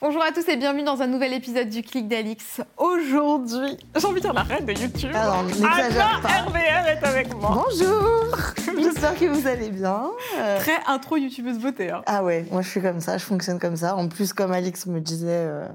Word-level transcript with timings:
Bonjour 0.00 0.22
à 0.22 0.30
tous 0.30 0.46
et 0.48 0.56
bienvenue 0.56 0.82
dans 0.84 1.00
un 1.00 1.06
nouvel 1.06 1.32
épisode 1.32 1.70
du 1.70 1.82
Clic 1.82 2.06
d'Alix. 2.06 2.60
Aujourd'hui, 2.76 3.78
j'ai 3.96 4.04
envie 4.06 4.16
de 4.16 4.20
dire 4.20 4.34
la 4.34 4.42
reine 4.42 4.66
de 4.66 4.72
YouTube. 4.72 5.10
Alors, 5.14 5.42
n'exagère 5.44 6.20
pas. 6.22 6.28
RVR 6.28 6.86
est 6.88 7.02
avec 7.04 7.34
moi. 7.34 7.64
Bonjour 7.64 8.36
J'espère 8.78 9.18
que 9.18 9.24
vous 9.24 9.46
allez 9.48 9.70
bien. 9.70 10.10
Euh, 10.38 10.58
Très 10.60 10.76
intro 10.86 11.16
youtubeuse 11.16 11.58
beauté. 11.58 11.90
hein. 11.90 12.02
Ah 12.04 12.22
ouais, 12.22 12.44
moi 12.50 12.60
je 12.60 12.68
suis 12.68 12.82
comme 12.82 13.00
ça, 13.00 13.16
je 13.16 13.24
fonctionne 13.24 13.58
comme 13.58 13.76
ça. 13.76 13.96
En 13.96 14.08
plus, 14.08 14.34
comme 14.34 14.52
Alix 14.52 14.84
me 14.86 15.00
disait, 15.00 15.28
euh, 15.30 15.66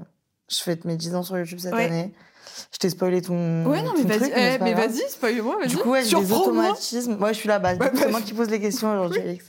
je 0.48 0.58
fête 0.58 0.84
mes 0.84 0.96
10 0.96 1.16
ans 1.16 1.22
sur 1.24 1.36
YouTube 1.36 1.58
cette 1.58 1.74
Ouais. 1.74 1.86
année. 1.86 2.14
Je 2.72 2.78
t'ai 2.78 2.90
spoilé 2.90 3.22
ton. 3.22 3.64
Ouais, 3.66 3.82
non, 3.82 3.92
mais 3.96 4.04
vas-y, 4.16 4.30
eh, 4.36 4.58
mais 4.62 4.74
vas-y, 4.74 5.02
spoil-moi, 5.10 5.56
vas-y. 5.60 5.68
Du 5.68 5.76
coup, 5.78 5.90
ouais, 5.90 6.04
j'ai 6.04 6.16
des 6.16 6.32
automatismes. 6.32 7.16
Ouais, 7.20 7.34
je 7.34 7.38
suis 7.38 7.48
là, 7.48 7.58
bah, 7.58 7.72
Ouais, 7.74 7.90
c'est 7.94 8.04
bah, 8.04 8.10
moi 8.10 8.20
qui 8.20 8.34
pose 8.34 8.50
les 8.50 8.60
questions 8.60 8.92
aujourd'hui, 8.92 9.20
Alix. 9.20 9.46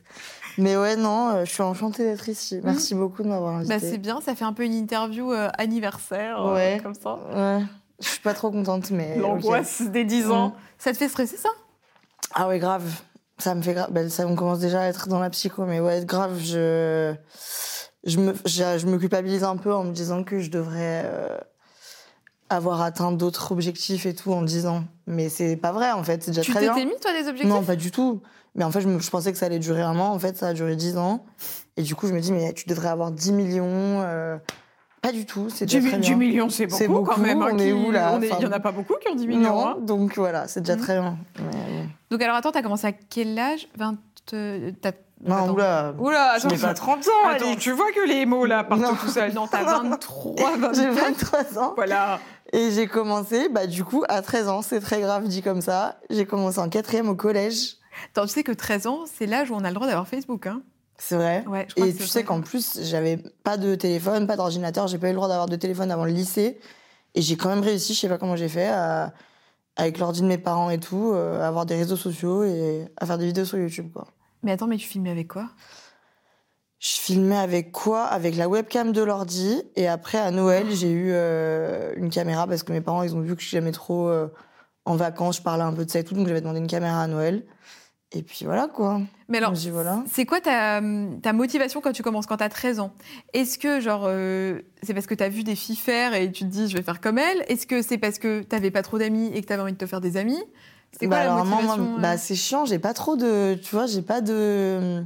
Mais 0.58 0.78
ouais, 0.78 0.96
non, 0.96 1.30
euh, 1.30 1.46
je 1.46 1.52
suis 1.52 1.64
enchantée 1.64 2.04
d'être 2.04 2.30
ici. 2.30 2.60
Merci 2.64 2.96
beaucoup 2.96 3.24
de 3.24 3.28
m'avoir 3.28 3.56
invitée. 3.56 3.74
Bah, 3.74 3.80
c'est 3.80 3.98
bien, 3.98 4.22
ça 4.22 4.36
fait 4.36 4.46
un 4.46 4.54
peu 4.54 4.64
une 4.64 4.74
interview 4.74 5.32
euh, 5.32 5.50
anniversaire, 5.58 6.42
euh, 6.46 6.54
Ouais. 6.54 6.80
comme 6.84 6.94
ça. 6.94 7.18
Ouais, 7.34 7.64
je 8.00 8.08
suis 8.08 8.20
pas 8.22 8.34
trop 8.34 8.52
contente, 8.52 8.92
mais. 8.92 9.18
L'angoisse 9.18 9.82
des 9.82 10.04
10 10.06 10.30
ans. 10.32 10.50
Mm. 10.50 10.54
Ça 10.78 10.92
te 10.92 10.98
fait 10.98 11.10
stresser, 11.10 11.38
ça? 11.38 11.50
Ah 12.36 12.48
ouais, 12.48 12.60
grave. 12.60 12.84
Ça 13.40 13.56
me 13.56 13.62
fait 13.62 13.74
grave. 13.74 13.92
Ben, 13.92 14.10
ça, 14.10 14.28
on 14.28 14.36
commence 14.36 14.60
déjà 14.60 14.82
à 14.82 14.86
être 14.86 15.08
dans 15.08 15.20
la 15.20 15.30
psycho, 15.30 15.66
mais 15.66 15.80
ouais, 15.80 16.06
grave, 16.06 16.38
je, 16.40 17.14
je 18.04 18.18
me, 18.20 18.34
je, 18.46 18.78
je 18.78 18.86
me 18.86 18.98
culpabilise 18.98 19.44
un 19.44 19.58
peu 19.58 19.74
en 19.74 19.84
me 19.84 19.92
disant 19.92 20.24
que 20.24 20.40
je 20.40 20.50
devrais 20.52 21.04
euh, 21.06 21.38
avoir 22.50 22.82
atteint 22.82 23.12
d'autres 23.12 23.52
objectifs 23.52 24.06
et 24.06 24.14
tout 24.14 24.32
en 24.34 24.44
10 24.44 24.68
ans. 24.68 24.84
Mais 25.08 25.30
c'est 25.30 25.56
pas 25.58 25.72
vrai, 25.72 25.92
en 25.92 26.04
fait, 26.04 26.22
c'est 26.24 26.32
déjà 26.32 26.44
Tu 26.44 26.52
très 26.52 26.62
bien. 26.62 26.74
t'étais 26.76 26.86
mis, 26.86 27.00
toi, 27.02 27.12
des 27.12 27.28
objectifs? 27.28 27.50
Non, 27.50 27.64
pas 27.64 27.76
du 27.76 27.90
tout. 27.92 28.22
Mais 28.56 28.64
en 28.64 28.72
fait, 28.72 28.82
je, 28.82 28.88
me- 28.88 29.00
je 29.00 29.10
pensais 29.10 29.32
que 29.32 29.38
ça 29.38 29.48
allait 29.48 29.60
durer 29.60 29.82
un 29.82 29.98
an. 30.00 30.12
En 30.14 30.20
fait, 30.20 30.38
ça 30.38 30.48
a 30.48 30.54
duré 30.54 30.76
10 30.76 30.98
ans. 30.98 31.26
Et 31.78 31.82
du 31.82 31.96
coup, 31.96 32.08
je 32.08 32.14
me 32.14 32.20
dis, 32.20 32.32
mais 32.32 32.54
tu 32.54 32.68
devrais 32.68 32.90
avoir 32.90 33.12
10 33.12 33.32
millions. 33.34 33.66
euh, 34.02 34.38
Pas 35.02 35.12
du 35.12 35.26
tout, 35.26 35.50
c'est 35.50 35.66
déjà 35.66 35.80
très 35.88 35.98
bien. 35.98 36.16
millions, 36.16 36.50
c'est 36.50 36.66
beaucoup, 36.68 36.78
C'est 36.78 36.88
quand 36.88 36.94
beaucoup, 36.94 37.22
même. 37.22 37.42
hein, 37.42 37.50
on 37.52 37.58
est 37.58 37.66
qui- 37.68 37.74
où, 37.74 37.92
là 37.92 38.18
est- 38.22 38.30
Il 38.40 38.44
y 38.44 38.46
en 38.48 38.52
a 38.52 38.60
pas 38.60 38.72
beaucoup 38.72 38.94
qui 39.02 39.10
ont 39.12 39.16
10 39.16 39.28
millions. 39.28 39.42
Non, 39.56 39.68
hein. 39.68 39.76
donc 39.82 40.16
voilà, 40.18 40.48
c'est 40.48 40.62
déjà 40.62 40.76
Mhm. 40.76 40.82
très 40.82 41.00
bien. 41.00 41.18
Mais 41.40 41.52
bon. 41.52 41.90
Donc, 42.12 42.22
alors, 42.22 42.36
attends, 42.38 42.52
t'as 42.52 42.62
commencé 42.62 42.88
à 42.88 42.92
quel 42.94 43.38
âge? 43.40 43.68
20... 43.78 43.98
euh, 44.34 44.72
t'as- 44.82 44.92
Non, 45.26 45.36
attends. 45.36 45.54
oula. 45.54 45.94
Oula, 46.00 46.38
Je 46.40 46.48
n'ai 46.48 46.58
pas 46.58 46.74
30 46.74 47.08
ans, 47.08 47.30
Attends, 47.30 47.56
tu 47.56 47.72
vois 47.72 47.92
que 47.92 48.08
les 48.08 48.26
mots 48.26 48.46
là 48.46 48.64
partent 48.64 48.82
Non. 48.82 48.94
tout 48.96 49.08
seuls. 49.10 49.34
Non, 49.34 49.48
t'as 49.48 49.64
23, 49.82 50.36
J'ai 50.74 50.90
24. 50.90 51.32
23 51.42 51.64
ans. 51.64 51.74
Voilà. 51.76 52.20
Et 52.54 52.70
j'ai 52.72 52.88
commencé, 52.88 53.50
bah, 53.50 53.66
du 53.68 53.84
coup, 53.84 54.04
à 54.10 54.22
13 54.22 54.48
ans. 54.48 54.62
C'est 54.62 54.80
très 54.80 55.02
grave 55.02 55.28
dit 55.28 55.42
comme 55.42 55.62
ça. 55.62 55.98
J'ai 56.12 56.26
commencé 56.26 56.60
en 56.60 56.70
quatrième 56.70 57.10
au 57.10 57.16
collège. 57.16 57.78
Attends, 58.12 58.24
tu 58.26 58.34
sais 58.34 58.44
que 58.44 58.52
13 58.52 58.88
ans, 58.88 59.06
c'est 59.06 59.26
l'âge 59.26 59.52
où 59.52 59.56
on 59.56 59.64
a 59.64 59.70
le 59.70 59.74
droit 59.76 59.88
d'avoir 59.88 60.08
Facebook. 60.08 60.48
Hein 60.48 60.62
C'est 60.98 61.16
vrai. 61.16 61.44
ouais, 61.48 61.66
je 61.70 61.76
crois 61.76 61.88
Et 61.88 61.94
que 61.94 61.98
tu 61.98 62.08
sais 62.08 62.24
qu'en 62.24 62.42
plus, 62.42 62.80
j'avais 62.84 63.18
pas 63.44 63.58
de 63.58 63.76
téléphone, 63.76 64.28
pas 64.28 64.36
d'ordinateur. 64.36 64.88
J'ai 64.88 64.98
pas 64.98 65.08
eu 65.08 65.12
le 65.12 65.16
droit 65.16 65.28
d'avoir 65.28 65.48
de 65.48 65.56
téléphone 65.56 65.92
avant 65.92 66.06
le 66.06 66.12
lycée. 66.12 66.60
Et 67.16 67.22
j'ai 67.22 67.36
quand 67.38 67.50
même 67.50 67.62
réussi, 67.64 67.94
je 67.94 68.00
sais 68.00 68.10
pas 68.10 68.18
comment 68.18 68.36
j'ai 68.36 68.50
fait, 68.50 68.68
à- 68.70 69.14
avec 69.76 69.98
l'ordi 69.98 70.22
de 70.22 70.28
mes 70.28 70.38
parents 70.38 70.70
et 70.70 70.80
tout, 70.80 71.12
euh, 71.14 71.42
à 71.42 71.48
avoir 71.48 71.66
des 71.66 71.76
réseaux 71.76 71.96
sociaux 71.96 72.44
et 72.44 72.88
à 72.98 73.06
faire 73.06 73.18
des 73.18 73.26
vidéos 73.26 73.46
sur 73.46 73.58
YouTube, 73.58 73.92
quoi. 73.94 74.08
Mais 74.44 74.52
attends, 74.52 74.68
mais 74.68 74.78
tu 74.78 74.88
filmais 74.88 75.10
avec 75.12 75.28
quoi? 75.28 75.50
Je 76.80 76.90
filmais 77.00 77.38
avec 77.38 77.72
quoi? 77.72 78.04
Avec 78.04 78.36
la 78.36 78.50
webcam 78.50 78.92
de 78.92 79.02
l'ordi. 79.02 79.62
Et 79.76 79.88
après, 79.88 80.18
à 80.18 80.32
Noël, 80.32 80.68
j'ai 80.72 80.92
eu 80.92 81.12
euh, 81.12 81.94
une 81.96 82.10
caméra 82.10 82.46
parce 82.46 82.64
que 82.64 82.74
mes 82.74 82.82
parents, 82.82 83.04
ils 83.04 83.16
ont 83.16 83.22
vu 83.22 83.36
que 83.36 83.42
je 83.42 83.48
suis 83.48 83.56
jamais 83.58 83.72
trop 83.72 84.08
euh, 84.10 84.28
en 84.86 84.96
vacances. 84.98 85.38
Je 85.38 85.42
parlais 85.44 85.64
un 85.64 85.72
peu 85.74 85.86
de 85.86 85.90
ça 85.90 86.00
et 86.00 86.04
tout. 86.04 86.14
Donc, 86.14 86.28
j'avais 86.28 86.42
demandé 86.42 86.60
une 86.60 86.68
caméra 86.68 87.02
à 87.02 87.08
Noël. 87.08 87.46
Et 88.16 88.22
puis 88.22 88.46
voilà, 88.46 88.68
quoi. 88.68 89.02
Mais 89.28 89.40
alors, 89.40 89.54
voilà. 89.72 90.04
c'est 90.06 90.26
quoi 90.26 90.40
ta, 90.40 90.80
ta 91.24 91.34
motivation 91.34 91.82
quand 91.82 91.94
tu 91.94 92.04
commences, 92.04 92.28
quand 92.28 92.38
t'as 92.38 92.50
13 92.50 92.80
ans? 92.80 92.94
Est-ce 93.34 93.58
que, 93.58 93.80
genre, 93.80 94.04
euh, 94.06 94.60
c'est 94.84 94.94
parce 94.94 95.08
que 95.08 95.16
t'as 95.16 95.30
vu 95.30 95.44
des 95.44 95.56
filles 95.56 95.76
faire 95.76 96.14
et 96.14 96.32
tu 96.32 96.44
te 96.44 96.50
dis, 96.50 96.70
je 96.70 96.78
vais 96.78 96.84
faire 96.84 97.02
comme 97.02 97.18
elles? 97.18 97.44
Est-ce 97.48 97.66
que 97.66 97.82
c'est 97.82 97.98
parce 97.98 98.20
que 98.20 98.44
t'avais 98.44 98.70
pas 98.70 98.84
trop 98.84 99.00
d'amis 99.00 99.32
et 99.34 99.42
que 99.42 99.48
t'avais 99.48 99.64
envie 99.64 99.74
de 99.74 99.78
te 99.78 99.88
faire 99.88 100.00
des 100.02 100.16
amis? 100.18 100.38
C'est 100.92 101.08
quoi 101.08 101.18
Bah, 101.18 101.24
la 101.26 101.34
alors, 101.34 101.46
motivation 101.46 101.84
moi, 101.84 101.98
euh 101.98 102.02
bah, 102.02 102.18
c'est 102.18 102.36
chiant. 102.36 102.66
J'ai 102.66 102.78
pas 102.78 102.94
trop 102.94 103.16
de. 103.16 103.56
Tu 103.56 103.74
vois, 103.76 103.88
j'ai 103.88 104.04
pas 104.04 104.22
de. 104.22 105.04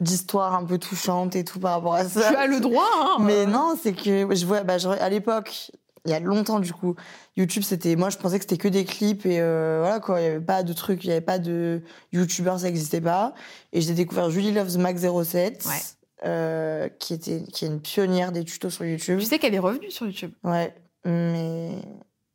d'histoire 0.00 0.54
un 0.54 0.64
peu 0.64 0.76
touchante 0.76 1.36
et 1.36 1.44
tout 1.44 1.58
par 1.58 1.72
rapport 1.72 1.94
à 1.94 2.04
ça. 2.04 2.28
Tu 2.28 2.36
as 2.36 2.46
le 2.46 2.60
droit, 2.60 2.84
hein 3.00 3.16
Mais 3.20 3.46
euh. 3.46 3.46
non, 3.46 3.78
c'est 3.82 3.94
que 3.94 4.34
je 4.34 4.44
vois, 4.44 4.60
bah, 4.62 4.76
je- 4.76 4.88
à 4.88 5.08
l'époque, 5.08 5.70
il 6.06 6.10
y 6.10 6.14
a 6.14 6.20
longtemps 6.20 6.60
du 6.60 6.72
coup, 6.72 6.94
YouTube, 7.36 7.62
c'était, 7.62 7.96
moi, 7.96 8.08
je 8.10 8.16
pensais 8.16 8.38
que 8.38 8.44
c'était 8.44 8.56
que 8.56 8.68
des 8.68 8.84
clips 8.84 9.26
et 9.26 9.40
euh, 9.40 9.80
voilà 9.82 10.00
quoi, 10.00 10.20
il 10.20 10.24
y 10.24 10.26
avait 10.28 10.40
pas 10.40 10.62
de 10.62 10.72
trucs, 10.72 11.04
il 11.04 11.08
y 11.08 11.10
avait 11.12 11.20
pas 11.20 11.38
de 11.38 11.82
YouTubeurs, 12.12 12.60
ça 12.60 12.68
existait 12.68 13.00
pas. 13.00 13.34
Et 13.72 13.80
j'ai 13.80 13.92
découvert 13.94 14.30
Julie 14.30 14.52
Loves 14.52 14.78
Mac 14.78 14.96
07, 14.98 15.64
Ouais. 15.66 15.72
euh, 16.24 16.88
qui 16.98 17.12
était, 17.14 17.42
qui 17.52 17.64
est 17.64 17.68
une 17.68 17.80
pionnière 17.80 18.32
des 18.32 18.44
tutos 18.44 18.70
sur 18.70 18.84
YouTube. 18.84 19.18
Tu 19.18 19.26
sais 19.26 19.38
qu'elle 19.38 19.54
est 19.54 19.58
revenue 19.58 19.90
sur 19.90 20.06
YouTube. 20.06 20.32
Ouais, 20.44 20.74
mais 21.04 21.72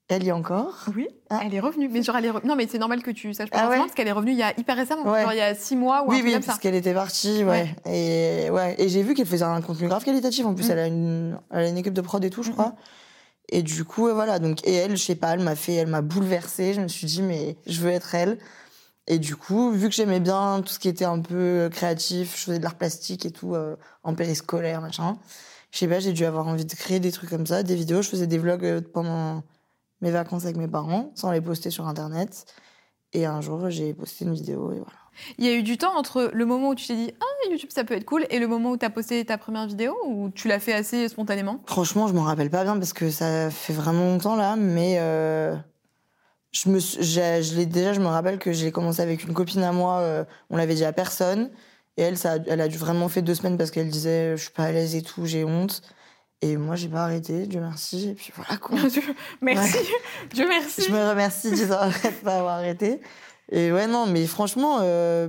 elle 0.10 0.24
y 0.26 0.28
est 0.28 0.34
encore. 0.34 0.86
Oui, 0.96 1.08
Ah. 1.30 1.40
elle 1.46 1.56
est 1.56 1.60
revenue. 1.62 1.88
Mais 1.90 2.04
genre, 2.04 2.18
elle 2.18 2.26
est 2.26 2.32
re- 2.32 2.46
Non, 2.46 2.56
mais 2.58 2.68
c'est 2.70 2.78
normal 2.78 3.02
que 3.02 3.12
tu 3.12 3.34
saches 3.34 3.50
pas 3.50 3.60
Ah 3.62 3.70
ouais 3.70 3.78
parce 3.78 3.94
qu'elle 3.94 4.10
est 4.10 4.12
revenue 4.12 4.34
il 4.34 4.38
y 4.38 4.44
a 4.44 4.52
hyper 4.60 4.76
récemment. 4.76 5.10
Ouais. 5.10 5.22
Genre 5.22 5.32
il 5.34 5.38
y 5.38 5.42
a 5.42 5.56
6 5.56 5.78
mois 5.78 6.02
ou 6.04 6.12
un 6.12 6.16
Oui, 6.16 6.22
oui, 6.24 6.34
comme 6.34 6.42
ça. 6.42 6.48
parce 6.48 6.60
qu'elle 6.60 6.76
était 6.76 6.94
partie, 6.94 7.44
ouais. 7.46 7.74
Et 7.86 8.50
ouais, 8.50 8.76
et 8.78 8.90
j'ai 8.90 9.04
vu 9.04 9.14
qu'elle 9.14 9.26
faisait 9.26 9.46
un 9.46 9.62
contenu 9.62 9.88
grave 9.88 10.04
qualitatif. 10.04 10.46
En 10.46 10.54
plus, 10.54 10.68
Mm. 10.68 10.72
elle 10.72 10.80
a 10.80 10.88
une, 10.88 11.40
elle 11.52 11.60
a 11.66 11.68
une 11.70 11.78
équipe 11.78 11.94
de 11.94 12.02
prod 12.02 12.24
et 12.26 12.30
tout, 12.30 12.44
je 12.44 12.50
Mhm. 12.50 12.56
crois. 12.56 12.76
Et 13.52 13.64
du 13.64 13.86
coup, 13.86 14.10
voilà. 14.14 14.40
Donc, 14.40 14.66
et 14.66 14.74
elle, 14.74 14.98
je 14.98 15.04
sais 15.04 15.16
pas, 15.16 15.34
elle 15.34 15.42
m'a 15.42 15.56
fait, 15.56 15.76
elle 15.76 15.88
m'a 15.88 16.02
bouleversée. 16.02 16.74
Je 16.74 16.82
me 16.82 16.88
suis 16.88 17.08
dit, 17.08 17.22
mais 17.22 17.58
je 17.68 17.82
veux 17.82 17.90
être 17.92 18.16
elle. 18.16 18.40
Et 19.08 19.20
du 19.20 19.36
coup, 19.36 19.72
vu 19.72 19.90
que 19.90 19.96
j'aimais 19.96 20.20
bien 20.20 20.62
tout 20.62 20.74
ce 20.74 20.80
qui 20.80 20.88
était 20.88 21.06
un 21.06 21.20
peu 21.20 21.70
créatif, 21.72 22.38
je 22.38 22.44
faisais 22.46 22.60
de 22.60 22.64
l'art 22.64 22.76
plastique 22.76 23.26
et 23.26 23.32
tout 23.32 23.56
euh, 23.56 23.76
en 24.04 24.16
périscolaire, 24.16 24.82
machin. 24.82 25.18
Je 25.72 25.80
sais 25.80 25.88
pas, 25.88 26.00
j'ai 26.00 26.14
dû 26.14 26.26
avoir 26.26 26.48
envie 26.48 26.66
de 26.66 26.74
créer 26.74 27.00
des 27.00 27.12
trucs 27.12 27.30
comme 27.30 27.46
ça, 27.46 27.64
des 27.64 27.76
vidéos. 27.76 28.02
Je 28.02 28.10
faisais 28.10 28.28
des 28.28 28.38
vlogs 28.38 28.66
euh, 28.66 28.82
pendant 28.82 29.44
mes 30.02 30.12
vacances 30.12 30.46
avec 30.46 30.58
mes 30.58 30.68
parents, 30.68 31.12
sans 31.16 31.32
les 31.32 31.42
poster 31.42 31.72
sur 31.72 31.88
Internet. 31.88 32.46
Et 33.14 33.26
un 33.26 33.42
jour, 33.42 33.70
j'ai 33.70 33.94
posté 33.94 34.26
une 34.26 34.34
vidéo 34.34 34.72
et 34.72 34.80
voilà. 34.80 35.01
Il 35.38 35.46
y 35.46 35.50
a 35.50 35.54
eu 35.54 35.64
du 35.64 35.78
temps 35.78 35.96
entre 35.98 36.30
le 36.34 36.46
moment 36.46 36.70
où 36.70 36.76
tu 36.76 36.88
t'es 36.88 36.96
dit 36.96 37.14
Ah, 37.20 37.50
YouTube, 37.50 37.70
ça 37.74 37.84
peut 37.84 37.96
être 37.96 38.06
cool 38.06 38.26
et 38.30 38.40
le 38.40 38.48
moment 38.48 38.72
où 38.72 38.78
tu 38.78 38.86
as 38.86 38.90
posté 38.90 39.24
ta 39.26 39.38
première 39.38 39.68
vidéo 39.68 39.96
ou 40.06 40.30
tu 40.30 40.48
l'as 40.48 40.60
fait 40.60 40.74
assez 40.74 41.08
spontanément? 41.10 41.62
Franchement, 41.66 42.08
je 42.08 42.14
m'en 42.14 42.24
rappelle 42.24 42.50
pas 42.50 42.64
bien 42.64 42.78
parce 42.78 42.94
que 42.94 43.10
ça 43.10 43.50
fait 43.50 43.74
vraiment 43.74 44.06
longtemps 44.06 44.36
là, 44.36 44.56
mais 44.56 44.98
euh, 45.00 45.56
je 46.52 46.70
me, 46.70 46.80
je 46.80 47.56
l'ai 47.56 47.66
déjà, 47.66 47.94
je 47.94 48.00
me 48.00 48.08
rappelle 48.08 48.38
que 48.38 48.52
j'ai 48.52 48.72
commencé 48.72 49.02
avec 49.02 49.24
une 49.24 49.34
copine 49.34 49.64
à 49.64 49.72
moi, 49.72 50.00
euh, 50.00 50.24
on 50.50 50.58
l'avait 50.58 50.76
dit 50.76 50.86
à 50.86 50.94
personne, 50.94 51.50
et 51.98 52.04
elle, 52.04 52.18
ça, 52.18 52.36
elle 52.48 52.62
a 52.62 52.68
dû 52.68 52.78
vraiment 52.78 53.10
fait 53.10 53.22
deux 53.22 53.36
semaines 53.36 53.58
parce 53.58 53.72
qu'elle 53.72 53.90
disait 53.90 54.38
je 54.38 54.44
suis 54.44 54.52
pas 54.52 54.66
à 54.66 54.72
l'aise 54.72 54.96
et 54.96 55.02
tout, 55.02 55.26
j'ai 55.26 55.44
honte, 55.44 55.82
et 56.42 56.58
moi 56.58 56.76
j'ai 56.76 56.90
pas 56.90 57.04
arrêté, 57.04 57.48
Dieu 57.48 57.62
merci, 57.62 58.10
et 58.10 58.14
puis 58.14 58.32
voilà 58.36 58.58
quoi. 58.58 58.78
Merci, 59.42 59.78
Dieu 60.34 60.48
merci. 60.48 60.84
je 60.88 60.92
me 60.92 61.10
remercie 61.10 61.52
de 61.56 62.22
pas 62.24 62.38
avoir 62.38 62.58
arrêté. 62.58 63.02
Et 63.52 63.72
ouais 63.72 63.88
non, 63.88 64.06
mais 64.08 64.26
franchement, 64.28 64.80
euh, 64.82 65.28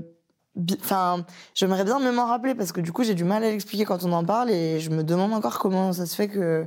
enfin, 0.80 1.24
j'aimerais 1.54 1.84
bien 1.84 1.98
me 1.98 2.10
m'en 2.12 2.26
rappeler 2.26 2.54
parce 2.54 2.72
que 2.72 2.80
du 2.80 2.92
coup 2.92 3.02
j'ai 3.04 3.14
du 3.14 3.24
mal 3.24 3.42
à 3.44 3.50
l'expliquer 3.50 3.84
quand 3.84 4.04
on 4.04 4.12
en 4.12 4.24
parle 4.24 4.50
et 4.50 4.80
je 4.80 4.90
me 4.90 5.02
demande 5.02 5.32
encore 5.34 5.58
comment 5.58 5.92
ça 5.92 6.06
se 6.06 6.14
fait 6.14 6.28
que 6.28 6.66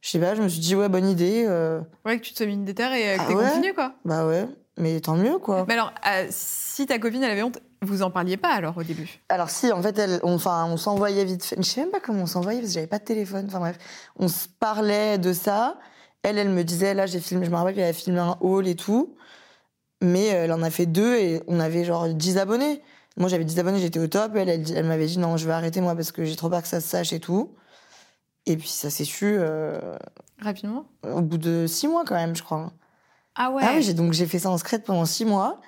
je 0.00 0.08
sais 0.08 0.18
pas, 0.18 0.34
je 0.34 0.42
me 0.42 0.48
suis 0.48 0.60
dit 0.60 0.74
ouais 0.74 0.88
bonne 0.88 1.06
idée, 1.08 1.44
euh, 1.46 1.80
Ouais, 2.04 2.18
que 2.18 2.24
tu 2.24 2.32
te 2.32 2.38
sois 2.38 2.46
mis 2.46 2.54
une 2.54 2.64
déterre 2.64 2.92
et 2.92 3.10
euh, 3.12 3.16
que 3.18 3.22
Ah 3.28 3.34
ouais? 3.34 3.44
continué 3.50 3.72
quoi. 3.74 3.92
bah 4.04 4.26
ouais, 4.26 4.46
mais 4.78 4.98
tant 5.00 5.14
mieux 5.16 5.38
quoi. 5.38 5.64
Mais 5.68 5.74
alors, 5.74 5.92
si 6.30 6.86
ta 6.86 6.98
copine 6.98 7.22
elle 7.22 7.30
avait 7.32 7.42
honte, 7.42 7.58
vous 7.82 8.02
en 8.02 8.10
parliez 8.10 8.36
pas 8.36 8.48
alors 8.52 8.76
au 8.78 8.82
début? 8.82 9.20
Alors 9.28 9.50
si 9.50 9.70
en 9.70 9.82
fait 9.82 9.98
elle, 9.98 10.18
on, 10.22 10.34
enfin 10.34 10.64
on 10.70 10.76
s'envoyait 10.76 11.24
vite 11.24 11.44
fait, 11.44 11.56
je 11.58 11.62
sais 11.62 11.80
même 11.82 11.90
pas 11.90 12.00
comment 12.00 12.22
on 12.22 12.26
s'envoyait 12.26 12.60
parce 12.60 12.70
que 12.72 12.74
j'avais 12.74 12.86
pas 12.88 12.98
de 12.98 13.04
téléphone, 13.04 13.44
enfin 13.48 13.60
bref, 13.60 13.76
on 14.16 14.26
se 14.28 14.48
parlait 14.58 15.18
de 15.18 15.32
ça. 15.32 15.78
Elle, 16.22 16.36
elle 16.38 16.50
me 16.50 16.64
disait 16.64 16.94
là 16.94 17.06
j'ai 17.06 17.20
filmé, 17.20 17.46
je 17.46 17.50
me 17.50 17.56
rappelle 17.56 17.74
qu'elle 17.74 17.84
avait 17.84 17.92
filmé 17.92 18.18
un 18.18 18.36
haul 18.40 18.66
et 18.66 18.74
tout, 18.76 19.14
mais 20.00 20.26
elle 20.26 20.52
en 20.52 20.62
a 20.62 20.70
fait 20.70 20.86
deux 20.86 21.16
et 21.16 21.42
on 21.46 21.60
avait 21.60 21.84
genre 21.84 22.08
10 22.08 22.38
abonnés. 22.38 22.82
Moi 23.16 23.28
j'avais 23.28 23.44
10 23.44 23.58
abonnés, 23.58 23.80
j'étais 23.80 24.00
au 24.00 24.06
top. 24.06 24.32
Elle, 24.36 24.48
elle, 24.48 24.64
elle 24.76 24.86
m'avait 24.86 25.06
dit 25.06 25.18
non 25.18 25.36
je 25.36 25.46
vais 25.46 25.52
arrêter 25.52 25.80
moi 25.80 25.94
parce 25.94 26.12
que 26.12 26.24
j'ai 26.24 26.36
trop 26.36 26.48
peur 26.48 26.62
que 26.62 26.68
ça 26.68 26.80
se 26.80 26.88
sache 26.88 27.12
et 27.12 27.20
tout. 27.20 27.54
Et 28.46 28.56
puis 28.56 28.68
ça 28.68 28.88
s'est 28.90 29.04
su 29.04 29.36
euh, 29.38 29.96
Rapidement? 30.40 30.86
au 31.04 31.20
bout 31.20 31.38
de 31.38 31.66
six 31.66 31.88
mois 31.88 32.04
quand 32.06 32.14
même 32.14 32.34
je 32.34 32.42
crois. 32.42 32.72
Ah 33.34 33.50
ouais 33.50 33.62
Ah 33.64 33.72
oui, 33.76 33.94
donc 33.94 34.12
j'ai 34.12 34.26
fait 34.26 34.38
ça 34.38 34.50
en 34.50 34.58
secret 34.58 34.78
pendant 34.80 35.04
six 35.04 35.24
mois. 35.24 35.60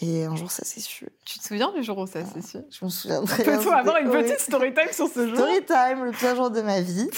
Et 0.00 0.24
un 0.24 0.34
jour, 0.34 0.50
ça 0.50 0.64
s'est 0.64 0.80
su. 0.80 1.06
Tu 1.24 1.38
te 1.38 1.44
souviens 1.44 1.70
du 1.72 1.84
jour 1.84 1.96
où 1.98 2.06
ça 2.06 2.24
s'est 2.24 2.42
su? 2.42 2.58
Je 2.68 2.84
me 2.84 2.90
souviens 2.90 3.22
très 3.24 3.44
bien. 3.44 3.58
Peux-tu 3.58 3.68
avoir 3.68 3.96
une 3.98 4.10
petite 4.10 4.40
story 4.40 4.74
time 4.74 4.92
sur 4.92 5.06
ce 5.06 5.28
jour 5.28 5.36
Story 5.36 5.64
time, 5.64 6.04
le 6.04 6.10
pire 6.10 6.34
jour 6.34 6.50
de 6.50 6.62
ma 6.62 6.80
vie. 6.80 7.08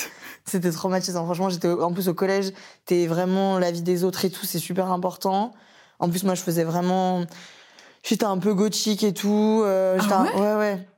C'était 0.45 0.71
traumatisant. 0.71 1.25
Franchement, 1.25 1.49
j'étais 1.49 1.69
en 1.69 1.91
plus 1.93 2.09
au 2.09 2.15
collège, 2.15 2.53
t'es 2.85 3.07
vraiment 3.07 3.59
la 3.59 3.71
vie 3.71 3.81
des 3.81 4.05
autres 4.05 4.27
et 4.27 4.31
tout, 4.31 4.45
c'est 4.45 4.59
super 4.59 4.93
important. 4.93 5.55
En 5.99 6.09
plus, 6.09 6.25
moi, 6.25 6.35
je 6.35 6.43
faisais 6.43 6.65
vraiment. 6.65 7.25
J'étais 8.03 8.25
un 8.25 8.39
peu 8.39 8.55
gothique 8.55 9.03
et 9.03 9.13
tout. 9.13 9.63
euh, 9.65 9.99
Ah 10.11 10.21
un- 10.21 10.25
ouais? 10.25 10.33
ouais, 10.41 10.55
ouais. 10.57 10.89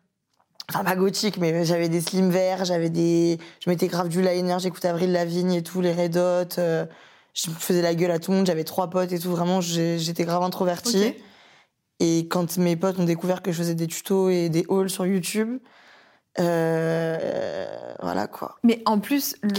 Enfin, 0.71 0.85
pas 0.85 0.97
gothique, 0.97 1.39
mais 1.39 1.65
j'avais 1.65 1.89
des 1.89 2.01
slims 2.03 2.31
verts, 2.31 2.65
j'avais 2.67 2.91
des. 2.91 3.39
Je 3.65 3.71
mettais 3.71 3.87
grave 3.89 4.09
du 4.09 4.21
liner, 4.21 4.57
j'écoutais 4.59 4.89
Avril 4.89 5.13
Lavigne 5.13 5.53
et 5.55 5.63
tout, 5.63 5.81
les 5.81 5.93
Red 5.95 6.17
Hot. 6.17 6.59
euh, 6.59 6.85
Je 7.33 7.49
faisais 7.51 7.81
la 7.83 7.95
gueule 7.95 8.11
à 8.11 8.19
tout 8.19 8.33
le 8.33 8.39
monde, 8.39 8.47
j'avais 8.47 8.65
trois 8.65 8.91
potes 8.91 9.13
et 9.13 9.19
tout. 9.19 9.31
Vraiment, 9.31 9.61
j'étais 9.63 10.25
grave 10.25 10.43
introvertie. 10.43 11.15
Et 12.01 12.29
quand 12.29 12.59
mes 12.59 12.77
potes 12.77 12.99
ont 12.99 13.05
découvert 13.05 13.43
que 13.43 13.51
je 13.51 13.59
faisais 13.59 13.75
des 13.75 13.87
tutos 13.87 14.29
et 14.31 14.49
des 14.51 14.65
hauls 14.69 14.91
sur 14.91 15.07
YouTube, 15.07 15.59
euh, 16.39 17.67
voilà 18.03 18.27
quoi. 18.27 18.57
Mais 18.63 18.83
en 18.87 18.99
plus, 18.99 19.37
le 19.43 19.51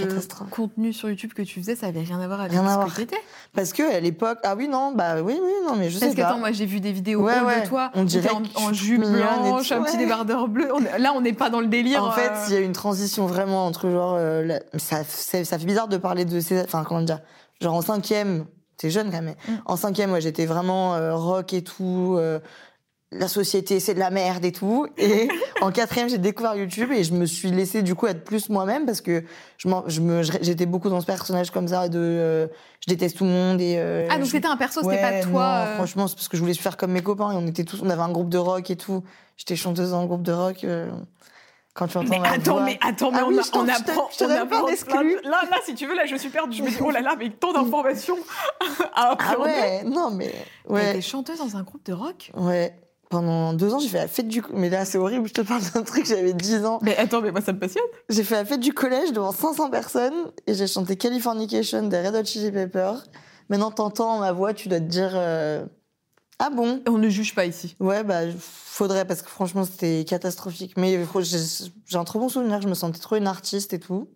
contenu 0.49 0.93
sur 0.93 1.09
YouTube 1.09 1.33
que 1.33 1.41
tu 1.41 1.59
faisais, 1.59 1.75
ça 1.75 1.87
avait 1.87 2.01
rien 2.01 2.19
à 2.19 2.27
voir 2.27 2.39
avec 2.41 2.51
Rien 2.51 2.65
à 2.65 2.69
ce 2.69 2.75
voir. 2.75 2.87
que 2.87 2.95
t'étais. 2.95 3.17
Parce 3.53 3.73
que 3.73 3.83
à 3.95 3.99
l'époque, 3.99 4.39
ah 4.43 4.55
oui 4.55 4.67
non, 4.67 4.91
bah 4.93 5.21
oui 5.21 5.37
oui 5.41 5.51
non 5.67 5.75
mais 5.75 5.89
je 5.89 5.99
Parce 5.99 6.11
sais 6.11 6.15
que, 6.17 6.21
pas. 6.21 6.29
attends, 6.29 6.39
moi 6.39 6.51
j'ai 6.51 6.65
vu 6.65 6.79
des 6.79 6.91
vidéos 6.91 7.21
Ouais, 7.23 7.61
de 7.61 7.67
toi. 7.67 7.91
On 7.95 8.03
dirait 8.03 8.29
en, 8.29 8.41
que 8.41 8.47
en 8.57 8.73
jupe 8.73 9.01
blanche, 9.01 9.71
un 9.71 9.81
petit 9.83 9.97
débardeur 9.97 10.47
bleu. 10.47 10.69
On 10.73 10.79
là, 10.99 11.13
on 11.15 11.21
n'est 11.21 11.33
pas 11.33 11.49
dans 11.49 11.61
le 11.61 11.67
délire. 11.67 12.03
En 12.03 12.11
fait, 12.11 12.29
euh, 12.31 12.45
il 12.49 12.53
y 12.53 12.57
a 12.57 12.61
une 12.61 12.73
transition 12.73 13.25
vraiment 13.25 13.65
entre 13.65 13.89
genre, 13.89 14.15
euh, 14.17 14.43
la- 14.45 14.59
ça, 14.77 15.03
ça 15.03 15.57
fait 15.59 15.65
bizarre 15.65 15.87
de 15.87 15.97
parler 15.97 16.25
de 16.25 16.39
ces, 16.39 16.61
enfin 16.61 16.83
comment 16.87 17.01
dire, 17.01 17.19
genre 17.61 17.75
en 17.75 17.81
cinquième, 17.81 18.45
t'es 18.77 18.89
jeune 18.89 19.07
quand 19.11 19.21
même. 19.21 19.35
mais 19.47 19.53
Mm. 19.53 19.57
En 19.65 19.75
cinquième, 19.75 20.11
ouais, 20.13 20.21
j'étais 20.21 20.45
vraiment 20.45 20.95
euh, 20.95 21.15
rock 21.15 21.53
et 21.53 21.63
tout. 21.63 22.17
La 23.11 23.27
société, 23.27 23.79
c'est 23.79 23.95
de 23.95 23.99
la 23.99 24.11
merde 24.11 24.45
et 24.45 24.51
tout. 24.51 24.85
Et 24.97 25.27
en 25.61 25.71
quatrième, 25.71 26.09
j'ai 26.09 26.17
découvert 26.19 26.55
YouTube 26.55 26.91
et 26.91 27.03
je 27.03 27.13
me 27.13 27.25
suis 27.25 27.49
laissée 27.49 27.81
du 27.81 27.95
coup 27.95 28.05
être 28.07 28.23
plus 28.23 28.49
moi-même 28.49 28.85
parce 28.85 29.01
que 29.01 29.23
je 29.57 29.67
j'étais 30.41 30.65
beaucoup 30.67 30.89
dans 30.89 31.01
ce 31.01 31.05
personnage 31.07 31.49
comme 31.49 31.67
ça 31.67 31.89
de, 31.89 31.97
euh, 31.99 32.47
je 32.85 32.91
déteste 32.93 33.17
tout 33.17 33.23
le 33.23 33.31
monde 33.31 33.59
et. 33.61 33.75
euh, 33.77 34.07
Ah, 34.11 34.17
donc 34.17 34.27
c'était 34.27 34.47
un 34.47 34.57
perso, 34.57 34.83
Ouais, 34.83 34.95
c'était 34.95 35.21
pas 35.21 35.27
toi. 35.27 35.31
non, 35.65 35.71
euh, 35.71 35.75
franchement, 35.75 36.07
c'est 36.07 36.15
parce 36.15 36.27
que 36.27 36.37
je 36.37 36.41
voulais 36.41 36.53
faire 36.53 36.77
comme 36.77 36.91
mes 36.91 37.01
copains 37.01 37.31
et 37.31 37.35
on 37.35 37.47
était 37.47 37.63
tous, 37.63 37.81
on 37.83 37.89
avait 37.89 38.01
un 38.01 38.11
groupe 38.11 38.29
de 38.29 38.37
rock 38.37 38.69
et 38.69 38.75
tout. 38.77 39.03
J'étais 39.37 39.55
chanteuse 39.55 39.91
dans 39.91 40.01
un 40.01 40.05
groupe 40.05 40.21
de 40.23 40.31
rock. 40.33 40.63
euh, 40.63 40.89
quand 41.75 41.87
tu 41.87 41.97
entends 41.97 42.09
Mais 42.09 42.19
ma 42.19 42.31
attends, 42.31 42.53
voix. 42.55 42.63
mais 42.65 42.77
attends, 42.81 43.11
mais 43.11 43.17
Ah 43.21 43.25
on, 43.25 43.29
oui, 43.29 43.39
a- 43.39 43.57
on 43.57 43.67
apprend, 43.69 44.09
on 44.21 44.29
apprend 44.29 44.65
plein 44.65 45.03
de- 45.03 45.29
Là, 45.29 45.41
là, 45.49 45.57
si 45.65 45.75
tu 45.75 45.85
veux, 45.87 45.95
là, 45.95 46.05
je 46.05 46.15
suis 46.17 46.29
perdue. 46.29 46.57
Je 46.57 46.63
me 46.63 46.69
dis, 46.69 46.75
oh 46.83 46.91
là 46.91 46.99
là, 46.99 47.15
mais 47.17 47.29
tant 47.29 47.53
d'informations 47.53 48.17
à 48.59 48.65
Ah 48.95 49.11
appréhender. 49.11 49.49
ouais, 49.49 49.83
non 49.85 50.11
mais 50.11 50.33
ouais, 50.67 50.89
été 50.91 51.01
chanteuse 51.01 51.37
dans 51.37 51.55
un 51.55 51.63
groupe 51.63 51.85
de 51.85 51.93
rock? 51.93 52.31
Ouais. 52.35 52.73
Pendant 53.09 53.53
deux 53.53 53.73
ans, 53.73 53.79
j'ai 53.79 53.89
fait 53.89 53.97
la 53.97 54.07
fête 54.07 54.27
du. 54.27 54.43
Mais 54.53 54.69
là, 54.69 54.85
c'est 54.85 54.99
horrible. 54.99 55.27
Je 55.27 55.33
te 55.33 55.41
parle 55.41 55.63
d'un 55.73 55.81
truc. 55.81 56.05
J'avais 56.05 56.33
10 56.33 56.63
ans. 56.65 56.79
Mais 56.83 56.95
attends, 56.95 57.21
mais 57.21 57.31
moi 57.31 57.41
ça 57.41 57.53
me 57.53 57.59
passionne. 57.59 57.83
J'ai 58.07 58.23
fait 58.23 58.35
la 58.35 58.45
fête 58.45 58.59
du 58.59 58.71
collège 58.71 59.11
devant 59.13 59.31
500 59.31 59.71
personnes 59.71 60.31
et 60.45 60.53
j'ai 60.53 60.67
chanté 60.67 60.95
Californication 60.95 61.87
des 61.87 61.99
Red 61.99 62.15
Hot 62.15 62.25
Chili 62.25 62.51
Peppers. 62.51 63.03
Maintenant, 63.49 63.71
t'entends 63.71 64.19
ma 64.19 64.31
voix, 64.31 64.53
tu 64.53 64.69
dois 64.69 64.79
te 64.79 64.85
dire 64.85 65.11
euh, 65.15 65.65
ah 66.41 66.49
bon? 66.49 66.81
On 66.87 66.97
ne 66.97 67.09
juge 67.09 67.35
pas 67.35 67.45
ici. 67.45 67.75
Ouais, 67.81 68.03
bah, 68.03 68.21
faudrait, 68.39 69.05
parce 69.05 69.21
que 69.21 69.29
franchement, 69.29 69.65
c'était 69.65 70.05
catastrophique. 70.07 70.77
Mais 70.77 70.97
j'ai 71.87 71.97
un 71.97 72.03
trop 72.05 72.19
bon 72.19 72.29
souvenir, 72.29 72.61
je 72.61 72.69
me 72.69 72.73
sentais 72.73 72.99
trop 72.99 73.17
une 73.17 73.27
artiste 73.27 73.73
et 73.73 73.79
tout. 73.79 74.07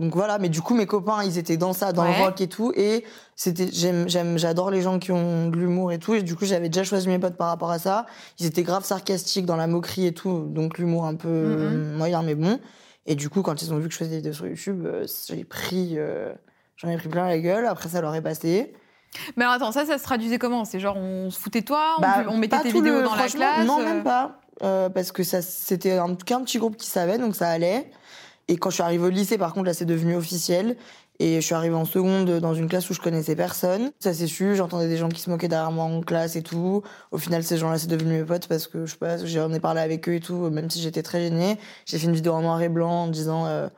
Donc 0.00 0.14
voilà, 0.16 0.38
mais 0.38 0.48
du 0.48 0.62
coup, 0.62 0.74
mes 0.74 0.86
copains, 0.86 1.22
ils 1.24 1.38
étaient 1.38 1.56
dans 1.58 1.72
ça, 1.72 1.92
dans 1.92 2.02
Ouais. 2.04 2.18
le 2.18 2.24
rock 2.24 2.40
et 2.40 2.48
tout. 2.48 2.72
Et 2.74 3.04
c'était, 3.36 3.68
j'aime, 3.70 4.08
j'aime, 4.08 4.38
j'adore 4.38 4.70
les 4.70 4.80
gens 4.82 4.98
qui 4.98 5.12
ont 5.12 5.48
de 5.48 5.56
l'humour 5.56 5.92
et 5.92 5.98
tout. 5.98 6.14
Et 6.14 6.22
du 6.22 6.34
coup, 6.34 6.46
j'avais 6.46 6.68
déjà 6.70 6.82
choisi 6.84 7.06
mes 7.06 7.18
potes 7.18 7.36
par 7.36 7.48
rapport 7.48 7.70
à 7.70 7.78
ça. 7.78 8.06
Ils 8.38 8.46
étaient 8.46 8.62
grave 8.62 8.82
sarcastiques 8.84 9.44
dans 9.46 9.56
la 9.56 9.66
moquerie 9.66 10.06
et 10.06 10.12
tout. 10.12 10.46
Donc 10.48 10.78
l'humour 10.78 11.04
un 11.04 11.14
peu 11.14 11.92
moyen, 11.96 12.22
mais 12.22 12.34
bon. 12.34 12.58
Et 13.06 13.14
du 13.14 13.28
coup, 13.28 13.42
quand 13.42 13.60
ils 13.62 13.72
ont 13.74 13.78
vu 13.78 13.88
que 13.88 13.92
je 13.92 13.98
faisais 13.98 14.10
des 14.10 14.16
vidéos 14.16 14.32
sur 14.32 14.46
YouTube, 14.46 14.84
euh, 14.86 15.06
j'ai 15.28 15.44
pris, 15.44 15.94
euh, 15.98 16.32
j'en 16.76 16.88
ai 16.88 16.96
pris 16.96 17.08
plein 17.08 17.26
la 17.28 17.38
gueule. 17.38 17.66
Après, 17.66 17.88
ça 17.90 18.00
leur 18.00 18.14
est 18.14 18.22
passé. 18.22 18.72
Mais 19.36 19.44
alors, 19.44 19.54
attends, 19.56 19.72
ça, 19.72 19.84
ça 19.84 19.98
se 19.98 20.02
traduisait 20.04 20.38
comment? 20.38 20.64
C'est 20.64 20.80
genre, 20.80 20.96
on 20.96 21.30
se 21.30 21.38
foutait 21.38 21.60
de 21.60 21.66
toi, 21.66 21.96
on, 21.98 22.00
Bah, 22.00 22.24
on 22.28 22.38
mettait 22.38 22.60
tes 22.60 22.70
vidéos 22.72 22.98
le- 22.98 23.02
dans 23.02 23.14
la 23.16 23.26
classe 23.26 23.66
Non, 23.66 23.80
euh, 23.80 23.84
même 23.84 24.02
pas. 24.02 24.40
Euh, 24.62 24.88
parce 24.88 25.10
que 25.12 25.22
ça, 25.24 25.42
c'était 25.42 25.92
un, 25.98 26.14
qu'un 26.14 26.40
petit 26.42 26.58
groupe 26.58 26.76
qui 26.76 26.86
savait, 26.86 27.18
donc 27.18 27.34
ça 27.34 27.48
allait. 27.48 27.90
Et 28.50 28.56
quand 28.56 28.68
je 28.68 28.74
suis 28.74 28.82
arrivée 28.82 29.06
au 29.06 29.10
lycée, 29.10 29.38
par 29.38 29.54
contre, 29.54 29.66
là, 29.66 29.74
c'est 29.74 29.84
devenu 29.84 30.16
officiel. 30.16 30.76
Et 31.20 31.36
je 31.36 31.40
suis 31.46 31.54
arrivée 31.54 31.76
en 31.76 31.84
seconde 31.84 32.40
dans 32.40 32.52
une 32.52 32.66
classe 32.66 32.90
où 32.90 32.94
je 32.94 33.00
connaissais 33.00 33.36
personne. 33.36 33.92
Ça 34.00 34.12
s'est 34.12 34.26
su, 34.26 34.56
j'entendais 34.56 34.88
des 34.88 34.96
gens 34.96 35.08
qui 35.08 35.20
se 35.20 35.30
moquaient 35.30 35.48
derrière 35.48 35.70
moi 35.70 35.84
en 35.84 36.00
classe 36.00 36.34
et 36.34 36.42
tout. 36.42 36.82
Au 37.12 37.18
final, 37.18 37.44
ces 37.44 37.58
gens-là, 37.58 37.78
c'est 37.78 37.86
devenu 37.86 38.18
mes 38.18 38.24
potes 38.24 38.48
parce 38.48 38.66
que, 38.66 38.86
je 38.86 38.92
sais 38.92 38.98
pas, 38.98 39.24
j'en 39.24 39.52
ai 39.52 39.60
parlé 39.60 39.80
avec 39.80 40.08
eux 40.08 40.14
et 40.14 40.20
tout, 40.20 40.50
même 40.50 40.68
si 40.68 40.80
j'étais 40.80 41.02
très 41.02 41.20
gênée. 41.20 41.58
J'ai 41.86 41.98
fait 41.98 42.06
une 42.06 42.14
vidéo 42.14 42.32
en 42.32 42.42
noir 42.42 42.60
et 42.60 42.68
blanc 42.68 43.04
en 43.04 43.06
disant, 43.06 43.46
euh, 43.46 43.68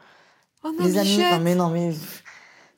Oh 0.64 0.70
non, 0.78 0.86
les 0.86 0.96
amis, 0.96 1.16
Bichette 1.16 1.32
non 1.32 1.40
mais 1.40 1.54
non 1.56 1.68
mais 1.70 1.92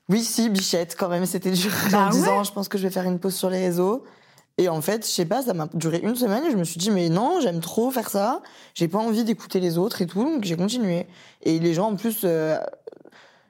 oui 0.09 0.25
si 0.25 0.49
bichette 0.49 0.97
quand 0.99 1.09
même 1.09 1.27
c'était 1.27 1.51
dur 1.51 1.71
Bah 1.93 2.07
en 2.07 2.11
disant 2.11 2.43
je 2.43 2.51
pense 2.51 2.69
que 2.69 2.79
je 2.79 2.85
vais 2.85 2.91
faire 2.91 3.05
une 3.05 3.19
pause 3.19 3.35
sur 3.35 3.51
les 3.51 3.59
réseaux 3.59 4.05
et 4.59 4.69
en 4.69 4.81
fait 4.81 5.05
je 5.05 5.11
sais 5.11 5.25
pas 5.25 5.43
ça 5.43 5.55
m'a 5.55 5.69
duré 5.75 6.01
une 6.03 6.15
semaine 6.15 6.45
et 6.45 6.51
je 6.51 6.57
me 6.57 6.65
suis 6.65 6.79
dit 6.79 6.91
mais 6.91 7.09
non 7.09 7.41
j'aime 7.41 7.61
trop 7.61 7.91
faire 7.91 8.09
ça. 8.09 8.43
J'ai 8.75 8.89
pas 8.89 8.99
envie 8.99 9.25
d'écouter 9.25 9.61
les 9.61 9.79
autres 9.79 10.03
et 10.03 10.07
tout 10.07 10.23
donc 10.23 10.45
j'ai 10.45 10.57
continué. 10.57 11.07
Et 11.43 11.59
les 11.59 11.75
gens 11.75 11.91
en 11.91 11.97
plus 11.97 12.21
euh, 12.25 12.57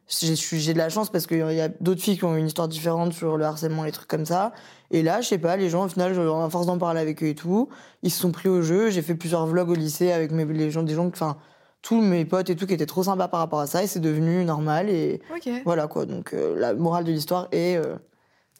j'ai 0.09 0.73
de 0.73 0.79
la 0.79 0.89
chance 0.89 1.11
parce 1.11 1.27
qu'il 1.27 1.39
y 1.39 1.61
a 1.61 1.69
d'autres 1.69 2.01
filles 2.01 2.17
qui 2.17 2.25
ont 2.25 2.37
une 2.37 2.47
histoire 2.47 2.69
différente 2.69 3.13
sur 3.13 3.37
le 3.37 3.45
harcèlement 3.45 3.85
les 3.85 3.93
trucs 3.93 4.09
comme 4.09 4.27
ça. 4.27 4.53
Et 4.91 5.03
là 5.03 5.21
je 5.21 5.29
sais 5.29 5.39
pas 5.39 5.57
les 5.57 5.69
gens 5.69 5.85
au 5.85 5.89
final 5.89 6.19
à 6.19 6.51
force 6.51 6.67
d'en 6.67 6.79
parler 6.79 7.01
avec 7.01 7.23
eux 7.23 7.29
et 7.29 7.35
tout 7.35 7.69
ils 8.03 8.11
se 8.11 8.21
sont 8.21 8.33
pris 8.33 8.49
au 8.49 8.63
jeu. 8.63 8.89
J'ai 8.91 9.03
fait 9.03 9.15
plusieurs 9.15 9.47
vlogs 9.47 9.71
au 9.71 9.75
lycée 9.75 10.11
avec 10.11 10.31
mes, 10.31 10.47
les 10.47 10.71
gens 10.71 10.83
des 10.83 10.95
gens 10.95 11.07
enfin 11.07 11.37
tous 11.83 12.01
mes 12.01 12.25
potes 12.25 12.49
et 12.49 12.57
tout 12.57 12.67
qui 12.67 12.73
étaient 12.73 12.87
trop 12.87 13.03
sympas 13.03 13.29
par 13.29 13.41
rapport 13.41 13.61
à 13.61 13.67
ça 13.67 13.83
et 13.83 13.87
c'est 13.87 14.01
devenu 14.01 14.43
normal 14.47 14.89
et 14.89 15.21
voilà 15.67 15.87
quoi. 15.87 16.07
Donc 16.07 16.33
euh, 16.33 16.59
la 16.59 16.73
morale 16.73 17.05
de 17.05 17.13
l'histoire 17.13 17.49
est 17.53 17.77
euh, 17.77 17.97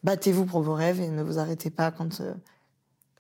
battez-vous 0.05 0.45
pour 0.45 0.61
vos 0.63 0.75
rêves 0.75 1.01
et 1.01 1.09
ne 1.09 1.23
vous 1.23 1.39
arrêtez 1.39 1.71
pas 1.71 1.91
quand 1.91 2.21
euh, 2.21 2.33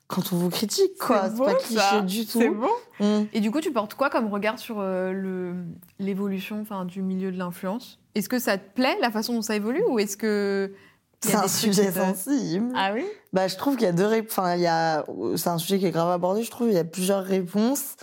quand 0.06 0.32
on 0.32 0.36
vous 0.36 0.50
critique 0.50 0.96
quoi 1.00 1.28
C'est 1.31 1.42
pas 1.42 1.54
cliché 1.54 1.81
ça. 1.81 2.00
du 2.02 2.26
tout 2.26 2.38
C'est 2.38 2.50
bon. 2.50 2.69
Mm. 3.00 3.25
Et 3.32 3.40
du 3.40 3.50
coup, 3.50 3.60
tu 3.60 3.72
portes 3.72 3.94
quoi 3.94 4.10
comme 4.10 4.28
regard 4.28 4.58
sur 4.58 4.76
euh, 4.78 5.12
le 5.12 5.54
l'évolution 5.98 6.60
enfin, 6.60 6.84
du 6.84 7.02
milieu 7.02 7.32
de 7.32 7.38
l'influence? 7.38 7.98
Est-ce 8.14 8.28
que 8.28 8.38
ça 8.38 8.58
te 8.58 8.75
plaît, 8.75 8.96
la 9.00 9.10
façon 9.10 9.32
dont 9.32 9.42
ça 9.42 9.56
évolue 9.56 9.82
Ou 9.88 9.98
est-ce 9.98 10.16
que. 10.16 10.72
c'est 11.20 11.34
un 11.34 11.48
sujet 11.48 11.90
te- 11.90 11.98
sensible 11.98 12.69
Ah 12.76 12.92
oui? 12.94 13.04
Bah 13.32 13.48
je 13.48 13.56
trouve 13.56 13.75
qu'il 13.76 13.86
y 13.86 13.88
a 13.88 13.92
deux 13.92 14.04
rép- 14.06 14.26
enfin 14.31 14.54
il 14.54 14.60
y 14.60 14.66
a 14.66 15.04
c'est 15.36 15.48
un 15.48 15.58
sujet 15.58 15.78
qui 15.81 15.86
est 15.86 15.90
grave 15.90 16.10
abordé 16.10 16.42
je 16.44 16.50
trouve 16.50 16.69
il 16.69 16.75
y 16.75 16.78
a 16.78 16.84
plusieurs 16.84 17.25
réponses 17.25 17.96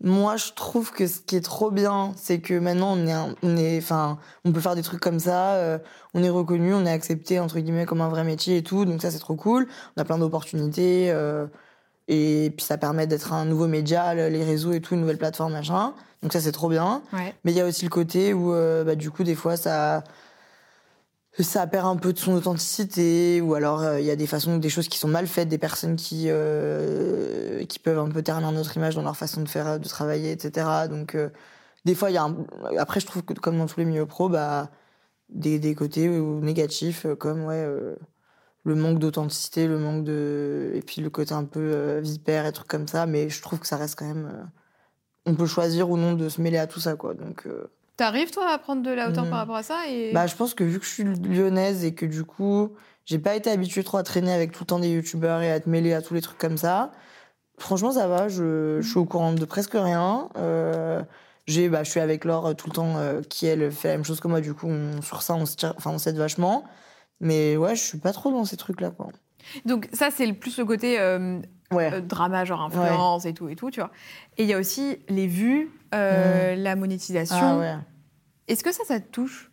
moi 0.00 0.36
je 0.36 0.52
trouve 0.54 0.92
que 0.92 1.06
ce 1.08 1.20
qui 1.20 1.34
est 1.36 1.40
trop 1.44 1.70
bien 1.72 2.12
c'est 2.16 2.38
que 2.40 2.54
maintenant 2.58 2.92
on 2.96 3.06
est 3.06 3.12
un- 3.12 3.34
on 3.42 3.56
est 3.56 3.78
enfin 3.78 4.18
on 4.44 4.52
peut 4.52 4.60
faire 4.60 4.76
des 4.76 4.82
trucs 4.82 5.00
comme 5.00 5.18
ça 5.18 5.54
euh, 5.54 5.78
on 6.14 6.22
est 6.22 6.28
reconnu 6.30 6.72
on 6.72 6.86
est 6.86 6.90
accepté 6.92 7.40
entre 7.40 7.58
guillemets 7.58 7.84
comme 7.84 8.00
un 8.00 8.08
vrai 8.08 8.22
métier 8.22 8.58
et 8.58 8.62
tout 8.62 8.84
donc 8.84 9.02
ça 9.02 9.10
c'est 9.10 9.18
trop 9.18 9.34
cool. 9.34 9.66
On 9.96 10.00
a 10.00 10.04
plein 10.04 10.18
d'opportunités 10.18 11.10
euh, 11.10 11.46
et 12.06 12.52
puis 12.56 12.64
ça 12.64 12.78
permet 12.78 13.06
d'être 13.06 13.32
un 13.32 13.44
nouveau 13.44 13.66
média 13.66 14.14
le- 14.14 14.28
les 14.28 14.44
réseaux 14.44 14.72
et 14.72 14.80
tout 14.80 14.94
une 14.94 15.00
nouvelle 15.00 15.18
plateforme 15.18 15.52
machin. 15.52 15.94
Donc 16.22 16.32
ça 16.32 16.40
c'est 16.40 16.52
trop 16.52 16.68
bien. 16.68 17.02
Ouais. 17.12 17.34
mais 17.44 17.52
il 17.52 17.56
y 17.56 17.60
a 17.60 17.66
aussi 17.66 17.84
le 17.84 17.90
côté 17.90 18.32
où, 18.34 18.52
euh, 18.52 18.82
bah, 18.84 18.94
du 18.96 19.10
coup, 19.10 19.22
des 19.24 19.34
fois, 19.36 19.56
ça, 19.56 20.02
ça 21.44 21.66
perd 21.66 21.86
un 21.86 21.96
peu 21.96 22.12
de 22.12 22.18
son 22.18 22.32
authenticité, 22.34 23.40
ou 23.40 23.54
alors 23.54 23.82
euh, 23.82 24.00
il 24.00 24.06
y 24.06 24.10
a 24.10 24.16
des 24.16 24.26
façons, 24.26 24.58
des 24.58 24.68
choses 24.68 24.88
qui 24.88 24.98
sont 24.98 25.08
mal 25.08 25.26
faites, 25.26 25.48
des 25.48 25.58
personnes 25.58 25.96
qui, 25.96 26.24
euh, 26.28 27.64
qui 27.66 27.78
peuvent 27.78 27.98
un 27.98 28.08
peu 28.08 28.22
ternir 28.22 28.50
notre 28.52 28.76
image 28.76 28.96
dans 28.96 29.02
leur 29.02 29.16
façon 29.16 29.42
de 29.42 29.48
faire, 29.48 29.78
de 29.78 29.88
travailler, 29.88 30.32
etc. 30.32 30.88
Donc, 30.90 31.14
euh, 31.14 31.30
des 31.84 31.94
fois, 31.94 32.10
il 32.10 32.14
y 32.14 32.16
a 32.16 32.24
un... 32.24 32.36
Après, 32.78 33.00
je 33.00 33.06
trouve 33.06 33.22
que, 33.22 33.34
comme 33.34 33.58
dans 33.58 33.66
tous 33.66 33.78
les 33.80 33.86
milieux 33.86 34.06
pro, 34.06 34.28
bah, 34.28 34.70
des, 35.30 35.58
des 35.60 35.74
côtés 35.74 36.08
euh, 36.08 36.40
négatifs, 36.40 37.06
euh, 37.06 37.16
comme, 37.16 37.44
ouais, 37.44 37.66
le 38.64 38.74
manque 38.74 38.98
d'authenticité, 38.98 39.66
le 39.66 39.78
manque 39.78 40.04
de... 40.04 40.72
Et 40.74 40.82
puis 40.82 41.00
le 41.02 41.10
côté 41.10 41.34
un 41.34 41.44
peu 41.44 41.98
vipère 42.00 42.46
et 42.46 42.52
trucs 42.52 42.68
comme 42.68 42.88
ça, 42.88 43.06
mais 43.06 43.28
je 43.30 43.42
trouve 43.42 43.60
que 43.60 43.66
ça 43.66 43.76
reste 43.76 43.96
quand 43.98 44.06
même... 44.06 44.50
on 45.26 45.34
peut 45.34 45.46
choisir 45.46 45.90
ou 45.90 45.96
non 45.96 46.14
de 46.14 46.28
se 46.28 46.40
mêler 46.40 46.58
à 46.58 46.66
tout 46.66 46.80
ça, 46.80 46.96
quoi. 46.96 47.14
Donc... 47.14 47.46
T'arrives, 47.98 48.30
toi, 48.30 48.48
à 48.50 48.58
prendre 48.58 48.82
de 48.82 48.90
la 48.90 49.10
hauteur 49.10 49.28
par 49.28 49.40
rapport 49.40 49.56
à 49.56 49.62
ça 49.62 49.88
et... 49.88 50.12
bah, 50.12 50.26
je 50.26 50.34
pense 50.36 50.54
que 50.54 50.62
vu 50.64 50.78
que 50.78 50.84
je 50.86 50.90
suis 50.90 51.04
lyonnaise 51.04 51.84
et 51.84 51.92
que 51.94 52.06
du 52.06 52.24
coup, 52.24 52.72
j'ai 53.04 53.18
pas 53.18 53.34
été 53.34 53.50
habituée 53.50 53.82
trop 53.82 53.98
à 53.98 54.02
traîner 54.04 54.32
avec 54.32 54.52
tout 54.52 54.62
le 54.62 54.66
temps 54.66 54.78
des 54.78 54.88
youtubeurs 54.88 55.42
et 55.42 55.50
à 55.50 55.58
te 55.58 55.68
mêler 55.68 55.92
à 55.92 56.00
tous 56.00 56.14
les 56.14 56.20
trucs 56.20 56.38
comme 56.38 56.56
ça. 56.56 56.92
Franchement, 57.58 57.90
ça 57.90 58.06
va. 58.06 58.28
Je, 58.28 58.78
je 58.80 58.88
suis 58.88 58.98
au 58.98 59.04
courant 59.04 59.32
de 59.32 59.44
presque 59.44 59.72
rien. 59.74 60.28
Euh, 60.36 61.02
j'ai, 61.48 61.68
bah, 61.68 61.82
je 61.82 61.90
suis 61.90 61.98
avec 61.98 62.24
Laure 62.24 62.46
euh, 62.46 62.54
tout 62.54 62.68
le 62.68 62.72
temps, 62.74 62.96
euh, 62.98 63.20
qui 63.22 63.46
elle 63.46 63.72
fait 63.72 63.88
la 63.88 63.94
même 63.94 64.04
chose 64.04 64.20
que 64.20 64.28
moi. 64.28 64.40
Du 64.40 64.54
coup, 64.54 64.68
on- 64.68 65.02
sur 65.02 65.22
ça, 65.22 65.34
on 65.34 65.44
se 65.44 65.56
tire, 65.56 65.74
enfin, 65.76 65.90
on 65.90 65.98
s'aide 65.98 66.16
vachement. 66.16 66.64
Mais 67.20 67.56
ouais, 67.56 67.74
je 67.74 67.82
suis 67.82 67.98
pas 67.98 68.12
trop 68.12 68.30
dans 68.30 68.44
ces 68.44 68.56
trucs-là, 68.56 68.90
quoi. 68.92 69.08
Donc, 69.64 69.88
ça, 69.92 70.10
c'est 70.10 70.26
le 70.26 70.34
plus 70.34 70.58
le 70.58 70.64
côté 70.64 70.98
euh, 70.98 71.40
Ouais. 71.72 71.92
euh, 71.92 72.00
drama, 72.00 72.44
genre 72.46 72.62
influence 72.62 73.26
et 73.26 73.34
tout, 73.34 73.48
et 73.48 73.54
tout, 73.56 73.70
tu 73.70 73.80
vois. 73.80 73.90
Et 74.38 74.44
il 74.44 74.48
y 74.48 74.54
a 74.54 74.58
aussi 74.58 74.98
les 75.08 75.26
vues, 75.26 75.70
euh, 75.94 76.54
la 76.56 76.76
monétisation. 76.76 77.36
ah 77.40 77.58
ouais. 77.58 77.74
Est-ce 78.48 78.64
que 78.64 78.72
ça, 78.72 78.84
ça 78.86 78.98
te 79.00 79.10
touche? 79.10 79.50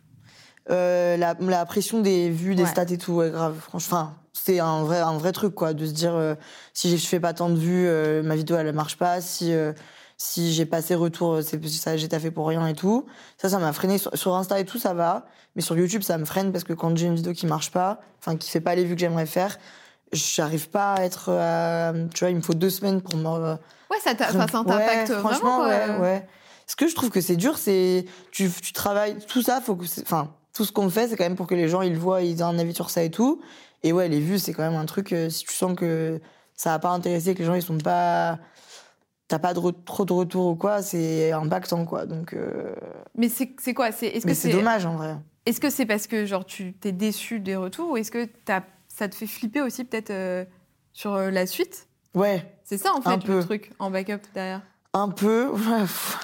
Euh, 0.70 1.16
la, 1.16 1.34
la 1.40 1.64
pression 1.66 2.00
des 2.00 2.30
vues, 2.30 2.54
des 2.54 2.64
stats 2.66 2.84
et 2.90 2.98
tout, 2.98 3.12
ouais, 3.12 3.30
grave. 3.30 3.56
Franchement, 3.60 4.14
c'est 4.32 4.58
un 4.60 4.82
vrai, 4.82 5.00
un 5.00 5.16
vrai 5.18 5.32
truc, 5.32 5.54
quoi, 5.54 5.74
de 5.74 5.84
se 5.86 5.92
dire 5.92 6.36
si 6.72 6.96
je 6.96 7.06
fais 7.06 7.20
pas 7.20 7.34
tant 7.34 7.50
de 7.50 7.56
vues, 7.58 7.88
ma 8.24 8.34
vidéo 8.34 8.56
elle 8.56 8.72
marche 8.72 8.96
pas. 8.96 9.20
Si 9.20 9.52
si 10.18 10.52
j'ai 10.54 10.64
pas 10.64 10.80
ces 10.80 10.94
retours, 10.94 11.42
c'est 11.42 11.62
ça, 11.68 11.96
j'ai 11.98 12.08
taffé 12.08 12.30
pour 12.30 12.48
rien 12.48 12.66
et 12.66 12.74
tout. 12.74 13.04
Ça, 13.36 13.50
ça 13.50 13.58
m'a 13.58 13.72
freiné 13.74 13.98
sur, 13.98 14.16
sur 14.16 14.34
Insta 14.34 14.58
et 14.58 14.64
tout, 14.64 14.78
ça 14.78 14.94
va. 14.94 15.26
Mais 15.54 15.62
sur 15.62 15.76
YouTube, 15.76 16.02
ça 16.02 16.16
me 16.16 16.24
freine 16.24 16.52
parce 16.52 16.64
que 16.64 16.72
quand 16.72 16.96
j'ai 16.96 17.06
une 17.06 17.14
vidéo 17.16 17.32
qui 17.34 17.46
marche 17.46 17.70
pas, 17.70 18.00
enfin 18.18 18.36
qui 18.36 18.48
fait 18.50 18.62
pas 18.62 18.74
les 18.74 18.84
vues 18.84 18.94
que 18.94 19.00
j'aimerais 19.00 19.26
faire, 19.26 19.58
j'arrive 20.12 20.68
pas 20.70 20.94
à 20.94 21.04
être, 21.04 21.28
euh, 21.30 22.06
tu 22.14 22.20
vois, 22.20 22.30
il 22.30 22.36
me 22.36 22.42
faut 22.42 22.54
deux 22.54 22.70
semaines 22.70 23.00
pour 23.02 23.16
me 23.16 23.24
Ouais, 23.90 23.98
ça 24.02 24.16
ça 24.16 24.38
Ouais, 24.38 24.46
t'impacte 24.46 25.12
franchement, 25.12 25.58
vraiment. 25.62 25.98
ouais, 25.98 26.00
ouais. 26.00 26.28
Ce 26.66 26.74
que 26.76 26.88
je 26.88 26.94
trouve 26.94 27.10
que 27.10 27.20
c'est 27.20 27.36
dur, 27.36 27.58
c'est 27.58 28.04
tu, 28.32 28.50
tu 28.50 28.72
travailles 28.72 29.16
tout 29.28 29.42
ça, 29.42 29.60
faut 29.60 29.76
que, 29.76 29.84
enfin, 30.02 30.34
tout 30.52 30.64
ce 30.64 30.72
qu'on 30.72 30.90
fait, 30.90 31.08
c'est 31.08 31.16
quand 31.16 31.24
même 31.24 31.36
pour 31.36 31.46
que 31.46 31.54
les 31.54 31.68
gens 31.68 31.82
ils 31.82 31.92
le 31.92 31.98
voient, 31.98 32.22
ils 32.22 32.38
aient 32.40 32.42
un 32.42 32.58
avis 32.58 32.74
sur 32.74 32.90
ça 32.90 33.02
et 33.02 33.10
tout. 33.10 33.40
Et 33.82 33.92
ouais, 33.92 34.08
les 34.08 34.20
vues, 34.20 34.38
c'est 34.38 34.52
quand 34.52 34.62
même 34.68 34.78
un 34.78 34.86
truc. 34.86 35.12
euh, 35.12 35.30
si 35.30 35.44
tu 35.44 35.52
sens 35.54 35.76
que 35.76 36.20
ça 36.54 36.70
va 36.70 36.78
pas 36.80 36.88
intéresser, 36.90 37.34
que 37.34 37.40
les 37.40 37.44
gens 37.44 37.54
ils 37.54 37.62
sont 37.62 37.78
pas, 37.78 38.38
t'as 39.28 39.38
pas 39.38 39.54
de 39.54 39.60
trop 39.84 40.04
de 40.04 40.12
retour 40.12 40.46
ou 40.46 40.56
quoi, 40.56 40.82
c'est 40.82 41.30
impactant 41.32 41.84
quoi. 41.84 42.06
Donc, 42.06 42.32
euh, 42.32 42.74
Mais 43.16 43.28
c'est 43.28 43.54
c'est 43.60 43.74
quoi? 43.74 43.92
C'est 43.92 44.06
Est-ce 44.08 44.22
que 44.22 44.28
mais 44.28 44.34
c'est 44.34 44.48
c'est 44.48 44.54
dommage 44.56 44.86
en 44.86 44.96
vrai. 44.96 45.16
est-ce 45.44 45.60
que 45.60 45.70
c'est 45.70 45.86
parce 45.86 46.06
que 46.08 46.26
genre 46.26 46.44
tu 46.44 46.72
t'es 46.72 46.90
déçu 46.92 47.38
des 47.38 47.54
retours 47.54 47.90
ou 47.92 47.96
est-ce 47.96 48.10
que 48.10 48.24
t'as- 48.44 48.62
ça 48.96 49.08
te 49.08 49.14
fait 49.14 49.26
flipper 49.26 49.60
aussi 49.62 49.84
peut-être 49.84 50.10
euh, 50.10 50.44
sur 50.92 51.14
euh, 51.14 51.30
la 51.30 51.46
suite? 51.46 51.86
Ouais, 52.14 52.58
C'est 52.64 52.78
ça 52.78 52.92
en 52.94 53.00
fait 53.02 53.10
Un 53.10 53.16
le 53.16 53.22
peu. 53.22 53.40
truc 53.44 53.70
en 53.78 53.90
backup 53.90 54.20
derrière? 54.34 54.62
un 54.94 55.08
peu. 55.10 55.48
ouais, 55.48 55.80
pff, 55.82 56.18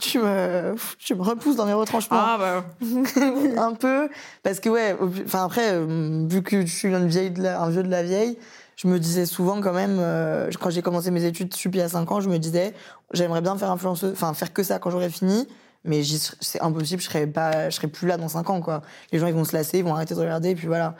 tu 0.00 0.18
me, 0.18 0.74
tu 0.98 1.14
me 1.14 1.20
repousses 1.22 1.56
dans 1.56 1.66
mes 1.66 1.74
retranchements. 1.74 2.38
bah. 2.38 2.64
un 3.58 3.74
peu 3.74 4.08
parce 4.42 4.58
que 4.60 4.70
ouais 4.70 4.96
enfin 5.26 5.44
après 5.44 5.72
euh, 5.74 6.26
vu 6.28 6.42
que 6.42 6.62
je 6.64 6.72
suis 6.74 6.88
une 6.88 7.06
vieille 7.06 7.30
de 7.30 7.42
la- 7.42 7.60
un 7.60 7.68
vieux 7.68 7.82
de 7.82 7.90
la 7.90 8.02
vieille 8.02 8.38
je 8.76 8.88
me 8.88 8.98
disais 8.98 9.26
souvent 9.26 9.60
quand 9.60 9.74
même 9.74 9.98
euh, 10.00 10.48
quand 10.58 10.70
j'ai 10.70 10.80
commencé 10.80 11.10
mes 11.10 11.24
études 11.26 11.52
sup 11.54 11.74
il 11.74 11.78
y 11.78 11.82
a 11.82 11.88
5 11.90 12.10
ans 12.12 12.20
je 12.22 12.30
me 12.30 12.38
disais 12.38 12.72
j'aimerais 13.12 13.42
bien 13.42 13.58
faire 13.58 13.70
influenceuse 13.70 14.12
enfin 14.12 14.32
faire 14.32 14.54
que 14.54 14.62
ça 14.62 14.78
quand 14.78 14.88
j'aurai 14.88 15.10
fini 15.10 15.46
mais 15.84 16.00
c'est 16.40 16.62
impossible 16.62 17.02
je 17.02 17.06
serais 17.06 17.26
pas 17.26 17.68
je 17.68 17.76
serais 17.76 17.88
plus 17.88 18.06
là 18.08 18.16
dans 18.16 18.28
5 18.28 18.48
ans 18.48 18.62
quoi 18.62 18.80
les 19.12 19.18
gens 19.18 19.26
ils 19.26 19.34
vont 19.34 19.44
se 19.44 19.54
lasser 19.54 19.78
ils 19.80 19.84
vont 19.84 19.94
arrêter 19.94 20.14
de 20.14 20.20
regarder 20.20 20.50
et 20.50 20.54
puis 20.54 20.66
voilà 20.66 20.96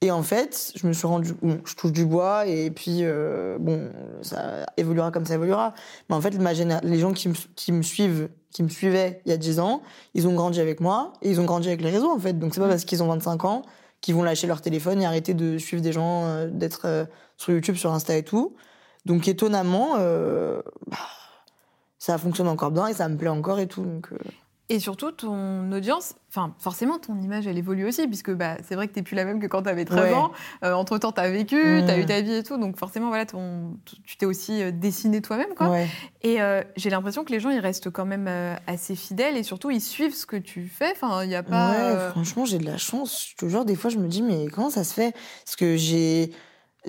et 0.00 0.10
en 0.10 0.22
fait 0.22 0.72
je 0.76 0.86
me 0.86 0.92
suis 0.92 1.06
rendu 1.06 1.32
bon, 1.42 1.60
je 1.64 1.74
touche 1.74 1.92
du 1.92 2.04
bois 2.04 2.46
et 2.46 2.70
puis 2.70 2.98
euh, 3.02 3.56
bon 3.58 3.90
ça 4.22 4.66
évoluera 4.76 5.10
comme 5.10 5.24
ça 5.24 5.34
évoluera 5.34 5.72
mais 6.08 6.16
en 6.16 6.20
fait 6.20 6.36
ma 6.38 6.52
géné- 6.52 6.80
les 6.82 6.98
gens 6.98 7.12
qui 7.12 7.28
me, 7.28 7.34
qui 7.54 7.72
me 7.72 7.82
suivent 7.82 8.28
qui 8.50 8.62
me 8.62 8.68
suivaient 8.68 9.20
il 9.24 9.30
y 9.30 9.32
a 9.32 9.36
10 9.36 9.60
ans 9.60 9.82
ils 10.14 10.26
ont 10.28 10.34
grandi 10.34 10.60
avec 10.60 10.80
moi 10.80 11.12
et 11.22 11.30
ils 11.30 11.40
ont 11.40 11.44
grandi 11.44 11.68
avec 11.68 11.80
les 11.80 11.90
réseaux 11.90 12.10
en 12.10 12.18
fait. 12.18 12.38
Donc 12.38 12.54
c'est 12.54 12.60
pas 12.60 12.68
parce 12.68 12.84
qu'ils 12.84 13.02
ont 13.02 13.08
25 13.08 13.44
ans 13.44 13.62
qu'ils 14.00 14.14
vont 14.14 14.22
lâcher 14.22 14.46
leur 14.46 14.60
téléphone 14.60 15.00
et 15.00 15.06
arrêter 15.06 15.32
de 15.32 15.56
suivre 15.56 15.82
des 15.82 15.92
gens, 15.92 16.24
euh, 16.26 16.48
d'être 16.50 16.82
euh, 16.84 17.04
sur 17.38 17.52
YouTube, 17.52 17.76
sur 17.76 17.92
Insta 17.92 18.16
et 18.16 18.22
tout. 18.22 18.54
Donc 19.06 19.26
étonnamment, 19.28 19.94
bah, 19.96 20.96
ça 21.98 22.18
fonctionne 22.18 22.48
encore 22.48 22.70
bien 22.70 22.86
et 22.86 22.94
ça 22.94 23.08
me 23.08 23.16
plaît 23.16 23.28
encore 23.28 23.58
et 23.58 23.66
tout. 23.66 23.82
Donc, 23.82 24.08
Et 24.70 24.80
surtout, 24.80 25.12
ton 25.12 25.70
audience, 25.72 26.14
enfin, 26.30 26.54
forcément, 26.58 26.98
ton 26.98 27.20
image, 27.20 27.46
elle 27.46 27.58
évolue 27.58 27.86
aussi, 27.86 28.06
puisque 28.06 28.30
bah, 28.32 28.56
c'est 28.66 28.74
vrai 28.76 28.88
que 28.88 28.94
t'es 28.94 29.02
plus 29.02 29.14
la 29.14 29.26
même 29.26 29.38
que 29.38 29.46
quand 29.46 29.60
t'avais 29.62 29.84
13 29.84 29.98
Ouais. 30.00 30.12
ans. 30.14 30.32
Euh, 30.64 30.72
entre-temps, 30.72 31.12
t'as 31.12 31.28
vécu, 31.28 31.56
Mm. 31.82 31.84
t'as 31.86 31.98
eu 31.98 32.06
ta 32.06 32.22
vie 32.22 32.32
et 32.36 32.42
tout, 32.42 32.56
donc 32.56 32.78
forcément, 32.78 33.08
voilà, 33.08 33.26
ton, 33.26 33.76
tu 34.06 34.16
t'es 34.16 34.24
aussi 34.24 34.62
euh, 34.62 34.70
dessiné 34.70 35.20
toi-même, 35.20 35.54
quoi. 35.54 35.68
ouais. 35.68 35.86
Et 36.22 36.40
euh, 36.40 36.62
j'ai 36.76 36.88
l'impression 36.88 37.24
que 37.24 37.32
les 37.32 37.40
gens, 37.40 37.50
ils 37.50 37.58
restent 37.58 37.90
quand 37.90 38.06
même 38.06 38.26
euh, 38.26 38.54
assez 38.66 38.94
fidèles, 38.96 39.36
et 39.36 39.42
surtout, 39.42 39.70
ils 39.70 39.82
suivent 39.82 40.14
ce 40.14 40.24
que 40.24 40.36
tu 40.36 40.66
fais. 40.66 40.92
Enfin, 40.92 41.22
il 41.24 41.28
n'y 41.28 41.34
a 41.34 41.42
pas... 41.42 41.70
Ouais, 41.70 42.10
franchement, 42.12 42.46
j'ai 42.46 42.56
de 42.56 42.64
la 42.64 42.78
chance. 42.78 43.28
Je 43.32 43.36
te 43.36 43.46
jure, 43.50 43.66
des 43.66 43.76
fois, 43.76 43.90
je 43.90 43.98
me 43.98 44.08
dis, 44.08 44.22
mais 44.22 44.46
comment 44.46 44.70
ça 44.70 44.82
se 44.84 44.94
fait? 44.94 45.14
Parce 45.44 45.56
que 45.56 45.76
j'ai. 45.76 46.32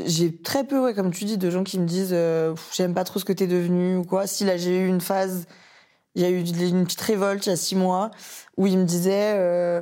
J'ai 0.06 0.36
très 0.36 0.66
peu, 0.66 0.80
ouais, 0.82 0.94
comme 0.94 1.12
tu 1.12 1.24
dis, 1.24 1.38
de 1.38 1.50
gens 1.50 1.64
qui 1.64 1.80
me 1.80 1.86
disent 1.86 2.12
euh, 2.12 2.54
j'aime 2.74 2.94
pas 2.94 3.06
trop 3.06 3.18
ce 3.18 3.24
que 3.24 3.32
t'es 3.32 3.48
devenu 3.48 3.96
ou 3.96 4.04
quoi. 4.04 4.28
Si 4.28 4.44
là, 4.44 4.58
j'ai 4.58 4.78
eu 4.78 4.88
une 4.90 5.00
phase, 5.00 5.46
il 6.16 6.22
y 6.22 6.26
a 6.26 6.30
eu 6.30 6.40
une 6.42 6.86
petite 6.86 7.02
révolte 7.02 7.46
il 7.46 7.50
y 7.50 7.54
a 7.54 7.56
six 7.56 7.76
mois 7.76 8.12
où 8.58 8.68
ils 8.68 8.78
me 8.78 8.84
disaient 8.86 9.34
euh, 9.36 9.82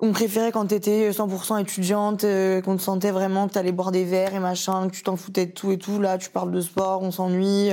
on 0.00 0.12
préférait 0.12 0.50
quand 0.52 0.66
t'étais 0.66 1.10
100% 1.10 1.60
étudiante, 1.60 2.24
euh, 2.24 2.62
qu'on 2.62 2.76
te 2.76 2.82
sentait 2.82 3.10
vraiment 3.10 3.48
que 3.48 3.52
t'allais 3.52 3.72
boire 3.72 3.92
des 3.92 4.04
verres 4.04 4.34
et 4.34 4.38
machin, 4.40 4.88
que 4.88 4.94
tu 4.94 5.02
t'en 5.02 5.16
foutais 5.16 5.44
de 5.46 5.52
tout 5.52 5.72
et 5.72 5.78
tout. 5.78 6.00
Là, 6.00 6.16
tu 6.16 6.30
parles 6.30 6.50
de 6.50 6.60
sport, 6.62 7.02
on 7.02 7.10
s'ennuie. 7.10 7.70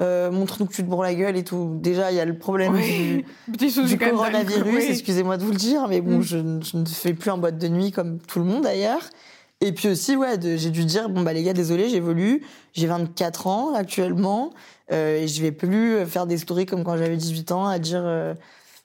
euh, 0.00 0.30
montre-nous 0.30 0.66
que 0.66 0.74
tu 0.74 0.82
te 0.82 0.88
bourres 0.88 1.04
la 1.04 1.14
gueule 1.14 1.36
et 1.36 1.44
tout. 1.44 1.78
Déjà, 1.80 2.10
il 2.10 2.16
y 2.16 2.20
a 2.20 2.24
le 2.26 2.36
problème 2.36 2.74
du, 2.76 3.24
coronavirus, 3.98 4.74
oui. 4.76 4.86
excusez-moi 4.90 5.36
de 5.36 5.44
vous 5.44 5.52
le 5.52 5.56
dire, 5.56 5.86
mais 5.88 6.00
bon, 6.00 6.18
Mm. 6.18 6.22
je, 6.22 6.36
ne- 6.36 6.60
je 6.62 6.76
ne 6.76 6.84
fais 6.84 7.14
plus 7.14 7.30
en 7.30 7.38
boîte 7.38 7.56
de 7.58 7.68
nuit 7.68 7.92
comme 7.92 8.18
tout 8.18 8.40
le 8.40 8.44
monde 8.44 8.64
d'ailleurs. 8.64 9.02
Et 9.66 9.72
puis 9.72 9.88
aussi, 9.88 10.14
ouais, 10.16 10.38
j'ai 10.40 10.70
dû 10.70 10.84
dire, 10.84 11.08
bon, 11.08 11.22
bah 11.22 11.32
les 11.32 11.42
gars, 11.42 11.52
désolé, 11.54 11.88
j'évolue, 11.88 12.42
j'ai 12.74 12.86
24 12.86 13.46
ans 13.46 13.74
actuellement, 13.74 14.52
euh, 14.92 15.16
et 15.22 15.26
je 15.28 15.40
vais 15.40 15.52
plus 15.52 16.04
faire 16.06 16.26
des 16.26 16.36
stories 16.38 16.66
comme 16.66 16.84
quand 16.84 16.96
j'avais 16.96 17.16
18 17.16 17.52
ans 17.52 17.66
à 17.66 17.78
dire. 17.78 18.02
euh, 18.04 18.34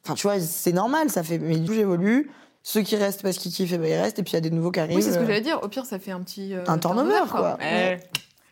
Enfin, 0.05 0.13
tu 0.15 0.23
vois, 0.23 0.39
c'est 0.39 0.71
normal, 0.71 1.09
ça 1.09 1.23
fait. 1.23 1.37
Mais 1.39 1.57
du 1.57 1.67
coup, 1.67 1.73
j'évolue. 1.73 2.31
Ceux 2.63 2.81
qui 2.81 2.95
restent 2.95 3.21
parce 3.21 3.37
qu'ils 3.37 3.51
kiffent, 3.51 3.73
eh 3.73 3.77
ben, 3.77 3.89
ils 3.89 3.99
restent, 3.99 4.19
et 4.19 4.23
puis 4.23 4.31
il 4.31 4.35
y 4.35 4.37
a 4.37 4.41
des 4.41 4.49
nouveaux 4.51 4.71
qui 4.71 4.79
arrivent. 4.79 4.95
Oui, 4.95 5.03
c'est 5.03 5.11
ce 5.11 5.17
que 5.17 5.23
euh, 5.23 5.27
j'allais 5.27 5.41
dire. 5.41 5.59
Au 5.61 5.67
pire, 5.67 5.85
ça 5.85 5.99
fait 5.99 6.11
un 6.11 6.21
petit... 6.21 6.53
euh, 6.53 6.63
Un 6.67 6.77
turnover, 6.77 7.21
quoi. 7.29 7.57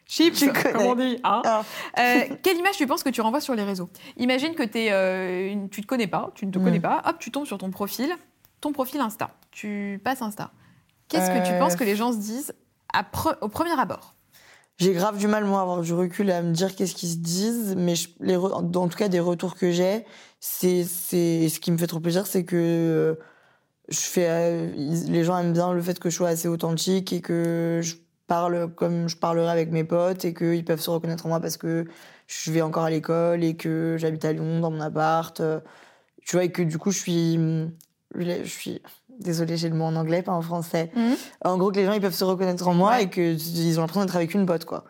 Chips, 0.08 0.38
Tu 0.40 0.52
connais. 0.52 0.72
comme 0.74 0.82
on 0.84 0.96
dit. 0.96 1.20
hein. 1.24 1.42
Ah. 1.46 1.64
Euh, 2.00 2.22
quelle 2.42 2.58
image 2.58 2.78
tu 2.78 2.88
penses 2.88 3.04
que 3.04 3.10
tu 3.10 3.20
renvoies 3.22 3.42
sur 3.42 3.56
les 3.56 3.64
réseaux? 3.64 3.90
Imagine 4.18 4.54
que 4.56 4.64
t'es, 4.64 4.92
euh, 4.92 5.50
une- 5.52 5.70
tu 5.70 5.82
te 5.82 5.88
connais 5.88 6.08
pas, 6.08 6.32
tu 6.36 6.46
ne 6.46 6.52
te 6.52 6.60
Mm. 6.60 6.64
connais 6.64 6.80
pas, 6.80 7.02
hop, 7.06 7.18
tu 7.20 7.30
tombes 7.32 7.46
sur 7.46 7.58
ton 7.58 7.72
profil, 7.72 8.10
ton 8.62 8.72
profil 8.72 9.02
Insta, 9.02 9.32
tu 9.52 10.00
passes 10.04 10.22
Insta. 10.22 10.52
Qu'est-ce 11.10 11.30
que 11.32 11.46
tu 11.46 11.54
Euh, 11.54 11.60
penses 11.60 11.76
que 11.76 11.84
les 11.84 11.96
gens 11.96 12.12
se 12.12 12.18
disent 12.18 12.54
à 12.94 13.04
pre- 13.04 13.38
au 13.42 13.48
premier 13.50 13.78
abord? 13.80 14.14
J'ai 14.80 14.94
grave 14.94 15.18
du 15.18 15.28
mal, 15.28 15.44
moi, 15.46 15.60
à 15.60 15.62
avoir 15.64 15.82
du 15.82 15.94
recul 15.94 16.30
à 16.30 16.42
me 16.44 16.52
dire 16.52 16.76
qu'est-ce 16.76 16.94
qu'ils 16.94 17.10
se 17.10 17.16
disent. 17.18 17.76
Mais 17.78 17.96
je- 17.96 18.10
les 18.20 18.36
en 18.38 18.62
tout 18.88 18.98
cas, 18.98 19.08
des 19.08 19.20
retours 19.20 19.56
que 19.56 19.72
j'ai, 19.72 20.06
c'est, 20.40 20.84
c'est, 20.84 21.50
ce 21.50 21.60
qui 21.60 21.72
me 21.72 21.78
fait 21.78 21.88
trop 21.88 22.00
plaisir, 22.00 22.28
c'est 22.28 22.44
que 22.46 22.56
euh, 22.56 23.16
je 23.90 24.00
fais, 24.00 24.28
euh, 24.30 24.72
les 24.76 25.24
gens 25.24 25.38
aiment 25.40 25.54
bien 25.54 25.74
le 25.74 25.82
fait 25.82 25.98
que 25.98 26.10
je 26.12 26.16
sois 26.16 26.30
assez 26.30 26.48
authentique 26.48 27.12
et 27.14 27.22
que 27.22 27.80
je 27.82 27.96
parle 28.28 28.74
comme 28.76 29.08
je 29.08 29.16
parlerai 29.18 29.50
avec 29.50 29.72
mes 29.72 29.84
potes 29.86 30.26
et 30.26 30.34
qu'ils 30.34 30.66
peuvent 30.66 30.82
se 30.82 30.90
reconnaître 30.90 31.26
en 31.26 31.30
moi 31.30 31.40
parce 31.40 31.56
que 31.58 31.86
je 32.28 32.52
vais 32.52 32.62
encore 32.62 32.84
à 32.84 32.90
l'école 32.90 33.44
et 33.44 33.56
que 33.56 33.96
j'habite 33.98 34.26
à 34.26 34.34
Lyon 34.34 34.60
dans 34.60 34.70
mon 34.70 34.82
appart. 34.82 35.40
euh, 35.40 35.60
Tu 36.26 36.36
vois, 36.36 36.44
et 36.44 36.52
que 36.52 36.62
du 36.62 36.78
coup, 36.78 36.92
je 36.92 37.00
suis, 37.00 37.40
je 38.16 38.44
suis, 38.44 38.82
désolée, 39.20 39.58
j'ai 39.58 39.70
le 39.70 39.76
mot 39.76 39.86
en 39.86 39.96
anglais, 39.96 40.22
pas 40.22 40.32
en 40.34 40.42
français. 40.42 40.92
En 41.44 41.58
gros, 41.58 41.72
que 41.72 41.78
les 41.78 41.86
gens 41.86 41.94
ils 41.94 42.02
peuvent 42.02 42.14
se 42.14 42.24
reconnaître 42.24 42.68
en 42.68 42.74
moi 42.74 42.92
Ouais. 42.92 43.04
et 43.04 43.10
qu'ils 43.10 43.78
ont 43.80 43.82
l'impression 43.82 44.02
d'être 44.06 44.16
avec 44.16 44.34
une 44.34 44.46
pote, 44.46 44.66
quoi. 44.66 44.86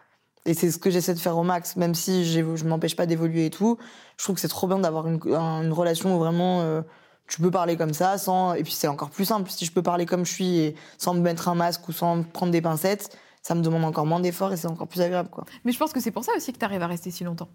Et 0.45 0.53
c'est 0.53 0.71
ce 0.71 0.77
que 0.77 0.89
j'essaie 0.89 1.13
de 1.13 1.19
faire 1.19 1.37
au 1.37 1.43
max, 1.43 1.75
même 1.75 1.93
si 1.93 2.25
je 2.25 2.65
m'empêche 2.65 2.95
pas 2.95 3.05
d'évoluer 3.05 3.47
et 3.47 3.49
tout. 3.49 3.77
Je 4.17 4.23
trouve 4.23 4.35
que 4.35 4.41
c'est 4.41 4.47
trop 4.47 4.65
bien 4.67 4.79
d'avoir 4.79 5.07
une, 5.07 5.19
un- 5.35 5.63
une 5.63 5.73
relation 5.73 6.15
où 6.15 6.19
vraiment 6.19 6.61
euh, 6.61 6.81
tu 7.27 7.41
peux 7.41 7.51
parler 7.51 7.75
comme 7.75 7.93
ça, 7.93 8.17
sans. 8.17 8.53
Et 8.53 8.63
puis 8.63 8.71
c'est 8.71 8.87
encore 8.87 9.09
plus 9.09 9.25
simple 9.25 9.49
si 9.49 9.65
je 9.65 9.71
peux 9.73 9.83
parler 9.83 10.05
comme 10.05 10.25
je 10.25 10.31
suis 10.33 10.57
et 10.59 10.75
sans 10.97 11.13
me 11.13 11.19
mettre 11.19 11.49
un 11.49 11.55
masque 11.55 11.87
ou 11.89 11.91
sans 11.91 12.23
prendre 12.23 12.53
des 12.53 12.61
pincettes, 12.61 13.09
ça 13.41 13.55
me 13.55 13.61
demande 13.61 13.83
encore 13.83 14.05
moins 14.05 14.21
d'efforts 14.21 14.53
et 14.53 14.57
c'est 14.57 14.67
encore 14.67 14.87
plus 14.87 15.01
agréable, 15.01 15.29
quoi. 15.29 15.43
Mais 15.65 15.73
je 15.73 15.77
pense 15.79 15.91
que 15.91 15.99
c'est 15.99 16.11
pour 16.11 16.23
ça 16.23 16.31
aussi 16.37 16.53
que 16.53 16.59
tu 16.59 16.65
arrives 16.65 16.81
à 16.81 16.87
rester 16.87 17.11
si 17.11 17.25
longtemps. 17.25 17.49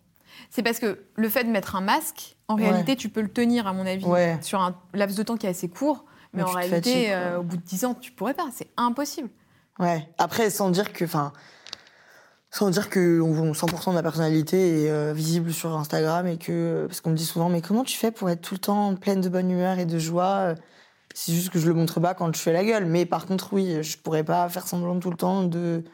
C'est 0.50 0.62
parce 0.62 0.78
que 0.78 0.98
le 1.16 1.28
fait 1.30 1.44
de 1.44 1.50
mettre 1.50 1.76
un 1.76 1.80
masque, 1.82 2.36
en 2.48 2.56
Ouais. 2.56 2.68
réalité, 2.68 2.96
tu 2.96 3.08
peux 3.08 3.20
le 3.22 3.28
tenir, 3.32 3.66
à 3.66 3.72
mon 3.72 3.86
avis, 3.86 4.04
Ouais. 4.04 4.38
sur 4.42 4.60
un 4.60 4.74
laps 4.94 5.16
de 5.16 5.22
temps 5.22 5.36
qui 5.36 5.46
est 5.46 5.50
assez 5.50 5.68
court. 5.68 6.04
Mais, 6.32 6.42
Mais 6.42 6.48
en 6.48 6.52
réalité, 6.52 6.76
fatigues, 6.76 7.08
euh, 7.10 7.38
au 7.38 7.42
bout 7.42 7.56
de 7.56 7.62
10 7.62 7.84
ans, 7.84 7.94
tu 7.94 8.12
pourrais 8.12 8.34
pas. 8.34 8.48
C'est 8.52 8.70
impossible. 8.76 9.28
Ouais. 9.78 10.08
Après, 10.18 10.48
sans 10.50 10.70
dire 10.70 10.92
que, 10.92 11.04
enfin, 11.04 11.32
sans 12.50 12.70
dire 12.70 12.90
que 12.90 13.20
on- 13.20 13.54
100% 13.54 13.90
de 13.92 13.96
ma 13.96 14.02
personnalité 14.02 14.84
est 14.84 14.90
euh, 14.90 15.12
visible 15.14 15.52
sur 15.52 15.76
Instagram 15.76 16.26
et 16.26 16.38
que, 16.38 16.86
parce 16.86 17.00
qu'on 17.00 17.10
me 17.10 17.16
dit 17.16 17.24
souvent, 17.24 17.48
mais 17.48 17.60
comment 17.62 17.84
tu 17.84 17.96
fais 17.96 18.10
pour 18.10 18.28
être 18.30 18.42
tout 18.42 18.54
le 18.54 18.60
temps 18.60 18.94
pleine 18.94 19.20
de 19.20 19.28
bonne 19.28 19.50
humeur 19.50 19.78
et 19.78 19.86
de 19.86 19.98
joie 19.98 20.54
C'est 21.14 21.32
juste 21.32 21.50
que 21.50 21.58
je 21.58 21.66
le 21.68 21.74
montre 21.74 22.00
pas 22.00 22.14
quand 22.14 22.34
je 22.34 22.40
fais 22.40 22.52
la 22.52 22.64
gueule. 22.64 22.86
Mais 22.86 23.04
par 23.06 23.26
contre, 23.26 23.52
oui, 23.52 23.82
je 23.82 23.98
pourrais 23.98 24.24
pas 24.24 24.48
faire 24.48 24.66
semblant 24.66 24.98
tout 24.98 25.10
le 25.10 25.16
temps 25.16 25.42
de. 25.44 25.84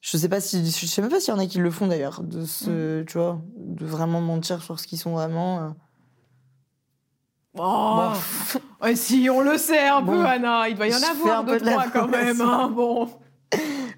Je 0.00 0.16
sais 0.16 0.28
pas 0.28 0.40
si, 0.40 0.64
je 0.64 0.86
sais 0.86 1.02
même 1.02 1.10
pas 1.10 1.18
s'il 1.20 1.34
y 1.34 1.36
en 1.36 1.40
a 1.40 1.46
qui 1.46 1.58
le 1.58 1.70
font 1.72 1.88
d'ailleurs, 1.88 2.22
de 2.22 2.44
se, 2.44 3.02
tu 3.02 3.18
vois, 3.18 3.40
de 3.56 3.84
vraiment 3.84 4.20
mentir 4.20 4.62
sur 4.62 4.78
ce 4.78 4.86
qu'ils 4.86 4.98
sont 4.98 5.12
vraiment. 5.12 5.74
Oh, 7.58 8.10
Bon. 8.12 8.60
Ouais, 8.86 8.94
si, 8.96 9.28
on 9.30 9.40
le 9.40 9.58
sait 9.58 9.86
un 9.88 10.00
Bon. 10.00 10.12
peu, 10.12 10.24
Anna. 10.24 10.68
Il 10.68 10.76
doit 10.76 10.86
y 10.86 10.94
en 10.94 10.98
Je 10.98 11.04
avoir 11.10 11.44
deux, 11.44 11.58
de 11.58 11.64
trois 11.70 11.86
quand 11.92 12.08
même. 12.08 12.40
hein, 12.40 12.68
bon. 12.74 13.08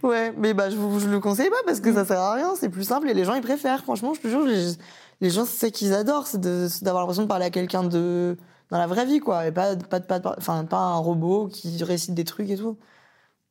Ouais, 0.02 0.32
mais 0.38 0.54
bah 0.54 0.70
je, 0.70 0.76
vous, 0.76 1.00
je 1.00 1.08
le 1.08 1.18
conseille 1.20 1.50
pas 1.50 1.56
parce 1.66 1.80
que 1.80 1.92
ça 1.92 2.04
sert 2.04 2.20
à 2.20 2.34
rien, 2.34 2.54
c'est 2.56 2.68
plus 2.68 2.84
simple 2.84 3.08
et 3.10 3.14
les 3.14 3.24
gens 3.24 3.34
ils 3.34 3.42
préfèrent. 3.42 3.82
Franchement, 3.82 4.14
je 4.14 4.20
te 4.20 4.28
jure, 4.28 4.44
les, 4.46 4.72
les 5.20 5.28
gens 5.30 5.44
c'est 5.44 5.58
ça 5.66 5.70
qu'ils 5.70 5.92
adorent, 5.92 6.26
c'est 6.28 6.40
de- 6.40 6.68
d'avoir 6.82 7.02
l'impression 7.02 7.24
de 7.24 7.28
parler 7.28 7.46
à 7.46 7.50
quelqu'un 7.50 7.82
de 7.82 8.36
dans 8.70 8.78
la 8.78 8.86
vraie 8.86 9.04
vie 9.04 9.18
quoi, 9.18 9.46
et 9.46 9.52
pas 9.52 9.74
pas 9.76 9.98
pas 10.00 10.20
pas- 10.20 10.36
enfin 10.38 10.64
pas 10.64 10.78
un 10.78 10.96
robot 10.96 11.48
qui 11.48 11.82
récite 11.84 12.14
des 12.14 12.24
trucs 12.24 12.48
et 12.48 12.56
tout. 12.56 12.78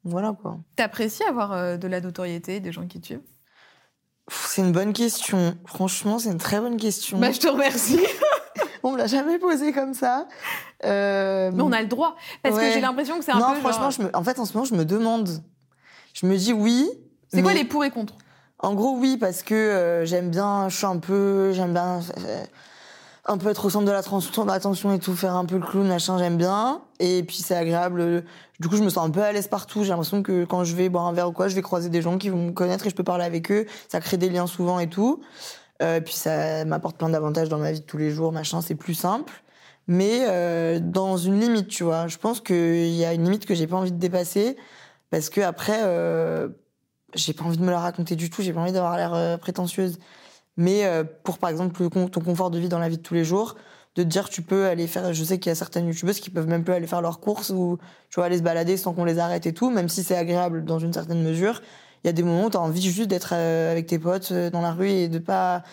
Voilà 0.05 0.33
quoi. 0.41 0.57
T'apprécies 0.77 1.23
avoir 1.25 1.51
euh, 1.51 1.75
de 1.77 1.87
la 1.89 1.99
notoriété, 2.01 2.61
des 2.61 2.71
gens 2.71 2.87
qui 2.87 2.99
te 3.01 3.05
suivent 3.07 3.21
Pff, 4.27 4.45
C'est 4.49 4.61
une 4.61 4.71
bonne 4.71 4.93
question. 4.93 5.55
Franchement, 5.65 6.17
c'est 6.17 6.29
une 6.31 6.37
très 6.37 6.61
bonne 6.61 6.77
question. 6.77 7.19
Bah, 7.19 7.31
je 7.31 7.39
te 7.39 7.47
remercie. 7.47 7.99
On 8.83 8.91
me 8.91 8.97
l'a 8.97 9.07
jamais 9.07 9.39
posé 9.39 9.71
comme 9.71 9.93
ça. 9.93 10.27
Euh, 10.85 11.51
mais 11.53 11.61
on 11.61 11.71
a 11.71 11.81
le 11.81 11.87
droit. 11.87 12.15
Parce 12.43 12.57
que 12.57 12.71
j'ai 12.71 12.81
l'impression 12.81 13.17
que 13.19 13.25
c'est 13.25 13.31
un 13.31 13.39
non, 13.39 13.49
peu. 13.49 13.55
Non, 13.55 13.59
franchement, 13.59 13.89
je 13.91 14.01
me... 14.03 14.15
en 14.15 14.23
fait, 14.23 14.39
en 14.39 14.45
ce 14.45 14.53
moment, 14.53 14.65
je 14.65 14.75
me 14.75 14.85
demande. 14.85 15.29
Je 16.13 16.25
me 16.25 16.37
dis 16.37 16.53
oui. 16.53 16.89
C'est 17.31 17.41
quoi 17.41 17.53
les 17.53 17.65
pour 17.65 17.83
et 17.83 17.91
contre? 17.91 18.15
En 18.59 18.73
gros, 18.73 18.97
oui, 18.97 19.17
parce 19.17 19.43
que 19.43 19.55
euh, 19.55 20.05
j'aime 20.05 20.29
bien, 20.29 20.69
je 20.69 20.75
suis 20.75 20.85
un 20.85 20.97
peu. 20.97 21.51
J'aime 21.53 21.73
bien. 21.73 22.01
Euh, 22.17 22.43
un 23.29 23.37
peu 23.37 23.49
être 23.49 23.65
au 23.65 23.69
centre 23.69 23.85
de 23.85 23.91
l'attention 23.91 24.91
et 24.91 24.97
tout, 24.97 25.15
faire 25.15 25.35
un 25.35 25.45
peu 25.45 25.57
le 25.57 25.65
clown, 25.65 25.87
machin, 25.87 26.17
j'aime 26.17 26.37
bien. 26.37 26.81
Et 26.99 27.21
puis 27.23 27.37
c'est 27.37 27.55
agréable. 27.55 28.23
Du 28.59 28.67
coup, 28.67 28.75
je 28.75 28.81
me 28.81 28.89
sens 28.89 29.05
un 29.05 29.11
peu 29.11 29.21
à 29.21 29.31
l'aise 29.31 29.47
partout. 29.47 29.83
J'ai 29.83 29.89
l'impression 29.89 30.23
que 30.23 30.45
quand 30.45 30.63
je 30.63 30.75
vais 30.75 30.89
boire 30.89 31.05
un 31.05 31.13
verre 31.13 31.29
ou 31.29 31.31
quoi, 31.31 31.47
je 31.47 31.53
vais 31.53 31.61
croiser 31.61 31.89
des 31.89 32.01
gens 32.01 32.17
qui 32.17 32.29
vont 32.29 32.47
me 32.47 32.51
connaître 32.51 32.87
et 32.87 32.89
je 32.89 32.95
peux 32.95 33.03
parler 33.03 33.25
avec 33.25 33.51
eux. 33.51 33.67
Ça 33.87 33.99
crée 33.99 34.17
des 34.17 34.29
liens 34.29 34.47
souvent 34.47 34.79
et 34.79 34.89
tout. 34.89 35.21
Euh, 35.81 36.01
puis 36.01 36.13
ça 36.13 36.65
m'apporte 36.65 36.97
plein 36.97 37.09
d'avantages 37.09 37.49
dans 37.49 37.57
ma 37.57 37.71
vie 37.71 37.79
de 37.79 37.85
tous 37.85 37.97
les 37.97 38.11
jours, 38.11 38.31
machin, 38.31 38.61
c'est 38.61 38.75
plus 38.75 38.93
simple. 38.93 39.33
Mais 39.87 40.25
euh, 40.27 40.79
dans 40.79 41.17
une 41.17 41.39
limite, 41.39 41.67
tu 41.67 41.83
vois. 41.83 42.07
Je 42.07 42.17
pense 42.17 42.41
qu'il 42.41 42.93
y 42.95 43.05
a 43.05 43.13
une 43.13 43.23
limite 43.23 43.45
que 43.45 43.55
j'ai 43.55 43.67
pas 43.67 43.77
envie 43.77 43.91
de 43.91 43.97
dépasser. 43.97 44.55
Parce 45.09 45.29
que 45.29 45.41
après, 45.41 45.79
euh, 45.83 46.49
j'ai 47.15 47.33
pas 47.33 47.43
envie 47.45 47.57
de 47.57 47.63
me 47.63 47.71
la 47.71 47.79
raconter 47.79 48.15
du 48.15 48.29
tout, 48.29 48.41
j'ai 48.41 48.53
pas 48.53 48.61
envie 48.61 48.71
d'avoir 48.71 48.97
l'air 48.97 49.13
euh, 49.13 49.37
prétentieuse. 49.37 49.99
Mais 50.57 50.85
euh, 50.85 51.03
pour 51.23 51.39
par 51.39 51.49
exemple 51.49 51.89
ton 51.89 52.21
confort 52.21 52.51
de 52.51 52.59
vie 52.59 52.69
dans 52.69 52.79
la 52.79 52.89
vie 52.89 52.97
de 52.97 53.01
tous 53.03 53.13
les 53.13 53.23
jours, 53.23 53.55
de 53.95 54.03
te 54.03 54.07
dire 54.07 54.29
tu 54.29 54.41
peux 54.41 54.67
aller 54.67 54.87
faire, 54.87 55.13
je 55.13 55.23
sais 55.23 55.39
qu'il 55.39 55.49
y 55.49 55.53
a 55.53 55.55
certaines 55.55 55.87
youtubeuses 55.87 56.19
qui 56.19 56.29
peuvent 56.29 56.47
même 56.47 56.63
plus 56.63 56.73
aller 56.73 56.87
faire 56.87 57.01
leurs 57.01 57.19
courses 57.19 57.49
ou 57.49 57.79
tu 58.09 58.15
vois 58.15 58.25
aller 58.25 58.37
se 58.37 58.43
balader 58.43 58.77
sans 58.77 58.93
qu'on 58.93 59.05
les 59.05 59.19
arrête 59.19 59.45
et 59.47 59.53
tout, 59.53 59.69
même 59.71 59.89
si 59.89 60.03
c'est 60.03 60.17
agréable 60.17 60.65
dans 60.65 60.79
une 60.79 60.93
certaine 60.93 61.23
mesure. 61.23 61.61
Il 62.03 62.07
y 62.07 62.09
a 62.09 62.13
des 62.13 62.23
moments 62.23 62.45
où 62.45 62.49
tu 62.49 62.57
as 62.57 62.61
envie 62.61 62.81
juste 62.81 63.09
d'être 63.09 63.33
euh, 63.33 63.71
avec 63.71 63.87
tes 63.87 63.99
potes 63.99 64.31
euh, 64.31 64.49
dans 64.49 64.61
la 64.61 64.71
rue 64.71 64.89
et 64.89 65.07
de 65.07 65.19
pas 65.19 65.63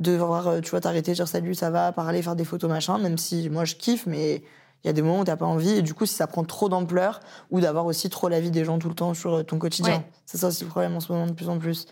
devoir 0.00 0.60
tu 0.60 0.70
vois 0.70 0.80
t'arrêter 0.80 1.12
dire 1.12 1.28
salut 1.28 1.54
ça 1.54 1.70
va 1.70 1.92
parler 1.92 2.20
faire 2.20 2.34
des 2.34 2.44
photos 2.44 2.68
machin 2.68 2.98
même 2.98 3.16
si 3.16 3.48
moi 3.48 3.64
je 3.64 3.76
kiffe 3.76 4.06
mais 4.06 4.42
il 4.82 4.88
y 4.88 4.90
a 4.90 4.92
des 4.92 5.02
moments 5.02 5.20
où 5.20 5.24
t'as 5.24 5.36
pas 5.36 5.46
envie 5.46 5.70
et 5.70 5.82
du 5.82 5.94
coup 5.94 6.04
si 6.04 6.16
ça 6.16 6.26
prend 6.26 6.42
trop 6.42 6.68
d'ampleur 6.68 7.20
ou 7.52 7.60
d'avoir 7.60 7.86
aussi 7.86 8.10
trop 8.10 8.28
la 8.28 8.40
vie 8.40 8.50
des 8.50 8.64
gens 8.64 8.80
tout 8.80 8.88
le 8.88 8.96
temps 8.96 9.14
sur 9.14 9.46
ton 9.46 9.56
quotidien 9.56 10.02
c'est 10.26 10.36
ça 10.36 10.48
aussi 10.48 10.64
le 10.64 10.70
problème 10.70 10.96
en 10.96 11.00
ce 11.00 11.12
moment 11.12 11.28
de 11.28 11.32
plus 11.32 11.48
en 11.48 11.60
plus 11.60 11.86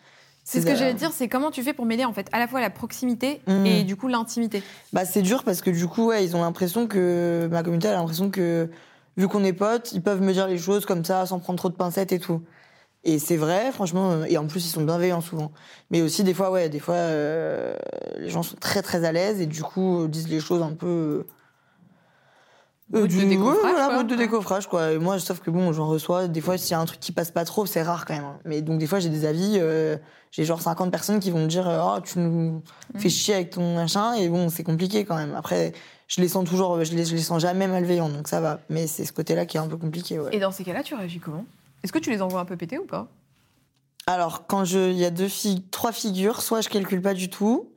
c'est 0.45 0.61
ce 0.61 0.67
que 0.67 0.75
j'allais 0.75 0.95
dire, 0.95 1.13
c'est 1.13 1.29
comment 1.29 1.51
tu 1.51 1.63
fais 1.63 1.73
pour 1.73 1.87
mêler 1.87 2.05
en 2.05 2.13
fait 2.13 2.29
à 2.33 2.39
la 2.39 2.49
fois 2.49 2.61
la 2.61 2.71
proximité 2.71 3.41
mmh. 3.47 3.67
et 3.67 3.85
du 3.85 3.97
coup 3.97 4.09
l'intimité. 4.09 4.63
Bah 4.93 5.05
c'est 5.05 5.23
dur 5.23 5.45
parce 5.45 5.63
que 5.63 5.71
du 5.71 5.87
coup 5.87 6.07
ouais, 6.07 6.25
ils 6.25 6.35
ont 6.35 6.43
l'impression 6.43 6.87
que 6.87 7.49
ma 7.51 7.63
communauté 7.63 7.89
a 7.89 7.93
l'impression 7.93 8.31
que 8.31 8.69
vu 9.17 9.29
qu'on 9.29 9.45
est 9.45 9.53
potes, 9.53 9.93
ils 9.93 10.03
peuvent 10.03 10.21
me 10.21 10.33
dire 10.33 10.49
les 10.49 10.59
choses 10.59 10.85
comme 10.85 11.05
ça 11.05 11.27
sans 11.27 11.39
prendre 11.39 11.59
trop 11.59 11.69
de 11.69 11.75
pincettes 11.75 12.13
et 12.13 12.19
tout. 12.19 12.43
Et 13.05 13.19
c'est 13.19 13.37
vrai, 13.37 13.73
franchement, 13.73 14.25
et 14.25 14.39
en 14.39 14.47
plus 14.47 14.65
ils 14.65 14.71
sont 14.71 14.85
bienveillants 14.85 15.21
souvent. 15.21 15.51
Mais 15.91 16.03
aussi 16.03 16.23
des 16.23 16.35
fois 16.35 16.53
ouais, 16.53 16.69
des 16.69 16.79
fois 16.79 16.95
euh, 16.95 17.75
les 18.19 18.29
gens 18.29 18.45
sont 18.45 18.57
très 18.57 18.81
très 18.81 19.05
à 19.05 19.11
l'aise 19.11 19.41
et 19.41 19.47
du 19.47 19.63
coup 19.63 20.07
disent 20.07 20.29
les 20.29 20.39
choses 20.39 20.63
un 20.63 20.73
peu 20.73 21.27
euh, 22.95 23.09
du, 23.09 23.25
de 23.25 23.29
décoffrage, 23.29 23.73
voilà, 23.73 24.03
de 24.05 24.15
décoffrage 24.15 24.67
quoi. 24.69 24.93
Et 24.93 24.99
moi, 24.99 25.19
sauf 25.19 25.41
que 25.41 25.51
bon, 25.51 25.73
j'en 25.73 25.89
reçois 25.89 26.29
des 26.29 26.41
fois 26.41 26.57
s'il 26.57 26.73
y 26.73 26.75
a 26.75 26.81
un 26.81 26.85
truc 26.85 27.01
qui 27.01 27.11
passe 27.11 27.33
pas 27.33 27.45
trop, 27.45 27.67
c'est 27.67 27.83
rare 27.83 28.05
quand 28.05 28.15
même. 28.15 28.25
Hein. 28.25 28.39
Mais 28.45 28.63
donc 28.63 28.79
des 28.79 28.87
fois 28.87 29.01
j'ai 29.01 29.09
des 29.09 29.25
avis, 29.25 29.57
euh, 29.57 29.97
j'ai 30.31 30.45
genre 30.45 30.63
50 30.63 30.93
personnes 30.93 31.19
qui 31.19 31.33
vont 31.33 31.41
me 31.41 31.49
dire 31.49 31.67
oh 31.67 32.01
tu 32.05 32.21
nous 32.21 32.63
fais 32.99 33.09
mm. 33.09 33.11
chier 33.11 33.35
avec 33.35 33.51
ton 33.51 33.75
machin 33.75 34.13
et 34.13 34.29
bon 34.29 34.49
c'est 34.49 34.63
compliqué 34.63 35.05
quand 35.05 35.17
même. 35.17 35.35
Après 35.35 35.73
je 36.07 36.21
les 36.21 36.29
sens 36.29 36.49
toujours, 36.49 36.85
je 36.85 36.95
les, 36.95 37.05
je 37.05 37.17
les 37.17 37.23
sens 37.23 37.43
jamais 37.43 37.67
malveillants 37.67 38.11
donc 38.11 38.29
ça 38.29 38.41
va. 38.41 38.61
Mais 38.71 38.87
c'est 38.87 39.05
ce 39.05 39.13
côté-là 39.13 39.45
qui 39.45 39.57
est 39.57 39.61
un 39.61 39.67
peu 39.67 39.77
compliqué. 39.77 40.21
Ouais. 40.21 40.31
Et 40.33 40.39
dans 40.39 40.53
ces 40.53 40.63
cas-là, 40.63 40.85
tu 40.85 40.95
réagis 40.95 41.19
comment? 41.19 41.45
Est-ce 41.83 41.93
que 41.93 41.99
tu 41.99 42.11
les 42.11 42.23
envoies 42.23 42.41
un 42.41 42.45
peu 42.45 42.57
péter 42.57 42.79
ou 42.79 42.87
pas? 42.87 43.09
Alors, 44.07 44.47
quand 44.47 44.65
il 44.65 44.93
y 44.93 45.05
a 45.05 45.11
deux 45.11 45.29
trois 45.71 45.93
figures, 45.93 46.43
soit 46.43 46.61
je 46.61 46.69
calcule 46.69 47.01
pas 47.01 47.15
du 47.15 47.31
tout, 47.31 47.73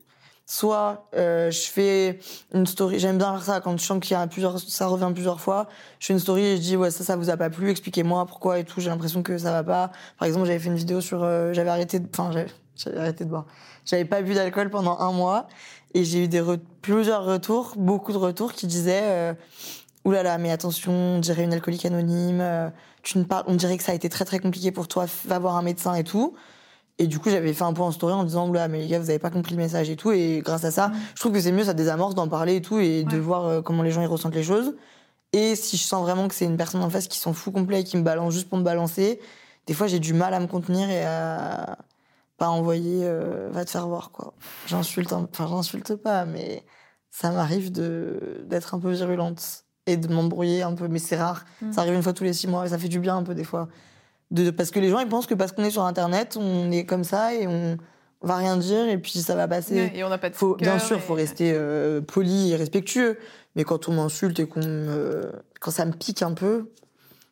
soit 0.46 1.10
euh, 1.16 1.50
je 1.50 1.62
fais 1.62 2.20
une 2.54 2.68
story 2.68 3.00
j'aime 3.00 3.18
bien 3.18 3.34
faire 3.34 3.44
ça 3.44 3.62
quand 3.62 3.78
je 3.78 3.84
sens 3.84 4.00
qu'il 4.00 4.12
y 4.12 4.20
a 4.20 4.28
plusieurs 4.28 4.60
ça 4.60 4.86
revient 4.88 5.10
plusieurs 5.12 5.42
fois 5.42 5.68
je 6.00 6.08
fais 6.08 6.14
une 6.14 6.20
story 6.20 6.46
et 6.46 6.58
je 6.58 6.62
dis 6.62 6.78
ouais 6.78 6.92
ça 6.92 7.04
ça 7.04 7.16
vous 7.16 7.32
a 7.32 7.38
pas 7.38 7.50
plu 7.50 7.70
expliquez-moi 7.72 8.26
pourquoi 8.28 8.60
et 8.60 8.64
tout 8.64 8.80
j'ai 8.80 8.90
l'impression 8.90 9.24
que 9.24 9.38
ça 9.38 9.52
va 9.52 9.64
pas. 9.64 9.92
Par 10.20 10.28
exemple 10.28 10.46
j'avais 10.46 10.60
fait 10.60 10.70
une 10.70 10.76
vidéo 10.76 11.02
sur 11.02 11.24
euh, 11.24 11.52
j'avais 11.54 11.72
arrêté 11.72 12.00
enfin 12.12 12.32
j'avais 12.76 12.98
arrêté 12.98 13.26
de 13.26 13.30
boire. 13.30 13.46
J'avais 13.86 14.06
pas 14.06 14.22
bu 14.22 14.34
d'alcool 14.34 14.70
pendant 14.70 15.00
un 15.00 15.12
mois 15.12 15.48
et 15.96 16.04
j'ai 16.04 16.24
eu 16.24 16.28
des 16.28 16.44
plusieurs 16.82 17.26
retours 17.26 17.74
beaucoup 17.78 18.12
de 18.12 18.18
retours 18.18 18.54
qui 18.54 18.68
disaient 18.68 19.02
euh, 19.04 19.34
oulala 20.06 20.24
là 20.24 20.30
là, 20.32 20.38
mais 20.38 20.52
attention 20.52 20.94
on 20.94 21.20
dirait 21.20 21.44
une 21.44 21.54
alcoolique 21.54 21.86
anonyme 21.86 22.40
euh, 22.42 22.70
tu 23.04 23.18
ne 23.18 23.24
parles 23.24 23.44
on 23.48 23.56
dirait 23.56 23.78
que 23.78 23.84
ça 23.84 23.92
a 23.92 23.96
été 23.96 24.08
très 24.08 24.26
très 24.26 24.40
compliqué 24.40 24.72
pour 24.72 24.88
toi 24.88 25.06
va 25.26 25.40
voir 25.40 25.58
un 25.58 25.62
médecin 25.62 25.94
et 25.96 26.04
tout 26.04 26.36
et 26.98 27.08
du 27.08 27.20
coup, 27.20 27.30
j'avais 27.30 27.54
fait 27.54 27.64
un 27.64 27.74
point 27.74 27.88
en 27.88 27.92
story 27.92 28.14
en 28.14 28.24
disant, 28.24 28.50
là, 28.52 28.68
mais 28.68 28.80
les 28.80 28.88
gars, 28.88 29.00
vous 29.00 29.10
avez 29.10 29.20
pas 29.20 29.30
compris 29.30 29.54
le 29.54 29.62
message 29.62 29.90
et 29.90 29.96
tout. 29.98 30.12
Et 30.12 30.42
grâce 30.44 30.64
à 30.64 30.72
ça, 30.72 30.92
je 31.14 31.20
trouve 31.20 31.34
que 31.34 31.42
c'est 31.42 31.52
mieux, 31.52 31.66
ça 31.66 31.74
désamorce 31.74 32.16
d'en 32.16 32.30
parler 32.30 32.56
et 32.56 32.62
tout 32.62 32.80
et 32.80 33.04
de 33.04 33.18
voir 33.18 33.46
euh, 33.46 33.62
comment 33.62 33.84
les 33.84 33.92
gens 33.92 34.02
ils 34.02 34.08
ressentent 34.08 34.36
les 34.36 34.44
choses. 34.44 34.76
Et 35.34 35.56
si 35.56 35.76
je 35.78 35.84
sens 35.84 36.02
vraiment 36.04 36.28
que 36.30 36.36
c'est 36.36 36.46
une 36.46 36.58
personne 36.58 36.82
en 36.82 36.90
face 36.90 37.08
qui 37.10 37.20
s'en 37.20 37.34
fout 37.34 37.54
complet 37.54 37.82
et 37.82 37.84
qui 37.84 37.98
me 37.98 38.04
balance 38.04 38.34
juste 38.34 38.48
pour 38.48 38.58
me 38.58 38.64
balancer, 38.64 39.20
des 39.68 39.74
fois, 39.74 39.88
j'ai 39.88 40.00
du 40.00 40.14
mal 40.14 40.34
à 40.34 40.40
me 40.40 40.48
contenir 40.48 40.90
et 40.90 41.04
à 41.04 41.78
pas 42.38 42.50
envoyer, 42.50 43.02
euh, 43.04 43.50
va 43.52 43.66
te 43.66 43.72
faire 43.72 43.88
voir, 43.88 44.12
quoi. 44.12 44.34
J'insulte, 44.68 45.12
enfin, 45.14 45.48
j'insulte 45.48 45.96
pas, 45.96 46.26
mais 46.26 46.64
ça 47.12 47.32
m'arrive 47.32 47.72
de, 47.72 48.46
d'être 48.46 48.74
un 48.74 48.80
peu 48.80 48.92
virulente 48.92 49.65
et 49.88 49.98
de 49.98 50.12
m'embrouiller 50.12 50.64
un 50.64 50.74
peu, 50.74 50.88
mais 50.88 51.00
c'est 51.00 51.18
rare. 51.18 51.46
Mm. 51.62 51.72
Ça 51.72 51.82
arrive 51.82 51.94
une 51.94 52.04
fois 52.04 52.14
tous 52.14 52.24
les 52.24 52.34
six 52.34 52.48
mois 52.48 52.66
et 52.66 52.70
ça 52.70 52.78
fait 52.78 52.88
du 52.88 53.00
bien 53.00 53.18
un 53.18 53.24
peu 53.24 53.36
des 53.36 53.44
fois 53.44 53.68
parce 54.58 54.72
que 54.72 54.80
les 54.80 54.90
gens 54.90 55.00
ils 55.00 55.08
pensent 55.08 55.28
que 55.28 55.34
parce 55.34 55.52
qu'on 55.52 55.64
est 55.64 55.72
sur 55.72 55.84
internet 55.84 56.38
on 56.40 56.72
est 56.72 56.86
comme 56.86 57.04
ça 57.04 57.34
et 57.34 57.48
on 57.48 57.78
va 58.22 58.38
rien 58.38 58.58
dire 58.58 58.88
et 58.88 58.98
puis 58.98 59.20
ça 59.20 59.36
va 59.36 59.48
passer 59.48 59.92
et 59.94 60.04
on 60.04 60.10
n'a 60.10 60.18
pas 60.18 60.30
de 60.30 60.36
faut, 60.36 60.56
bien 60.56 60.80
sûr 60.80 60.98
il 60.98 61.02
faut 61.02 61.14
rester 61.14 61.52
euh, 61.54 62.02
poli 62.02 62.52
et 62.52 62.56
respectueux 62.56 63.20
mais 63.56 63.64
quand 63.64 63.88
on 63.88 63.94
m'insulte 63.94 64.40
et 64.40 64.48
qu'on 64.48 64.92
quand 65.60 65.72
ça 65.72 65.86
me 65.86 65.92
pique 65.92 66.22
un 66.22 66.34
peu 66.34 66.72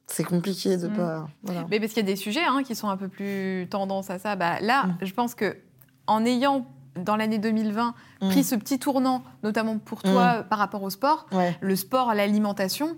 c'est 0.05 0.23
compliqué 0.23 0.77
de 0.77 0.87
mm. 0.87 0.93
pas 0.93 1.27
mais 1.69 1.79
parce 1.79 1.93
qu'il 1.93 2.03
y 2.03 2.05
a 2.05 2.11
des 2.11 2.15
sujets 2.15 2.45
hein, 2.47 2.61
qui 2.63 2.75
sont 2.75 2.89
un 2.89 2.97
peu 2.97 3.07
plus 3.07 3.67
tendance 3.69 4.09
à 4.09 4.19
ça 4.19 4.35
bah 4.35 4.59
là 4.61 4.85
mm. 4.85 4.97
je 5.01 5.13
pense 5.13 5.35
que 5.35 5.57
en 6.05 6.25
ayant 6.25 6.67
dans 6.95 7.15
l'année 7.15 7.39
2020 7.39 7.93
mm. 8.21 8.29
pris 8.29 8.43
ce 8.43 8.55
petit 8.55 8.79
tournant 8.79 9.23
notamment 9.43 9.77
pour 9.77 10.03
toi 10.03 10.45
par 10.49 10.59
rapport 10.59 10.83
au 10.83 10.89
sport 10.89 11.27
le 11.61 11.75
sport 11.75 12.13
l'alimentation 12.13 12.97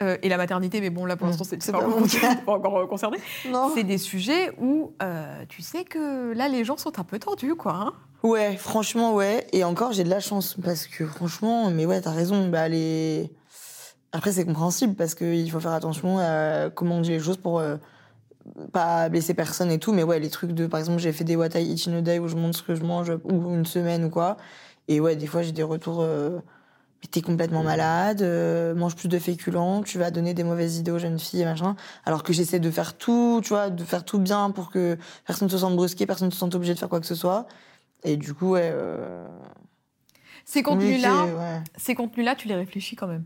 euh, 0.00 0.16
et 0.22 0.28
la 0.28 0.36
maternité, 0.36 0.80
mais 0.80 0.90
bon, 0.90 1.06
là 1.06 1.16
pour 1.16 1.26
mmh. 1.26 1.30
l'instant, 1.30 1.44
c'est 1.44 1.72
pas, 1.72 1.80
pas, 2.46 2.52
encore 2.52 2.78
euh, 2.78 2.86
concerné. 2.86 3.18
C'est 3.74 3.82
des 3.82 3.98
sujets 3.98 4.52
où 4.60 4.92
euh, 5.02 5.44
tu 5.48 5.60
sais 5.60 5.82
que 5.82 6.32
là, 6.34 6.48
les 6.48 6.64
gens 6.64 6.76
sont 6.76 7.00
un 7.00 7.04
peu 7.04 7.18
tendus, 7.18 7.56
quoi. 7.56 7.72
Hein. 7.72 7.92
ouais, 8.22 8.56
franchement, 8.56 9.12
ouais. 9.12 9.48
Et 9.52 9.64
encore, 9.64 9.92
j'ai 9.92 10.04
de 10.04 10.08
la 10.08 10.20
chance 10.20 10.56
parce 10.62 10.86
que 10.86 11.04
franchement, 11.04 11.70
mais 11.70 11.84
ouais, 11.84 12.00
t'as 12.00 12.12
raison. 12.12 12.48
Bah, 12.48 12.68
les... 12.68 13.32
Après, 14.12 14.30
c'est 14.30 14.44
compréhensible 14.44 14.94
parce 14.94 15.16
qu'il 15.16 15.50
faut 15.50 15.58
faire 15.58 15.72
attention 15.72 16.20
à 16.20 16.70
comment 16.70 16.98
on 16.98 17.00
dit 17.00 17.10
les 17.10 17.18
choses 17.18 17.36
pour 17.36 17.60
pas 18.72 19.08
blesser 19.08 19.34
personne 19.34 19.70
et 19.70 19.78
tout. 19.78 19.92
Mais 19.92 20.02
ouais, 20.02 20.18
les 20.20 20.30
trucs 20.30 20.52
de, 20.52 20.66
par 20.66 20.80
exemple, 20.80 21.00
j'ai 21.00 21.12
fait 21.12 21.24
des 21.24 21.36
What 21.36 21.58
I 21.58 21.72
Eat 21.72 21.88
in 21.88 21.94
a 21.94 22.00
Day 22.00 22.18
où 22.18 22.28
je 22.28 22.36
montre 22.36 22.58
ce 22.58 22.62
que 22.62 22.74
je 22.74 22.82
mange 22.82 23.10
ou 23.24 23.54
une 23.54 23.66
semaine 23.66 24.04
ou 24.04 24.10
quoi. 24.10 24.36
Et 24.88 25.00
ouais, 25.00 25.16
des 25.16 25.26
fois, 25.26 25.42
j'ai 25.42 25.52
des 25.52 25.62
retours 25.62 26.02
mais 27.02 27.08
t'es 27.08 27.20
complètement 27.20 27.62
malade, 27.62 28.22
euh, 28.22 28.74
mange 28.74 28.96
plus 28.96 29.08
de 29.08 29.18
féculents, 29.18 29.82
tu 29.82 29.98
vas 29.98 30.10
donner 30.10 30.34
des 30.34 30.42
mauvaises 30.42 30.78
idées 30.78 30.90
aux 30.90 30.98
jeunes 30.98 31.18
filles 31.18 31.42
et 31.42 31.44
machin. 31.44 31.76
Alors 32.04 32.24
que 32.24 32.32
j'essaie 32.32 32.58
de 32.58 32.70
faire 32.72 32.96
tout, 32.96 33.40
tu 33.42 33.50
vois, 33.50 33.70
de 33.70 33.84
faire 33.84 34.04
tout 34.04 34.18
bien 34.18 34.50
pour 34.50 34.70
que 34.70 34.98
personne 35.24 35.46
ne 35.46 35.52
se 35.52 35.58
sente 35.58 35.76
brusqué, 35.76 36.06
personne 36.06 36.28
ne 36.28 36.32
se 36.32 36.38
sente 36.38 36.56
obligé 36.56 36.74
de 36.74 36.78
faire 36.78 36.88
quoi 36.88 36.98
que 36.98 37.06
ce 37.06 37.14
soit. 37.14 37.46
Et 38.02 38.16
du 38.16 38.34
coup, 38.34 38.50
ouais. 38.50 38.70
Euh, 38.72 39.26
ces 40.44 40.62
contenus-là, 40.62 41.62
ces 41.76 41.94
contenus-là, 41.94 42.34
tu 42.34 42.48
les 42.48 42.56
réfléchis 42.56 42.96
quand 42.96 43.06
même. 43.06 43.24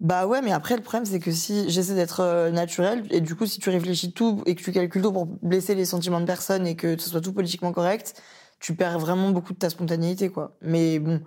Bah 0.00 0.26
ouais, 0.26 0.40
mais 0.40 0.52
après 0.52 0.76
le 0.76 0.82
problème 0.82 1.04
c'est 1.04 1.20
que 1.20 1.30
si 1.30 1.68
j'essaie 1.68 1.94
d'être 1.94 2.20
euh, 2.20 2.50
naturel 2.50 3.04
et 3.10 3.20
du 3.20 3.34
coup 3.34 3.44
si 3.44 3.60
tu 3.60 3.68
réfléchis 3.68 4.12
tout 4.12 4.42
et 4.46 4.54
que 4.54 4.62
tu 4.62 4.72
calcules 4.72 5.02
tout 5.02 5.12
pour 5.12 5.26
blesser 5.26 5.74
les 5.74 5.84
sentiments 5.84 6.20
de 6.20 6.26
personne 6.26 6.66
et 6.66 6.74
que 6.74 6.98
ce 6.98 7.10
soit 7.10 7.20
tout 7.20 7.34
politiquement 7.34 7.72
correct, 7.72 8.20
tu 8.60 8.74
perds 8.74 8.98
vraiment 8.98 9.30
beaucoup 9.30 9.52
de 9.52 9.58
ta 9.58 9.68
spontanéité 9.68 10.30
quoi. 10.30 10.56
Mais 10.62 10.98
bon, 10.98 11.20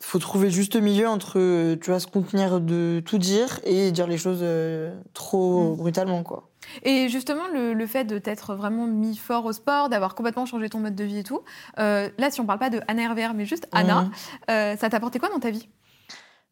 faut 0.00 0.18
trouver 0.18 0.46
le 0.46 0.52
juste 0.52 0.76
milieu 0.76 1.08
entre, 1.08 1.74
tu 1.76 1.90
vois, 1.90 1.98
se 1.98 2.06
contenir 2.06 2.60
de 2.60 3.02
tout 3.04 3.18
dire 3.18 3.60
et 3.64 3.90
dire 3.90 4.06
les 4.06 4.18
choses 4.18 4.40
euh, 4.42 4.94
trop 5.12 5.74
mm. 5.74 5.76
brutalement, 5.76 6.22
quoi. 6.22 6.50
Et 6.84 7.08
justement, 7.08 7.48
le, 7.52 7.86
fait 7.86 8.04
de 8.04 8.18
t'être 8.18 8.54
vraiment 8.54 8.86
mis 8.86 9.16
fort 9.16 9.44
au 9.46 9.52
sport, 9.52 9.88
d'avoir 9.88 10.14
complètement 10.14 10.46
changé 10.46 10.68
ton 10.68 10.78
mode 10.78 10.94
de 10.94 11.04
vie 11.04 11.18
et 11.18 11.24
tout, 11.24 11.42
euh, 11.78 12.08
là, 12.18 12.30
si 12.30 12.40
on 12.40 12.46
parle 12.46 12.58
pas 12.58 12.70
de 12.70 12.80
Anna 12.86 13.08
RVR, 13.08 13.34
mais 13.34 13.44
juste 13.44 13.66
Anna, 13.72 14.02
mm. 14.02 14.10
euh, 14.50 14.76
ça 14.76 14.88
t'a 14.88 14.98
apporté 14.98 15.18
quoi 15.18 15.30
dans 15.30 15.40
ta 15.40 15.50
vie? 15.50 15.68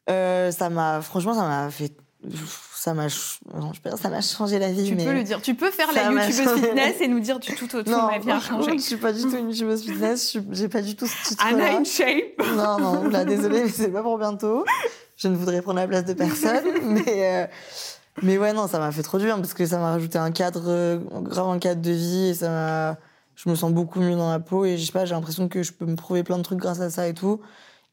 Ça 0.08 0.70
m'a, 0.70 1.00
franchement, 1.02 1.34
ça 1.34 1.46
m'a 1.46 1.70
fait 1.70 1.92
ça 2.74 2.94
m'a 2.94 3.08
ça 3.08 4.08
m'a 4.08 4.20
changé 4.20 4.58
la 4.58 4.70
vie 4.70 4.84
tu 4.84 4.96
peux 4.96 5.12
le 5.12 5.22
dire. 5.22 5.40
Tu 5.42 5.54
peux 5.54 5.70
faire 5.70 5.92
la 5.92 6.04
youtubeuse 6.04 6.60
fitness 6.60 7.00
et 7.00 7.08
nous 7.08 7.20
dire 7.20 7.38
du 7.38 7.54
tout 7.54 7.66
non, 7.86 8.06
ma 8.06 8.18
vie 8.18 8.30
a 8.30 8.40
changé 8.40 8.72
je 8.72 8.82
suis 8.82 8.96
pas 8.96 9.12
du 9.12 9.22
tout 9.22 9.36
une 9.36 9.50
youtubeuse 9.50 9.82
fitness 9.82 10.36
j'ai 10.50 10.68
pas 10.68 10.82
du 10.82 10.96
tout 10.96 11.06
ce 11.06 11.24
titre 11.28 11.44
Anna 11.46 11.78
in 11.78 11.84
shape. 11.84 12.40
Non 12.56 12.78
non 12.78 13.08
là 13.08 13.24
désolée 13.24 13.64
mais 13.64 13.68
c'est 13.68 13.88
pas 13.88 14.02
pour 14.02 14.18
bientôt. 14.18 14.64
Je 15.16 15.28
ne 15.28 15.36
voudrais 15.36 15.62
prendre 15.62 15.78
la 15.78 15.88
place 15.88 16.04
de 16.04 16.12
personne 16.12 16.64
mais 16.84 17.04
euh, 17.08 17.46
mais 18.22 18.38
ouais 18.38 18.52
non 18.52 18.66
ça 18.66 18.78
m'a 18.78 18.92
fait 18.92 19.02
trop 19.02 19.18
du 19.18 19.24
bien 19.24 19.36
parce 19.36 19.54
que 19.54 19.66
ça 19.66 19.78
m'a 19.78 19.92
rajouté 19.92 20.18
un 20.18 20.30
cadre 20.30 20.64
euh, 20.66 20.98
grave 21.22 21.48
un 21.48 21.58
cadre 21.58 21.82
de 21.82 21.92
vie 21.92 22.28
et 22.28 22.34
ça 22.34 22.48
m'a 22.48 22.98
je 23.34 23.50
me 23.50 23.54
sens 23.54 23.72
beaucoup 23.72 24.00
mieux 24.00 24.16
dans 24.16 24.30
la 24.30 24.40
peau 24.40 24.64
et 24.64 24.78
je 24.78 24.86
sais 24.86 24.92
pas 24.92 25.04
j'ai 25.04 25.14
l'impression 25.14 25.48
que 25.48 25.62
je 25.62 25.72
peux 25.72 25.86
me 25.86 25.96
prouver 25.96 26.22
plein 26.22 26.38
de 26.38 26.42
trucs 26.42 26.58
grâce 26.58 26.80
à 26.80 26.90
ça 26.90 27.06
et 27.08 27.14
tout 27.14 27.40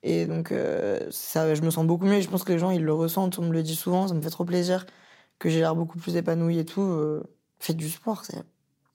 Et 0.04 0.26
donc, 0.26 0.52
euh, 0.52 1.00
ça, 1.12 1.56
je 1.56 1.62
me 1.62 1.70
sens 1.70 1.86
beaucoup 1.86 2.06
mieux. 2.06 2.16
Et 2.16 2.22
je 2.22 2.30
pense 2.30 2.44
que 2.44 2.52
les 2.54 2.60
gens, 2.60 2.72
ils 2.72 2.84
le 2.84 2.94
ressentent. 2.94 3.40
On 3.40 3.44
me 3.44 3.54
le 3.54 3.64
dit 3.64 3.76
souvent. 3.76 4.08
Ça 4.08 4.14
me 4.14 4.22
fait 4.22 4.30
trop 4.30 4.46
plaisir 4.46 4.86
que 5.40 5.50
j'ai 5.50 5.60
l'air 5.60 5.76
beaucoup 5.76 5.98
plus 5.98 6.16
épanouie 6.18 6.60
et 6.60 6.66
tout. 6.66 6.82
Euh, 6.82 7.24
faites 7.60 7.78
du 7.78 7.90
sport, 7.90 8.26
c'est 8.26 8.44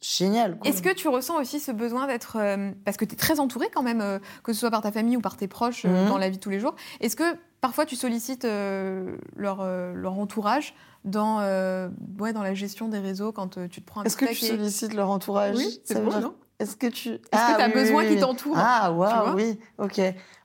génial. 0.01 0.59
Est-ce 0.65 0.83
que 0.83 0.95
tu 0.95 1.09
ressens 1.09 1.41
aussi 1.41 1.61
ce 1.61 1.73
besoin 1.73 2.07
d'être. 2.07 2.37
euh, 2.37 2.71
parce 2.85 2.97
que 2.97 3.05
tu 3.05 3.15
es 3.15 3.17
très 3.17 3.41
entouré 3.41 3.67
quand 3.75 3.83
même, 3.83 4.01
euh, 4.01 4.19
que 4.45 4.53
ce 4.53 4.61
soit 4.61 4.71
par 4.71 4.83
ta 4.83 4.93
famille 4.93 5.17
ou 5.17 5.21
par 5.21 5.37
tes 5.37 5.49
proches 5.49 5.85
euh, 5.87 6.03
Mhm. 6.05 6.09
dans 6.11 6.19
la 6.19 6.29
vie 6.29 6.37
de 6.37 6.43
tous 6.43 6.51
les 6.51 6.61
jours. 6.61 6.75
Est-ce 7.01 7.17
que 7.17 7.25
parfois 7.61 7.85
tu 7.87 7.97
sollicites 7.97 8.45
euh, 8.45 9.17
leur, 9.35 9.61
euh, 9.61 9.93
leur 9.95 10.13
entourage 10.19 10.75
dans, 11.05 11.41
euh, 11.41 11.89
ouais, 12.21 12.33
dans 12.33 12.43
la 12.43 12.55
gestion 12.55 12.89
des 12.89 12.99
réseaux 12.99 13.33
quand 13.33 13.57
euh, 13.59 13.67
tu 13.67 13.81
te 13.81 13.87
prends 13.87 14.03
un 14.03 14.05
Est-ce 14.05 14.17
que 14.17 14.27
tu 14.27 14.35
sollicites 14.47 14.95
leur 14.95 15.11
entourage? 15.11 15.57
Oui, 15.57 15.81
c'est 15.85 15.95
dire- 16.09 16.21
non? 16.21 16.35
Est-ce 16.61 16.77
que 16.77 16.87
tu. 16.89 17.11
Est-ce 17.11 17.53
que 17.53 17.57
t'as 17.59 17.69
besoin 17.69 18.05
qu'ils 18.05 18.21
t'entourent 18.21 18.57
Ah, 18.59 18.87
Tu 18.89 18.95
vois 18.95 19.25
waouh, 19.27 19.37
oui, 19.37 19.59
ok. 19.79 20.01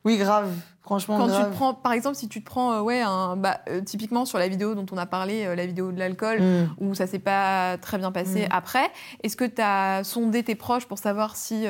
Oui, 0.05 0.17
grave. 0.17 0.51
Franchement, 0.81 1.17
Quand 1.17 1.27
tu 1.27 1.41
te 1.43 1.51
prends, 1.55 1.73
par 1.73 1.93
exemple, 1.93 2.17
si 2.17 2.27
tu 2.27 2.41
te 2.41 2.45
prends, 2.45 2.73
euh, 2.73 2.81
ouais, 2.81 2.99
un, 3.01 3.37
bah, 3.37 3.61
euh, 3.69 3.79
typiquement 3.81 4.25
sur 4.25 4.37
la 4.37 4.49
vidéo 4.49 4.75
dont 4.75 4.85
on 4.91 4.97
a 4.97 5.05
parlé, 5.05 5.45
euh, 5.45 5.55
la 5.55 5.65
vidéo 5.65 5.93
de 5.93 5.97
l'alcool, 5.97 6.41
Mm. 6.41 6.67
où 6.81 6.93
ça 6.93 7.07
s'est 7.07 7.19
pas 7.19 7.77
très 7.77 7.97
bien 7.97 8.11
passé 8.11 8.43
Mm. 8.43 8.49
après, 8.51 8.91
est-ce 9.23 9.37
que 9.37 9.45
tu 9.45 9.61
as 9.61 10.03
sondé 10.03 10.43
tes 10.43 10.55
proches 10.55 10.85
pour 10.85 10.97
savoir 10.99 11.35
si. 11.37 11.65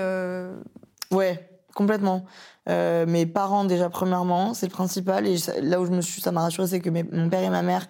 Ouais, 1.12 1.48
complètement. 1.76 2.26
Mes 2.68 3.26
parents, 3.26 3.66
déjà, 3.66 3.90
premièrement, 3.90 4.54
c'est 4.54 4.66
le 4.66 4.72
principal. 4.72 5.28
Et 5.28 5.38
ça- 5.38 5.60
là 5.62 5.80
où 5.80 5.86
je 5.86 5.92
me 5.92 6.02
suis, 6.02 6.22
ça 6.22 6.32
m'a 6.32 6.42
rassuré, 6.42 6.68
c'est 6.68 6.80
que 6.80 6.90
mes- 6.90 7.04
mon 7.04 7.30
père 7.30 7.44
et 7.44 7.50
ma 7.50 7.62
mère, 7.62 7.86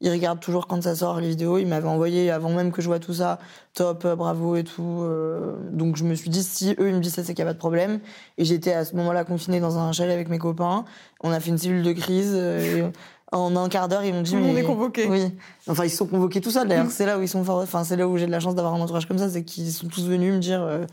ils 0.00 0.10
regardent 0.10 0.40
toujours 0.40 0.66
quand 0.66 0.82
ça 0.82 0.94
sort 0.94 1.20
les 1.20 1.28
vidéos. 1.30 1.58
Ils 1.58 1.66
m'avaient 1.66 1.88
envoyé 1.88 2.30
avant 2.30 2.50
même 2.50 2.70
que 2.72 2.80
je 2.82 2.86
vois 2.86 2.98
tout 3.00 3.14
ça, 3.14 3.38
top, 3.74 4.04
euh, 4.04 4.14
bravo 4.16 4.56
et 4.56 4.64
tout. 4.64 5.00
euh, 5.02 5.56
donc 5.72 5.96
je 5.96 6.04
me 6.04 6.14
suis 6.14 6.30
dit, 6.30 6.42
si 6.42 6.70
eux, 6.78 6.88
ils 6.88 6.94
me 6.94 7.00
disent 7.00 7.14
ça, 7.14 7.24
c'est 7.24 7.34
qu'il 7.34 7.44
n'y 7.44 7.48
a 7.48 7.50
pas 7.50 7.54
de 7.54 7.58
problème. 7.58 8.00
Et 8.38 8.44
j'étais 8.44 8.72
à 8.72 8.84
ce 8.84 8.94
moment-là 8.96 9.24
confinée 9.24 9.60
dans 9.60 9.78
un 9.78 9.92
chalet 9.92 10.14
avec 10.14 10.28
mes 10.28 10.38
copains. 10.38 10.84
On 11.22 11.30
a 11.32 11.40
fait 11.40 11.50
une 11.50 11.58
cellule 11.58 11.82
de 11.82 11.92
crise. 11.92 12.32
euh, 12.34 12.88
et 12.90 12.92
en 13.32 13.54
un 13.56 13.68
quart 13.68 13.88
d'heure, 13.88 14.04
ils 14.04 14.14
m'ont 14.14 14.22
dit. 14.22 14.30
Tout 14.30 14.36
le 14.38 14.42
monde 14.44 14.54
mais- 14.54 14.60
est 14.62 14.64
convoqué. 14.64 15.06
Oui. 15.06 15.34
Enfin, 15.66 15.84
ils 15.84 15.90
se 15.90 15.96
sont 15.98 16.06
convoqués 16.06 16.40
tout 16.40 16.50
seuls. 16.50 16.66
D'ailleurs, 16.66 16.86
Mm. 16.86 16.90
c'est 16.90 17.04
là 17.04 17.18
où 17.18 17.22
ils 17.22 17.28
sont 17.28 17.44
forts. 17.44 17.60
Enfin, 17.60 17.84
c'est 17.84 17.96
là 17.96 18.08
où 18.08 18.16
j'ai 18.16 18.26
de 18.26 18.30
la 18.30 18.40
chance 18.40 18.54
d'avoir 18.54 18.72
un 18.74 18.80
entourage 18.80 19.06
comme 19.06 19.18
ça, 19.18 19.28
c'est 19.28 19.42
qu'ils 19.44 19.70
sont 19.70 19.88
tous 19.88 20.06
venus 20.06 20.32
me 20.32 20.38
dire. 20.38 20.62
euh, 20.62 20.84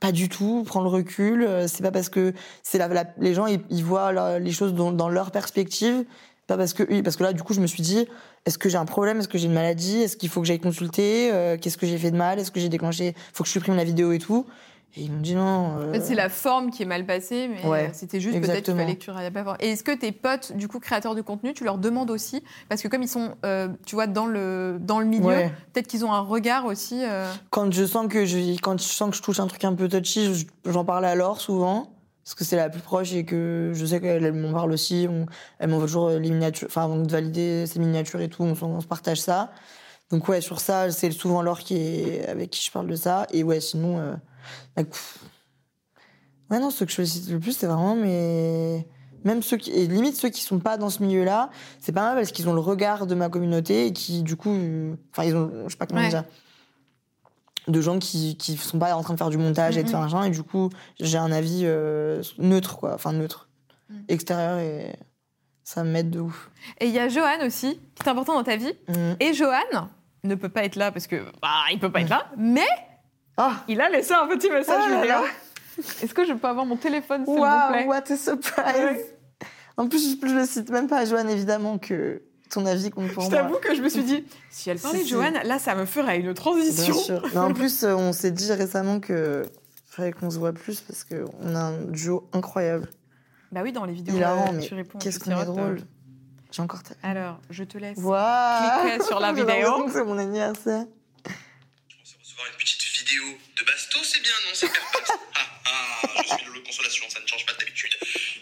pas 0.00 0.12
du 0.12 0.30
tout, 0.30 0.62
prends 0.66 0.80
le 0.80 0.88
recul. 0.88 1.46
C'est 1.66 1.82
pas 1.82 1.90
parce 1.90 2.08
que 2.08 2.32
c'est 2.62 2.78
la, 2.78 2.88
la- 2.88 3.04
les 3.18 3.34
gens 3.34 3.44
ils, 3.46 3.60
ils 3.68 3.84
voient 3.84 4.12
la- 4.12 4.38
les 4.38 4.50
choses 4.50 4.72
dans, 4.74 4.92
dans 4.92 5.10
leur 5.10 5.30
perspective. 5.30 6.04
Pas 6.50 6.56
parce 6.56 6.72
que 6.74 6.82
oui, 6.90 7.00
parce 7.02 7.14
que 7.16 7.22
là 7.22 7.32
du 7.32 7.44
coup 7.44 7.54
je 7.54 7.60
me 7.60 7.68
suis 7.68 7.80
dit 7.82 8.08
est-ce 8.44 8.58
que 8.58 8.68
j'ai 8.68 8.76
un 8.76 8.84
problème, 8.84 9.20
est-ce 9.20 9.28
que 9.28 9.38
j'ai 9.38 9.46
une 9.46 9.52
maladie, 9.52 10.02
est-ce 10.02 10.16
qu'il 10.16 10.28
faut 10.28 10.40
que 10.40 10.48
j'aille 10.48 10.58
consulter, 10.58 11.30
euh, 11.32 11.56
qu'est-ce 11.56 11.76
que 11.78 11.86
j'ai 11.86 11.96
fait 11.96 12.10
de 12.10 12.16
mal, 12.16 12.40
est-ce 12.40 12.50
que 12.50 12.58
j'ai 12.58 12.68
déclenché, 12.68 13.14
faut 13.32 13.44
que 13.44 13.48
je 13.48 13.52
supprime 13.52 13.76
la 13.76 13.84
vidéo 13.84 14.10
et 14.10 14.18
tout. 14.18 14.46
Et 14.96 15.02
ils 15.02 15.12
m'ont 15.12 15.20
dit 15.20 15.36
non. 15.36 15.78
euh, 15.78 15.90
En 15.90 15.92
fait, 15.92 16.00
c'est 16.00 16.16
la 16.16 16.28
forme 16.28 16.70
qui 16.72 16.82
est 16.82 16.86
mal 16.86 17.06
passée, 17.06 17.46
mais 17.48 17.64
Ouais, 17.64 17.84
euh, 17.84 17.90
c'était 17.92 18.18
juste 18.18 18.40
peut-être 18.40 18.64
qu'il 18.64 18.74
fallait 18.74 18.96
que 18.96 19.04
tu 19.04 19.12
pas 19.32 19.44
fort. 19.44 19.56
Et 19.60 19.68
est-ce 19.70 19.84
que 19.84 19.92
tes 19.96 20.10
potes, 20.10 20.52
du 20.56 20.66
coup, 20.66 20.80
créateurs 20.80 21.14
de 21.14 21.20
contenu, 21.22 21.54
tu 21.54 21.62
leur 21.62 21.78
demandes 21.78 22.10
aussi? 22.10 22.42
Parce 22.68 22.82
que 22.82 22.88
comme 22.88 23.02
ils 23.04 23.08
sont, 23.08 23.36
euh, 23.46 23.68
tu 23.86 23.94
vois, 23.94 24.08
dans 24.08 24.26
le, 24.26 24.78
dans 24.80 24.98
le 24.98 25.06
milieu, 25.06 25.26
ouais. 25.26 25.52
peut-être 25.72 25.86
qu'ils 25.86 26.04
ont 26.04 26.12
un 26.12 26.18
regard 26.22 26.64
aussi. 26.64 27.04
euh, 27.04 27.32
Quand 27.50 27.72
je 27.72 27.84
sens 27.84 28.08
que 28.08 28.24
je 28.26 28.58
quand 28.60 28.76
je 28.80 28.82
sens 28.82 29.10
que 29.10 29.16
je 29.16 29.22
touche 29.22 29.38
un 29.38 29.46
truc 29.46 29.62
un 29.64 29.74
peu 29.74 29.86
touchy, 29.88 30.34
je- 30.34 30.46
j'en 30.72 30.84
parle 30.84 31.04
à 31.04 31.14
Laure 31.14 31.40
souvent 31.40 31.92
parce 32.30 32.38
que 32.38 32.44
c'est 32.44 32.54
la 32.54 32.70
plus 32.70 32.80
proche 32.80 33.12
et 33.12 33.24
que 33.24 33.72
je 33.74 33.84
sais 33.84 34.00
qu'elle 34.00 34.24
elle 34.24 34.34
m'en 34.34 34.52
parle 34.52 34.70
aussi. 34.70 35.08
On- 35.10 35.26
elle 35.58 35.68
m'envoie 35.68 35.86
toujours 35.86 36.10
les 36.10 36.30
miniatures, 36.30 36.68
enfin 36.68 36.84
avant 36.84 36.96
de 36.96 37.10
valider 37.10 37.66
ses 37.66 37.80
miniatures 37.80 38.20
et 38.20 38.28
tout, 38.28 38.44
on, 38.44 38.80
se 38.80 38.86
partage 38.86 39.20
ça. 39.20 39.50
Donc 40.10 40.28
ouais, 40.28 40.40
sur 40.40 40.60
ça, 40.60 40.92
c'est 40.92 41.10
souvent 41.10 41.42
Laure 41.42 41.58
qui 41.58 41.76
est 41.76 42.28
avec 42.28 42.50
qui 42.50 42.64
je 42.64 42.70
parle 42.70 42.86
de 42.86 42.94
ça. 42.94 43.26
Et 43.32 43.42
ouais, 43.42 43.58
sinon, 43.60 43.98
euh, 43.98 44.14
bah, 44.76 44.84
ouais 46.50 46.60
non, 46.60 46.70
ceux 46.70 46.84
que 46.84 46.92
je 46.92 46.96
sollicite 46.98 47.28
le 47.30 47.40
plus, 47.40 47.50
c'est 47.50 47.66
vraiment 47.66 47.96
mes 47.96 48.86
même 49.24 49.42
ceux 49.42 49.56
qui 49.56 49.72
et 49.72 49.88
limite 49.88 50.14
ceux 50.14 50.28
qui 50.28 50.42
sont 50.42 50.60
pas 50.60 50.76
dans 50.76 50.88
ce 50.88 51.02
milieu-là, 51.02 51.50
c'est 51.80 51.90
pas 51.90 52.02
mal 52.02 52.14
parce 52.16 52.30
qu'ils 52.30 52.48
ont 52.48 52.54
le 52.54 52.60
regard 52.60 53.08
de 53.08 53.16
ma 53.16 53.28
communauté 53.28 53.86
et 53.86 53.92
qui 53.92 54.22
du 54.22 54.36
coup, 54.36 54.54
euh, 54.54 54.94
enfin 55.10 55.24
ils 55.24 55.34
ont, 55.34 55.50
je 55.66 55.72
sais 55.72 55.76
pas 55.76 55.86
comment 55.86 56.00
Ouais. 56.00 56.08
dire 56.10 56.22
de 57.70 57.80
gens 57.80 57.98
qui 57.98 58.36
qui 58.36 58.56
sont 58.56 58.78
pas 58.78 58.94
en 58.94 59.02
train 59.02 59.14
de 59.14 59.18
faire 59.18 59.30
du 59.30 59.38
montage 59.38 59.76
et 59.76 59.82
de 59.82 59.88
faire 59.88 60.00
machin 60.00 60.24
et 60.24 60.30
du 60.30 60.42
coup 60.42 60.70
j'ai 61.00 61.18
un 61.18 61.32
avis 61.32 61.62
euh, 61.64 62.22
neutre 62.38 62.76
quoi 62.78 62.94
enfin 62.94 63.12
neutre 63.12 63.46
Mhm. 63.88 64.04
extérieur 64.08 64.58
et 64.58 64.94
ça 65.64 65.82
m'aide 65.82 66.10
de 66.10 66.20
ouf 66.20 66.50
Et 66.78 66.86
il 66.86 66.92
y 66.92 67.00
a 67.00 67.08
Johan 67.08 67.44
aussi, 67.44 67.80
qui 67.96 68.02
est 68.06 68.08
important 68.08 68.34
dans 68.34 68.44
ta 68.44 68.54
vie. 68.56 68.72
Mhm. 68.88 69.16
Et 69.18 69.34
Johan 69.34 69.88
ne 70.22 70.34
peut 70.36 70.48
pas 70.48 70.62
être 70.64 70.76
là 70.76 70.92
parce 70.92 71.08
que 71.08 71.16
bah, 71.42 71.48
il 71.72 71.80
peut 71.80 71.90
pas 71.90 72.02
être 72.02 72.08
là, 72.08 72.26
mais 72.36 72.68
ah 73.36 73.64
il 73.66 73.80
a 73.80 73.88
laissé 73.88 74.12
un 74.14 74.28
petit 74.28 74.48
message 74.48 74.84
vidéo. 74.84 75.08
là. 75.08 75.22
Est-ce 76.02 76.14
que 76.14 76.24
je 76.24 76.34
peux 76.34 76.46
avoir 76.46 76.66
mon 76.66 76.76
téléphone, 76.76 77.24
s'il 77.24 77.34
vous 77.34 77.40
wow 77.40 77.72
plaît? 77.72 77.86
what 77.86 78.02
a 78.12 78.16
surprise 78.16 79.04
en 79.76 79.88
plus 79.88 80.20
je, 80.22 80.28
je 80.28 80.34
le 80.34 80.44
cite 80.46 80.70
même 80.70 80.86
pas 80.88 80.98
à 80.98 81.04
Joanne 81.04 81.30
évidemment 81.30 81.78
que 81.78 82.22
ton 82.50 82.66
avis 82.66 82.90
compte 82.90 83.12
pour 83.12 83.24
Je 83.24 83.30
moi 83.30 83.38
t'avoue 83.38 83.56
que 83.58 83.74
je 83.74 83.80
me 83.82 83.88
suis 83.88 84.02
dit, 84.04 84.24
si 84.50 84.68
elle 84.70 84.78
parlait 84.78 85.02
de. 85.02 85.08
Johan, 85.08 85.32
là, 85.44 85.58
ça 85.58 85.74
me 85.74 85.86
ferait 85.86 86.16
une 86.16 86.22
bien 86.24 86.34
transition. 86.34 86.94
sûr 86.94 87.22
mais 87.32 87.38
en 87.38 87.54
plus 87.54 87.82
euh, 87.84 87.94
on 87.94 88.12
s'est 88.12 88.30
dit 88.32 88.52
récemment 88.52 89.00
que 89.00 89.42
fallait 89.86 90.12
qu'on 90.12 90.30
se 90.30 90.38
voit 90.38 90.52
plus 90.52 90.80
parce 90.82 91.04
que 91.04 91.24
on 91.40 91.54
a 91.54 91.60
un 91.60 91.78
duo 91.86 92.28
incroyable 92.32 92.88
Bah 93.52 93.60
oui, 93.62 93.72
dans 93.72 93.84
les 93.84 93.92
vidéos, 93.94 94.16
hilarant 94.16 94.52
euh, 94.54 94.58
tu 94.60 94.74
réponds. 94.74 94.98
qu'est-ce 94.98 95.18
qu'on 95.18 95.40
est 95.40 95.44
drôle 95.44 95.78
euh. 95.78 95.84
j'ai 96.52 96.62
encore 96.62 96.82
ta... 96.82 96.94
Alors, 97.02 97.38
je 97.50 97.64
te 97.64 97.78
laisse. 97.78 97.98
Waouh 97.98 98.80
Cliquez 98.82 99.04
sur 99.04 99.20
la 99.20 99.32
vidéo. 99.40 99.86
c'est 99.92 100.04
mon 100.04 100.18
anniversaire 100.18 100.84
Je 101.26 101.96
pensais 101.96 102.16
recevoir 102.22 102.46
une 102.52 102.58
petite 102.58 102.82
vidéo 102.82 103.24
de 103.58 103.64
Basto, 103.64 103.98
c'est 104.04 104.20
bien, 104.22 104.32
non 104.46 104.52
C'est. 104.54 104.66
Ah 105.72 106.08
ah, 106.16 106.22
je 106.22 106.28
suis 106.34 106.60
de 106.60 106.66
consolation, 106.66 107.04
ça 107.08 107.20
ne 107.20 107.26
change 107.26 107.46
pas 107.46 107.52
d'habitude. 107.58 107.90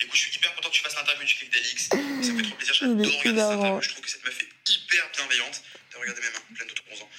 Écoute, 0.08 0.16
je 0.24 0.24
suis 0.30 0.36
hyper 0.40 0.54
content 0.54 0.70
que 0.70 0.74
tu 0.74 0.80
fasses 0.82 0.96
l'interview 0.96 1.26
du 1.26 1.34
clic 1.34 1.52
d'Alix. 1.52 1.88
Ça 1.92 1.96
me 1.98 2.22
fait 2.40 2.48
trop 2.48 2.56
plaisir, 2.56 2.72
j'adore 2.74 2.96
regarder 2.96 3.12
cette 3.12 3.26
interview. 3.28 3.82
Je 3.82 3.88
trouve 3.90 4.00
que 4.04 4.10
cette 4.10 4.24
meuf 4.24 4.38
est 4.40 4.70
hyper 4.72 5.04
bienveillante. 5.14 5.60
T'as 5.92 5.98
regardé 6.00 6.20
mes 6.22 6.30
mains, 6.32 6.44
pleines 6.56 6.68
de 6.68 6.74
11 6.96 7.02
ans. 7.02 7.10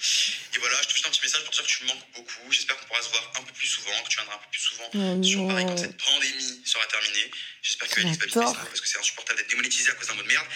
Et 0.54 0.58
voilà, 0.58 0.74
je 0.82 0.88
te 0.88 0.92
fais 0.98 1.06
un 1.06 1.10
petit 1.10 1.22
message 1.22 1.42
pour 1.44 1.50
te 1.54 1.56
dire 1.62 1.66
que 1.66 1.70
tu 1.70 1.84
me 1.84 1.88
manques 1.88 2.06
beaucoup. 2.16 2.50
J'espère 2.50 2.76
qu'on 2.78 2.86
pourra 2.86 3.02
se 3.02 3.10
voir 3.10 3.30
un 3.38 3.42
peu 3.46 3.52
plus 3.52 3.68
souvent, 3.68 3.94
que 4.02 4.08
tu 4.08 4.16
viendras 4.18 4.34
un 4.34 4.38
peu 4.42 4.50
plus 4.50 4.58
souvent 4.60 4.90
Oh 4.94 5.22
sur 5.22 5.46
Paris 5.46 5.66
quand 5.70 5.76
cette 5.78 5.96
pandémie 6.02 6.62
sera 6.66 6.84
terminée. 6.86 7.30
J'espère 7.62 7.88
que 7.88 8.00
Alix 8.00 8.18
va 8.18 8.26
vite 8.26 8.34
baisser 8.34 8.58
parce 8.58 8.80
que 8.80 8.88
c'est 8.88 8.98
insupportable 8.98 9.38
d'être 9.38 9.50
démonétisé 9.50 9.90
à 9.90 9.94
cause 9.94 10.08
d'un 10.08 10.14
mot 10.14 10.22
de 10.22 10.28
merde. 10.28 10.46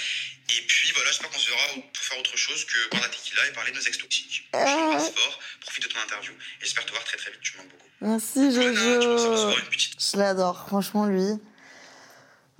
Et 0.59 0.61
puis 0.66 0.90
voilà, 0.90 1.11
j'espère 1.11 1.31
qu'on 1.31 1.38
se 1.38 1.51
verra 1.51 1.66
pour 1.94 2.03
faire 2.03 2.18
autre 2.18 2.37
chose 2.37 2.64
que 2.66 2.88
boire 2.90 3.03
la 3.03 3.09
tequila 3.11 3.47
et 3.47 3.53
parler 3.53 3.70
de 3.70 3.77
nos 3.79 3.83
ex 3.83 3.97
toxiques. 3.99 4.42
Je 4.53 4.59
Ah. 4.59 4.64
t'embrasse 4.64 5.11
fort, 5.14 5.38
profite 5.61 5.85
de 5.85 5.88
ton 5.88 6.01
interview 6.01 6.33
et 6.33 6.64
j'espère 6.66 6.85
te 6.85 6.90
voir 6.90 7.05
très 7.05 7.16
très 7.16 7.31
vite, 7.31 7.40
tu 7.42 7.53
me 7.55 7.59
manques 7.62 7.70
beaucoup. 7.70 7.88
Merci 8.01 8.51
Jojo. 8.51 9.55
Je 9.55 10.16
l'adore, 10.18 10.66
franchement, 10.66 11.07
lui. 11.07 11.38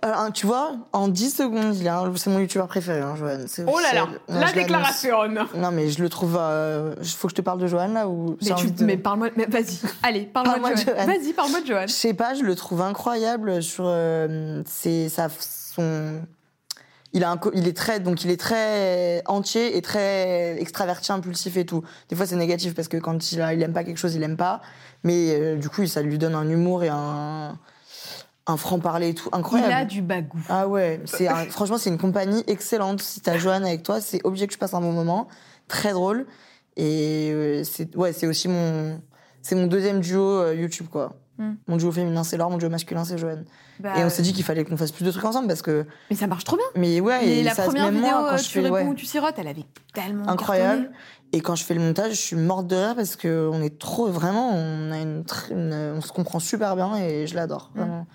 Alors, 0.05 0.19
hein, 0.21 0.31
tu 0.33 0.47
vois, 0.47 0.73
en 0.93 1.09
10 1.09 1.31
secondes, 1.35 1.75
il 1.77 1.89
un- 1.89 2.13
c'est 2.15 2.29
mon 2.29 2.39
youtubeur 2.39 2.69
préféré, 2.69 3.01
hein, 3.01 3.15
Johan. 3.17 3.39
Oh 3.67 3.79
là 3.81 3.95
là, 3.95 4.09
la 4.29 4.53
déclaration. 4.53 5.17
Non, 5.57 5.71
mais 5.73 5.89
je 5.89 6.03
le 6.03 6.11
trouve. 6.11 6.37
euh, 6.39 6.95
Faut 7.03 7.29
que 7.29 7.33
je 7.33 7.37
te 7.37 7.41
parle 7.43 7.59
de 7.59 7.67
Johan 7.67 7.89
là 7.89 8.07
ou 8.07 8.37
Mais, 8.43 8.53
envie 8.53 8.67
tu, 8.67 8.71
de- 8.73 8.85
mais 8.85 8.99
parle-moi, 8.99 9.29
vas-y, 9.49 9.79
allez, 10.03 10.25
parle-moi 10.27 10.73
de 10.73 10.77
Johan. 10.77 10.95
Johan. 10.97 11.07
Vas-y, 11.07 11.33
parle-moi 11.33 11.61
de 11.63 11.67
Johan. 11.67 11.85
Je 11.87 11.93
sais 11.93 12.13
pas, 12.13 12.35
je 12.35 12.43
le 12.43 12.55
trouve 12.55 12.83
incroyable 12.83 13.63
sur 13.63 13.85
euh, 13.87 14.63
sa 14.67 15.29
son. 15.31 16.21
Il 17.15 17.23
a 17.25 17.31
un 17.31 17.37
co- 17.39 17.53
il 17.55 17.67
est 17.69 17.77
très 17.77 17.99
donc 18.01 18.25
il 18.25 18.31
est 18.31 18.41
très 18.41 19.23
entier 19.27 19.77
et 19.77 19.81
très 19.83 20.61
extraverti, 20.61 21.13
impulsif 21.13 21.57
et 21.57 21.65
tout. 21.65 21.83
Des 22.11 22.17
fois 22.17 22.27
c'est 22.27 22.37
négatif 22.37 22.75
parce 22.75 22.89
que 22.89 22.97
quand 22.99 23.33
il 23.33 23.41
a, 23.41 23.55
il 23.55 23.63
aime 23.63 23.73
pas 23.73 23.85
quelque 23.85 23.97
chose, 23.99 24.15
il 24.17 24.23
aime 24.23 24.37
pas. 24.37 24.61
Mais 25.03 25.31
euh, 25.31 25.57
du 25.57 25.69
coup, 25.71 25.87
ça 25.87 26.03
lui 26.03 26.19
donne 26.19 26.35
un 26.35 26.49
humour 26.49 26.83
et 26.85 26.89
un 26.91 27.57
un 28.47 28.57
franc 28.57 28.79
parler 28.79 29.09
et 29.11 29.15
tout 29.15 29.29
Il 29.33 29.39
incroyable. 29.39 29.73
a 29.73 29.85
du 29.85 30.03
bagou. 30.03 30.39
Ah 30.49 30.69
ouais, 30.69 31.01
c'est 31.07 31.29
un- 31.29 31.47
franchement 31.47 31.79
c'est 31.79 31.91
une 31.91 31.99
compagnie 31.99 32.45
excellente. 32.47 33.01
Si 33.01 33.21
t'as 33.21 33.39
Joanne 33.39 33.65
avec 33.65 33.83
toi, 33.83 34.01
c'est 34.01 34.21
obligé 34.25 34.47
que 34.47 34.53
je 34.53 34.59
passe 34.59 34.75
un 34.75 34.81
bon 34.81 34.93
moment, 34.93 35.29
très 35.69 35.93
drôle. 35.93 36.27
Et 36.77 37.31
euh, 37.33 37.65
c'est 37.65 37.95
ouais, 37.97 38.13
c'est 38.13 38.27
aussi 38.27 38.49
mon 38.49 39.01
c'est 39.43 39.55
mon 39.55 39.67
deuxième 39.67 40.01
duo 40.01 40.23
euh, 40.41 40.55
YouTube 40.55 40.89
quoi. 40.91 41.15
Hmm. 41.39 41.55
Mon 41.67 41.77
duo 41.77 41.91
féminin 41.91 42.23
c'est 42.23 42.37
Laure, 42.37 42.51
mon 42.51 42.59
duo 42.59 42.69
masculin 42.69 43.05
c'est 43.05 43.19
Joanne. 43.19 43.45
Bah, 43.81 43.95
et 43.99 44.05
on 44.05 44.09
s'est 44.11 44.23
dit 44.23 44.33
qu'il 44.33 44.45
fallait 44.45 44.65
qu'on 44.65 44.77
fasse 44.77 44.93
plus 44.93 45.05
de 45.05 45.11
trucs 45.11 45.25
ensemble 45.25 45.49
parce 45.49 45.63
que 45.63 45.85
Mais 46.11 46.17
ça 46.17 46.27
marche 46.29 46.45
trop 46.45 46.57
bien. 46.57 46.67
mais 46.77 47.01
ouais, 47.01 47.19
Mais 47.23 47.39
et 47.39 47.43
la 47.43 47.55
ça, 47.55 47.65
première 47.65 47.87
même 47.87 47.95
vidéo, 47.95 48.11
moi, 48.11 48.29
quand 48.29 48.35
euh, 48.35 48.39
je 48.39 48.43
tu 48.45 48.51
fais 48.51 48.61
réponds 48.61 48.75
ouais, 48.75 48.85
ou 48.85 48.95
tu 48.95 49.05
sirotes, 49.07 49.35
elle 49.39 49.49
avait 49.49 49.65
tellement 49.93 50.29
incroyable. 50.29 50.83
cartonné. 50.83 50.97
Et 51.33 51.41
quand 51.41 51.57
je 51.57 51.65
fais 51.65 51.75
le 51.75 51.81
montage, 51.81 52.13
je 52.13 52.21
suis 52.21 52.37
morte 52.37 52.69
de 52.69 52.77
rire 52.77 52.95
parce 52.95 53.17
que 53.17 53.51
on 53.53 53.61
est 53.63 53.79
trop 53.81 54.07
vraiment, 54.07 54.51
on 54.53 54.93
a 54.93 54.99
une- 55.01 55.25
on 55.97 56.01
se 56.01 56.13
comprend 56.13 56.39
super 56.39 56.77
bien 56.77 56.95
et 56.97 57.27
je 57.27 57.35
l'adore 57.35 57.71
Hmm. 57.75 57.79
vraiment. 57.81 58.07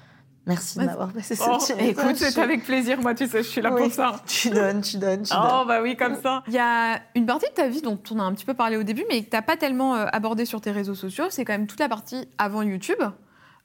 Merci 0.45 0.80
de 0.80 0.86
m'avoir 0.86 1.12
passé 1.13 1.36
ce 1.36 1.43
Oh, 1.45 1.58
petit 1.60 1.73
écoute, 1.89 2.15
c'est 2.15 2.38
avec 2.39 2.63
plaisir, 2.63 2.99
moi, 3.02 3.13
tu 3.13 3.28
sais, 3.28 3.43
je 3.43 3.47
suis 3.47 3.62
là 3.62 3.71
Oui. 3.73 3.84
pour 3.84 3.91
ça. 3.93 4.21
Tu 4.25 4.49
donnes, 4.49 4.82
tu 4.82 4.97
donnes, 4.97 5.21
tu 5.23 5.32
donnes. 5.34 5.41
Oh, 5.62 5.63
bah 5.67 5.82
oui, 5.82 5.95
comme 5.95 6.19
ça. 6.21 6.43
Il 6.47 6.54
y 6.54 6.58
a 6.60 6.99
une 7.15 7.25
partie 7.28 7.47
de 7.49 7.54
ta 7.54 7.67
vie 7.67 7.82
dont 7.82 7.99
on 8.12 8.19
a 8.19 8.23
un 8.23 8.34
petit 8.34 8.45
peu 8.45 8.54
parlé 8.56 8.78
au 8.78 8.84
début, 8.84 9.04
mais 9.10 9.23
que 9.23 9.30
tu 9.30 9.36
n'as 9.36 9.41
pas 9.43 9.58
tellement 9.58 9.95
euh, 9.95 10.06
abordé 10.12 10.45
sur 10.45 10.60
tes 10.62 10.71
réseaux 10.71 10.95
sociaux. 10.95 11.25
C'est 11.30 11.45
quand 11.45 11.54
même 11.54 11.67
toute 11.67 11.80
la 11.80 11.89
partie 11.89 12.28
avant 12.39 12.63
YouTube, 12.63 12.97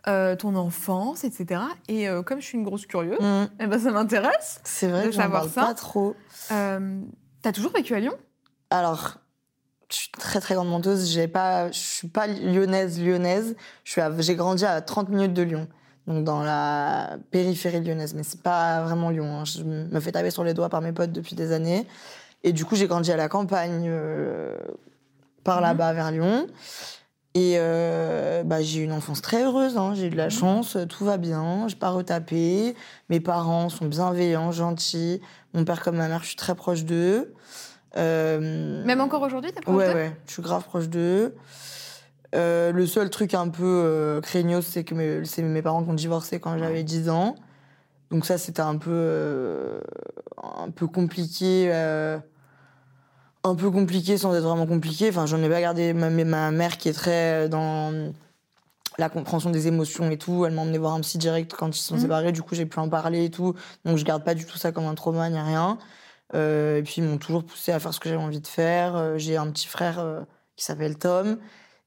euh, 0.09 0.37
ton 0.37 0.55
enfance, 0.57 1.25
etc. 1.25 1.63
Et 1.89 2.09
euh, 2.09 2.23
comme 2.23 2.41
je 2.41 2.47
suis 2.47 2.59
une 2.59 2.65
grosse 2.65 2.85
curieuse, 2.87 3.19
Mm. 3.21 3.45
eh 3.61 3.67
ben, 3.67 3.79
ça 3.79 3.91
m'intéresse. 3.91 4.61
C'est 4.65 4.89
vrai 4.89 5.05
de 5.05 5.09
que 5.09 5.15
savoir 5.15 5.43
parle 5.43 5.53
ça. 5.53 5.63
pas 5.67 5.75
trop. 5.75 6.15
Euh, 6.53 7.01
T'as 7.41 7.53
toujours 7.53 7.73
vécu 7.73 7.95
à 7.95 8.01
Lyon? 8.01 8.15
Alors, 8.71 9.19
je 9.91 9.97
suis 9.97 10.11
très 10.11 10.41
très 10.41 10.55
grande 10.55 10.69
menteuse. 10.69 11.11
J'ai 11.11 11.29
pas, 11.29 11.71
je 11.71 11.79
suis 11.79 12.09
pas 12.09 12.27
lyonnaise 12.27 13.01
lyonnaise. 13.03 13.55
Je 13.85 13.93
suis, 13.93 14.01
à- 14.01 14.11
j'ai 14.19 14.35
grandi 14.35 14.65
à 14.67 14.81
30 14.83 15.09
minutes 15.09 15.33
de 15.35 15.43
Lyon. 15.43 15.69
Donc 16.07 16.25
dans 16.25 16.43
la 16.43 17.17
périphérie 17.31 17.81
lyonnaise, 17.83 18.15
mais 18.15 18.23
c'est 18.23 18.43
pas 18.43 18.83
vraiment 18.83 19.11
Lyon. 19.11 19.41
hein. 19.41 19.45
Je 19.45 19.63
me 19.63 20.01
fais 20.01 20.13
taper 20.13 20.31
sur 20.31 20.45
les 20.45 20.55
doigts 20.55 20.69
par 20.69 20.81
mes 20.83 20.93
potes 20.93 21.13
depuis 21.13 21.35
des 21.35 21.53
années. 21.53 21.87
Et 22.43 22.53
du 22.53 22.65
coup, 22.65 22.77
j'ai 22.77 22.87
grandi 22.87 23.11
à 23.11 23.17
la 23.17 23.29
campagne, 23.29 23.87
euh, 23.89 24.55
par 25.45 25.57
Mhm. 25.57 25.63
là-bas, 25.63 25.93
vers 25.95 26.11
Lyon. 26.11 26.47
Et 27.37 27.55
euh, 27.57 28.45
bah, 28.45 28.63
j'ai 28.63 28.81
eu 28.81 28.85
une 28.85 28.93
enfance 28.93 29.21
très 29.23 29.43
heureuse. 29.45 29.77
hein. 29.77 29.95
J'ai 29.95 30.07
eu 30.07 30.11
de 30.11 30.17
la 30.17 30.29
chance, 30.31 30.77
euh, 30.77 30.85
tout 30.87 31.05
va 31.05 31.17
bien, 31.17 31.67
j'ai 31.69 31.75
pas 31.77 31.89
retapé. 31.91 32.77
Mes 33.09 33.19
parents 33.21 33.69
sont 33.71 33.87
bienveillants, 33.87 34.53
gentils. 34.53 35.21
Mon 35.55 35.65
père 35.65 35.83
comme 35.83 35.97
ma 35.97 36.07
mère, 36.09 36.21
je 36.23 36.27
suis 36.29 36.37
très 36.37 36.55
proche 36.55 36.85
d'eux. 36.85 37.35
Euh, 37.97 38.85
Même 38.85 39.01
encore 39.01 39.23
aujourd'hui, 39.23 39.53
t'es 39.53 39.61
proche 39.61 39.75
Ouais, 39.75 39.89
d'eux? 39.89 39.95
ouais, 39.95 40.13
je 40.27 40.33
suis 40.35 40.43
grave 40.43 40.65
proche 40.65 40.89
d'eux. 40.89 41.35
Euh, 42.35 42.73
le 42.73 42.87
seul 42.87 43.11
truc 43.11 43.35
un 43.35 43.49
peu 43.49 43.63
euh, 43.65 44.21
craignos, 44.21 44.63
c'est 44.67 44.83
que 44.85 44.95
mes, 44.95 45.25
c'est 45.25 45.43
mes 45.43 45.63
parents 45.63 45.85
qui 45.85 45.91
ont 45.91 45.95
divorcé 45.95 46.41
quand 46.41 46.59
j'avais 46.59 46.83
10 46.83 47.09
ans. 47.09 47.37
Donc 48.11 48.27
ça, 48.27 48.39
c'était 48.39 48.61
un 48.63 48.77
peu, 48.77 48.91
euh, 48.93 49.81
un 50.43 50.71
peu 50.71 50.87
compliqué. 50.87 51.69
euh, 51.73 52.19
un 53.47 53.55
peu 53.55 53.71
compliqué 53.71 54.17
sans 54.17 54.35
être 54.35 54.43
vraiment 54.45 54.67
compliqué. 54.67 55.09
Enfin, 55.11 55.27
j'en 55.27 55.43
ai 55.43 55.49
pas 55.49 55.61
gardé. 55.61 55.93
Ma, 55.93 56.09
ma 56.11 56.51
mère 56.51 56.79
qui 56.79 56.89
est 56.89 56.93
très 56.95 57.49
dans 57.49 58.13
la 58.97 59.09
compréhension 59.11 59.51
des 59.51 59.67
émotions 59.67 60.11
et 60.11 60.17
tout, 60.17 60.47
elle 60.47 60.55
m'a 60.55 60.63
emmené 60.63 60.79
voir 60.79 60.95
un 60.95 61.01
psy 61.01 61.19
direct 61.19 61.53
quand 61.53 61.69
ils 61.69 61.79
se 61.81 61.89
sont 61.89 61.95
Mhm. 61.97 62.01
séparés. 62.01 62.33
Du 62.33 62.43
coup, 62.43 62.55
j'ai 62.55 62.65
pu 62.67 62.79
en 62.79 62.89
parler 62.89 63.25
et 63.27 63.31
tout. 63.31 63.55
Donc, 63.85 63.97
je 63.99 64.05
garde 64.05 64.25
pas 64.25 64.35
du 64.35 64.47
tout 64.47 64.57
ça 64.57 64.73
comme 64.73 64.87
un 64.87 64.95
trauma 64.95 65.29
ni 65.29 65.39
rien. 65.39 65.79
Et 66.33 66.83
puis, 66.85 66.95
ils 66.99 67.05
m'ont 67.05 67.19
toujours 67.19 67.45
poussé 67.45 67.71
à 67.71 67.79
faire 67.79 67.93
ce 67.95 68.01
que 68.01 68.09
j'avais 68.09 68.21
envie 68.23 68.41
de 68.41 68.47
faire. 68.47 69.19
J'ai 69.19 69.37
un 69.37 69.47
petit 69.51 69.69
frère 69.69 70.25
qui 70.57 70.65
s'appelle 70.65 70.97
Tom. 70.99 71.37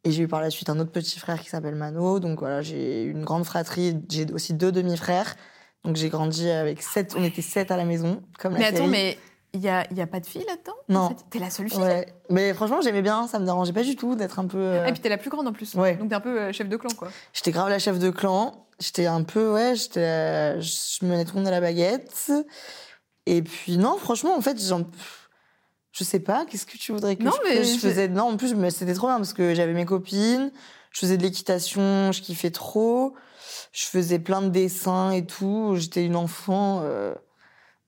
Et 0.07 0.11
j'ai 0.11 0.23
eu 0.23 0.27
par 0.29 0.39
la 0.39 0.49
suite 0.49 0.69
un 0.69 0.79
autre 0.79 0.91
petit 0.91 1.19
frère 1.19 1.41
qui 1.41 1.49
s'appelle 1.49 1.75
Mano. 1.75 2.19
Donc 2.19 2.39
voilà, 2.39 2.61
j'ai 2.61 3.03
une 3.03 3.23
grande 3.25 3.43
fratrie. 3.45 3.97
J'ai 4.09 4.31
aussi 4.31 4.53
deux 4.53 4.71
demi-frères. 4.71 5.35
Donc 5.83 5.97
j'ai 5.97 6.07
grandi 6.07 6.49
avec 6.49 6.81
sept. 6.81 7.13
On 7.17 7.23
était 7.23 7.41
sept 7.41 7.71
à 7.71 7.77
la 7.77 7.83
maison, 7.85 8.21
comme 8.39 8.53
la 8.53 8.59
Mais 8.59 8.65
attends, 8.65 8.77
série. 8.77 8.87
mais 8.89 9.17
il 9.53 9.59
y 9.61 9.67
a, 9.69 9.85
y 9.93 10.01
a 10.01 10.07
pas 10.07 10.19
de 10.21 10.25
fille 10.25 10.45
là-dedans 10.47 10.75
Non. 10.87 10.99
en 11.01 11.09
fait? 11.09 11.15
T'es 11.29 11.39
la 11.39 11.49
seule 11.49 11.69
fille? 11.69 11.79
Ouais. 11.79 12.05
Mais 12.29 12.53
franchement, 12.53 12.79
j'aimais 12.81 13.01
bien. 13.01 13.27
Ça 13.27 13.37
me 13.39 13.45
dérangeait 13.45 13.73
pas 13.73 13.83
du 13.83 13.95
tout 13.97 14.15
d'être 14.15 14.39
un 14.39 14.47
peu. 14.47 14.57
euh, 14.57 14.85
Et 14.85 14.91
puis 14.93 15.01
t'es 15.01 15.09
la 15.09 15.17
plus 15.17 15.29
grande 15.29 15.47
en 15.47 15.51
plus. 15.53 15.75
Ouais. 15.75 15.95
Donc 15.95 16.07
t'es 16.09 16.15
un 16.15 16.19
peu 16.21 16.39
euh, 16.39 16.51
chef 16.53 16.69
de 16.69 16.77
clan, 16.77 16.89
quoi. 16.97 17.09
J'étais 17.33 17.51
grave 17.51 17.67
la 17.69 17.79
chef 17.79 17.99
de 17.99 18.09
clan. 18.09 18.65
J'étais 18.79 19.07
un 19.07 19.23
peu, 19.23 19.53
ouais, 19.53 19.75
j'étais, 19.75 20.01
la- 20.01 20.59
je 20.61 20.99
le 21.01 21.07
monde 21.33 21.47
à 21.47 21.51
la 21.51 21.59
baguette. 21.59 22.31
Et 23.25 23.41
puis, 23.41 23.77
non, 23.77 23.97
franchement, 23.97 24.37
en 24.37 24.41
fait, 24.41 24.61
j'en, 24.63 24.83
je 25.97 26.03
sais 26.03 26.19
pas, 26.19 26.45
qu'est-ce 26.45 26.65
que 26.65 26.77
tu 26.77 26.91
voudrais 26.91 27.15
que, 27.15 27.23
Non, 27.23 27.31
je, 27.43 27.49
mais 27.49 27.63
je 27.63 27.77
faisais? 27.79 28.07
Non, 28.07 28.23
en 28.33 28.37
plus, 28.37 28.53
c'était 28.69 28.93
trop 28.93 29.07
bien 29.07 29.17
parce 29.17 29.33
que 29.33 29.53
j'avais 29.55 29.73
mes 29.73 29.85
copines, 29.85 30.51
je 30.91 30.99
faisais 30.99 31.17
de 31.17 31.23
l'équitation, 31.23 32.11
je 32.11 32.21
kiffais 32.21 32.51
trop, 32.51 33.15
je 33.71 33.85
faisais 33.85 34.19
plein 34.19 34.41
de 34.41 34.49
dessins 34.49 35.11
et 35.11 35.25
tout. 35.25 35.73
J'étais 35.75 36.05
une 36.05 36.15
enfant, 36.15 36.81
euh, 36.83 37.13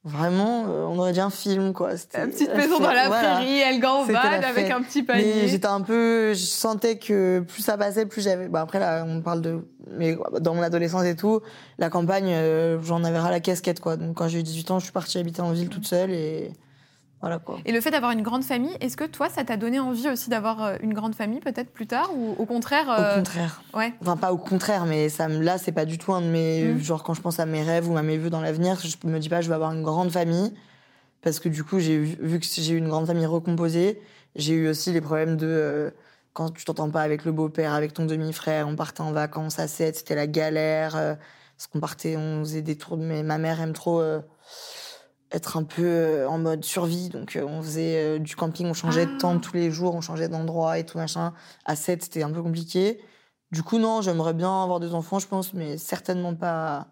vraiment, 0.03 0.65
euh, 0.69 0.85
on 0.85 0.97
aurait 0.97 1.11
dit 1.13 1.19
un 1.19 1.29
film, 1.29 1.73
quoi. 1.73 1.97
C'était 1.97 2.19
La 2.19 2.27
petite 2.27 2.55
maison 2.55 2.79
dans 2.79 2.91
la 2.91 3.07
voilà. 3.07 3.35
prairie, 3.35 3.59
elle 3.59 3.79
gambade 3.79 4.43
avec 4.43 4.71
un 4.71 4.81
petit 4.81 5.01
Mais 5.01 5.05
panier. 5.07 5.47
j'étais 5.47 5.67
un 5.67 5.81
peu, 5.81 6.33
je 6.33 6.45
sentais 6.45 6.97
que 6.97 7.41
plus 7.47 7.61
ça 7.61 7.77
passait, 7.77 8.05
plus 8.05 8.21
j'avais. 8.21 8.47
Bah 8.47 8.61
après 8.61 8.79
là, 8.79 9.03
on 9.07 9.21
parle 9.21 9.41
de, 9.41 9.59
mais 9.91 10.17
dans 10.39 10.55
mon 10.55 10.61
adolescence 10.63 11.03
et 11.03 11.15
tout, 11.15 11.41
la 11.77 11.89
campagne, 11.89 12.29
euh, 12.31 12.79
j'en 12.81 13.03
avais 13.03 13.19
ras 13.19 13.29
la 13.31 13.39
casquette 13.39 13.79
quoi. 13.81 13.97
Donc 13.97 14.15
quand 14.17 14.27
j'ai 14.27 14.39
eu 14.39 14.43
18 14.43 14.71
ans, 14.71 14.79
je 14.79 14.85
suis 14.85 14.93
partie 14.93 15.17
habiter 15.19 15.41
en 15.41 15.51
ville 15.51 15.69
toute 15.69 15.85
seule 15.85 16.11
et 16.11 16.51
voilà 17.21 17.39
quoi. 17.39 17.57
Et 17.65 17.71
le 17.71 17.81
fait 17.81 17.91
d'avoir 17.91 18.11
une 18.11 18.21
grande 18.21 18.43
famille, 18.43 18.75
est-ce 18.79 18.95
que 18.95 19.03
toi, 19.03 19.29
ça 19.29 19.43
t'a 19.43 19.57
donné 19.57 19.79
envie 19.79 20.07
aussi 20.09 20.29
d'avoir 20.29 20.63
euh, 20.63 20.75
une 20.81 20.93
grande 20.93 21.15
famille 21.15 21.39
peut-être 21.41 21.69
plus 21.71 21.85
tard 21.87 22.09
ou 22.15 22.35
au 22.37 22.45
contraire 22.45 22.87
Au 22.87 23.01
euh, 23.01 23.15
contraire. 23.17 23.61
Ouais. 23.73 23.93
Enfin 24.01 24.15
pas 24.17 24.31
au 24.31 24.37
contraire, 24.37 24.85
mais 24.85 25.09
ça 25.09 25.27
me, 25.27 25.41
là 25.41 25.57
c'est 25.57 25.71
pas 25.73 25.85
du 25.85 25.97
tout 25.97 26.13
un 26.13 26.21
de 26.21 26.27
mes, 26.27 26.63
Mm. 26.63 26.79
genre 26.79 27.03
quand 27.03 27.13
je 27.13 27.21
pense 27.21 27.39
à 27.39 27.45
mes 27.45 27.61
rêves 27.63 27.89
ou 27.89 27.97
à 27.97 28.03
mes 28.03 28.17
vœux 28.17 28.29
dans 28.29 28.41
l'avenir, 28.41 28.77
je 28.79 28.95
me 29.07 29.19
dis 29.19 29.29
pas 29.29 29.41
je 29.41 29.49
vais 29.49 29.55
avoir 29.55 29.71
une 29.73 29.83
grande 29.83 30.11
famille 30.11 30.53
parce 31.21 31.39
que 31.39 31.49
du 31.49 31.63
coup 31.63 31.79
j'ai 31.79 31.97
vu 31.97 32.39
que 32.39 32.45
j'ai 32.47 32.73
eu 32.73 32.77
une 32.77 32.87
grande 32.87 33.05
famille 33.07 33.25
recomposée, 33.25 34.01
j'ai 34.35 34.53
eu 34.53 34.69
aussi 34.69 34.93
les 34.93 35.01
problèmes 35.01 35.35
de 35.35 35.47
euh, 35.47 35.91
quand 36.31 36.51
tu 36.53 36.63
t'entends 36.63 36.89
pas 36.89 37.01
avec 37.01 37.25
le 37.25 37.33
beau-père, 37.33 37.73
avec 37.73 37.93
ton 37.93 38.05
demi-frère, 38.05 38.67
on 38.69 38.75
partait 38.77 39.01
en 39.01 39.11
vacances 39.11 39.59
à 39.59 39.67
7, 39.67 39.97
c'était 39.97 40.15
la 40.15 40.27
galère. 40.27 40.95
euh, 40.95 41.15
parce 41.57 41.67
qu'on 41.67 41.81
partait, 41.81 42.15
on 42.15 42.39
faisait 42.39 42.61
des 42.61 42.77
tours. 42.77 42.95
Mais 42.95 43.21
ma 43.23 43.37
mère 43.37 43.59
aime 43.59 43.73
trop 43.73 44.01
être 45.31 45.57
un 45.57 45.63
peu 45.63 45.83
euh, 45.85 46.27
en 46.29 46.37
mode 46.39 46.63
survie. 46.65 47.09
Donc 47.09 47.35
euh, 47.35 47.43
on 47.47 47.61
faisait 47.61 47.95
euh, 48.03 48.19
du 48.19 48.35
camping, 48.35 48.67
on 48.67 48.73
changeait 48.73 49.05
de 49.05 49.11
Ah. 49.15 49.19
tente 49.19 49.41
tous 49.41 49.53
les 49.55 49.69
jours, 49.71 49.93
on 49.95 50.01
changeait 50.01 50.27
d'endroit 50.29 50.79
et 50.79 50.85
tout 50.85 50.97
machin. 50.97 51.33
À 51.65 51.75
7, 51.75 52.03
c'était 52.03 52.23
un 52.23 52.31
peu 52.31 52.41
compliqué. 52.41 52.99
Du 53.51 53.63
coup, 53.63 53.77
non, 53.79 54.01
j'aimerais 54.01 54.33
bien 54.33 54.63
avoir 54.63 54.79
des 54.79 54.93
enfants, 54.93 55.19
je 55.19 55.27
pense, 55.27 55.53
mais 55.53 55.77
certainement 55.77 56.35
pas 56.35 56.87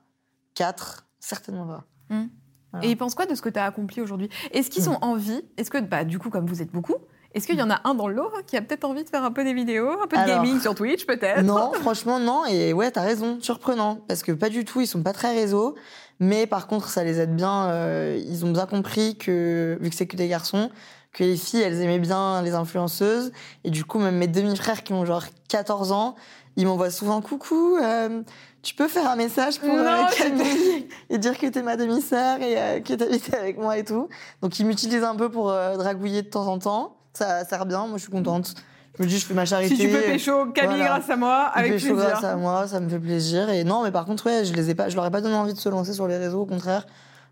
4. 0.56 1.06
Certainement 1.20 1.66
pas. 1.68 1.84
Voilà. 2.10 2.86
Et 2.86 2.92
ils 2.92 2.96
pensent 2.98 3.16
quoi 3.16 3.26
de 3.26 3.34
ce 3.36 3.42
que 3.42 3.50
tu 3.50 3.60
as 3.60 3.66
accompli 3.66 4.02
aujourd'hui? 4.02 4.30
Est-ce 4.52 4.70
qu'ils 4.70 4.86
Mm. 4.86 4.94
ont 4.94 4.98
envie? 5.02 5.42
Est-ce 5.58 5.70
que, 5.72 5.78
bah, 5.80 6.04
du 6.04 6.20
coup, 6.20 6.30
comme 6.30 6.46
vous 6.48 6.62
êtes 6.62 6.72
beaucoup, 6.72 6.96
est-ce 7.34 7.46
qu'il 7.48 7.58
y 7.58 7.62
en 7.62 7.70
a 7.70 7.80
un 7.84 7.94
dans 7.96 8.08
le 8.08 8.16
lot 8.16 8.30
hein, 8.36 8.42
qui 8.46 8.58
a 8.58 8.62
peut-être 8.62 8.84
envie 8.86 9.04
de 9.04 9.10
faire 9.10 9.24
un 9.24 9.32
peu 9.32 9.44
des 9.44 9.54
vidéos, 9.54 9.90
un 10.02 10.08
peu 10.08 10.16
de 10.18 10.22
Alors, 10.22 10.38
gaming 10.44 10.60
sur 10.60 10.74
Twitch 10.76 11.06
peut-être? 11.06 11.44
Non, 11.44 11.72
franchement, 11.74 12.20
non. 12.20 12.46
Et 12.46 12.74
ouais, 12.74 12.90
t'as 12.92 13.02
raison, 13.04 13.38
surprenant. 13.42 13.98
Parce 14.08 14.24
que 14.24 14.32
pas 14.32 14.50
du 14.50 14.66
tout, 14.66 14.82
ils 14.82 14.88
sont 14.88 15.04
pas 15.04 15.14
très 15.14 15.34
réseaux. 15.34 15.76
Mais 16.20 16.48
par 16.48 16.68
contre, 16.68 16.90
ça 16.90 17.04
les 17.04 17.20
aide 17.20 17.36
bien. 17.36 17.70
euh, 17.70 18.20
ils 18.28 18.46
ont 18.46 18.52
bien 18.52 18.66
compris 18.66 19.18
que, 19.18 19.78
vu 19.82 19.90
que 19.90 19.96
c'est 19.96 20.08
que 20.08 20.18
des 20.18 20.28
garçons, 20.28 20.70
que 21.14 21.24
les 21.24 21.38
filles, 21.38 21.62
elles 21.62 21.82
aimaient 21.82 22.00
bien 22.00 22.42
les 22.42 22.54
influenceuses. 22.54 23.32
Et 23.64 23.70
du 23.70 23.86
coup, 23.86 24.00
même 24.00 24.18
mes 24.18 24.28
demi-frères 24.28 24.84
qui 24.84 24.94
ont 24.94 25.06
genre 25.06 25.26
14 25.50 25.92
ans, 25.92 26.16
ils 26.56 26.66
m'envoient 26.66 26.92
souvent 26.92 27.22
coucou. 27.22 27.78
euh, 27.82 28.22
tu 28.64 28.76
peux 28.76 28.88
faire 28.90 29.10
un 29.10 29.16
message 29.16 29.60
pour 29.60 29.70
euh, 29.70 29.84
Non, 29.84 30.08
Camille 30.16 30.88
et 31.10 31.18
dire 31.18 31.38
que 31.38 31.48
t'es 31.48 31.62
ma 31.62 31.78
demi-sœur 31.78 32.42
et 32.42 32.58
euh, 32.58 32.80
que 32.82 32.96
t'habites 32.96 33.34
avec 33.34 33.58
moi 33.58 33.78
et 33.78 33.86
tout. 33.86 34.10
Donc 34.42 34.60
ils 34.60 34.66
m'utilisent 34.66 35.04
un 35.06 35.16
peu 35.16 35.30
pour 35.30 35.52
euh, 35.52 35.78
dragouiller 35.78 36.22
de 36.24 36.28
temps 36.28 36.48
en 36.48 36.60
temps. 36.60 36.98
Ça 37.14 37.46
sert 37.46 37.66
bien, 37.66 37.88
moi 37.88 37.98
je 37.98 38.02
suis 38.04 38.12
contente. 38.12 38.56
Je 38.98 39.04
me 39.04 39.08
dis, 39.08 39.20
je 39.20 39.26
fais 39.26 39.34
ma 39.34 39.46
charité. 39.46 39.76
Si 39.76 39.82
tu 39.82 39.90
peux 39.90 40.02
pécho 40.02 40.48
Camille 40.52 40.78
Voilà. 40.78 40.98
grâce 40.98 41.10
à 41.10 41.16
moi, 41.16 41.44
avec 41.54 41.74
chaud 41.74 41.94
plaisir. 41.94 42.10
grâce 42.10 42.24
à 42.24 42.36
moi, 42.36 42.68
ça 42.68 42.80
me 42.80 42.90
fait 42.90 43.00
plaisir. 43.00 43.50
Et 43.50 43.64
non, 43.64 43.84
mais 43.84 43.92
par 43.92 44.06
contre, 44.06 44.26
ouais, 44.26 44.44
je 44.44 44.54
les 44.54 44.70
ai 44.72 44.76
pas, 44.76 44.90
je 44.90 44.96
leur 44.96 45.06
ai 45.06 45.12
pas 45.12 45.22
donné 45.22 45.36
envie 45.36 45.54
de 45.54 45.60
se 45.60 45.70
lancer 45.70 45.94
sur 45.94 46.08
les 46.08 46.18
réseaux. 46.18 46.42
Au 46.42 46.46
contraire, 46.46 46.88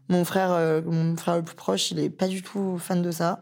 mon 0.10 0.26
frère, 0.26 0.52
euh, 0.52 0.82
mon 0.86 1.16
frère 1.16 1.38
le 1.38 1.44
plus 1.44 1.56
proche, 1.56 1.92
il 1.92 2.00
est 2.00 2.10
pas 2.12 2.28
du 2.28 2.44
tout 2.44 2.78
fan 2.78 3.02
de 3.02 3.10
ça. 3.12 3.42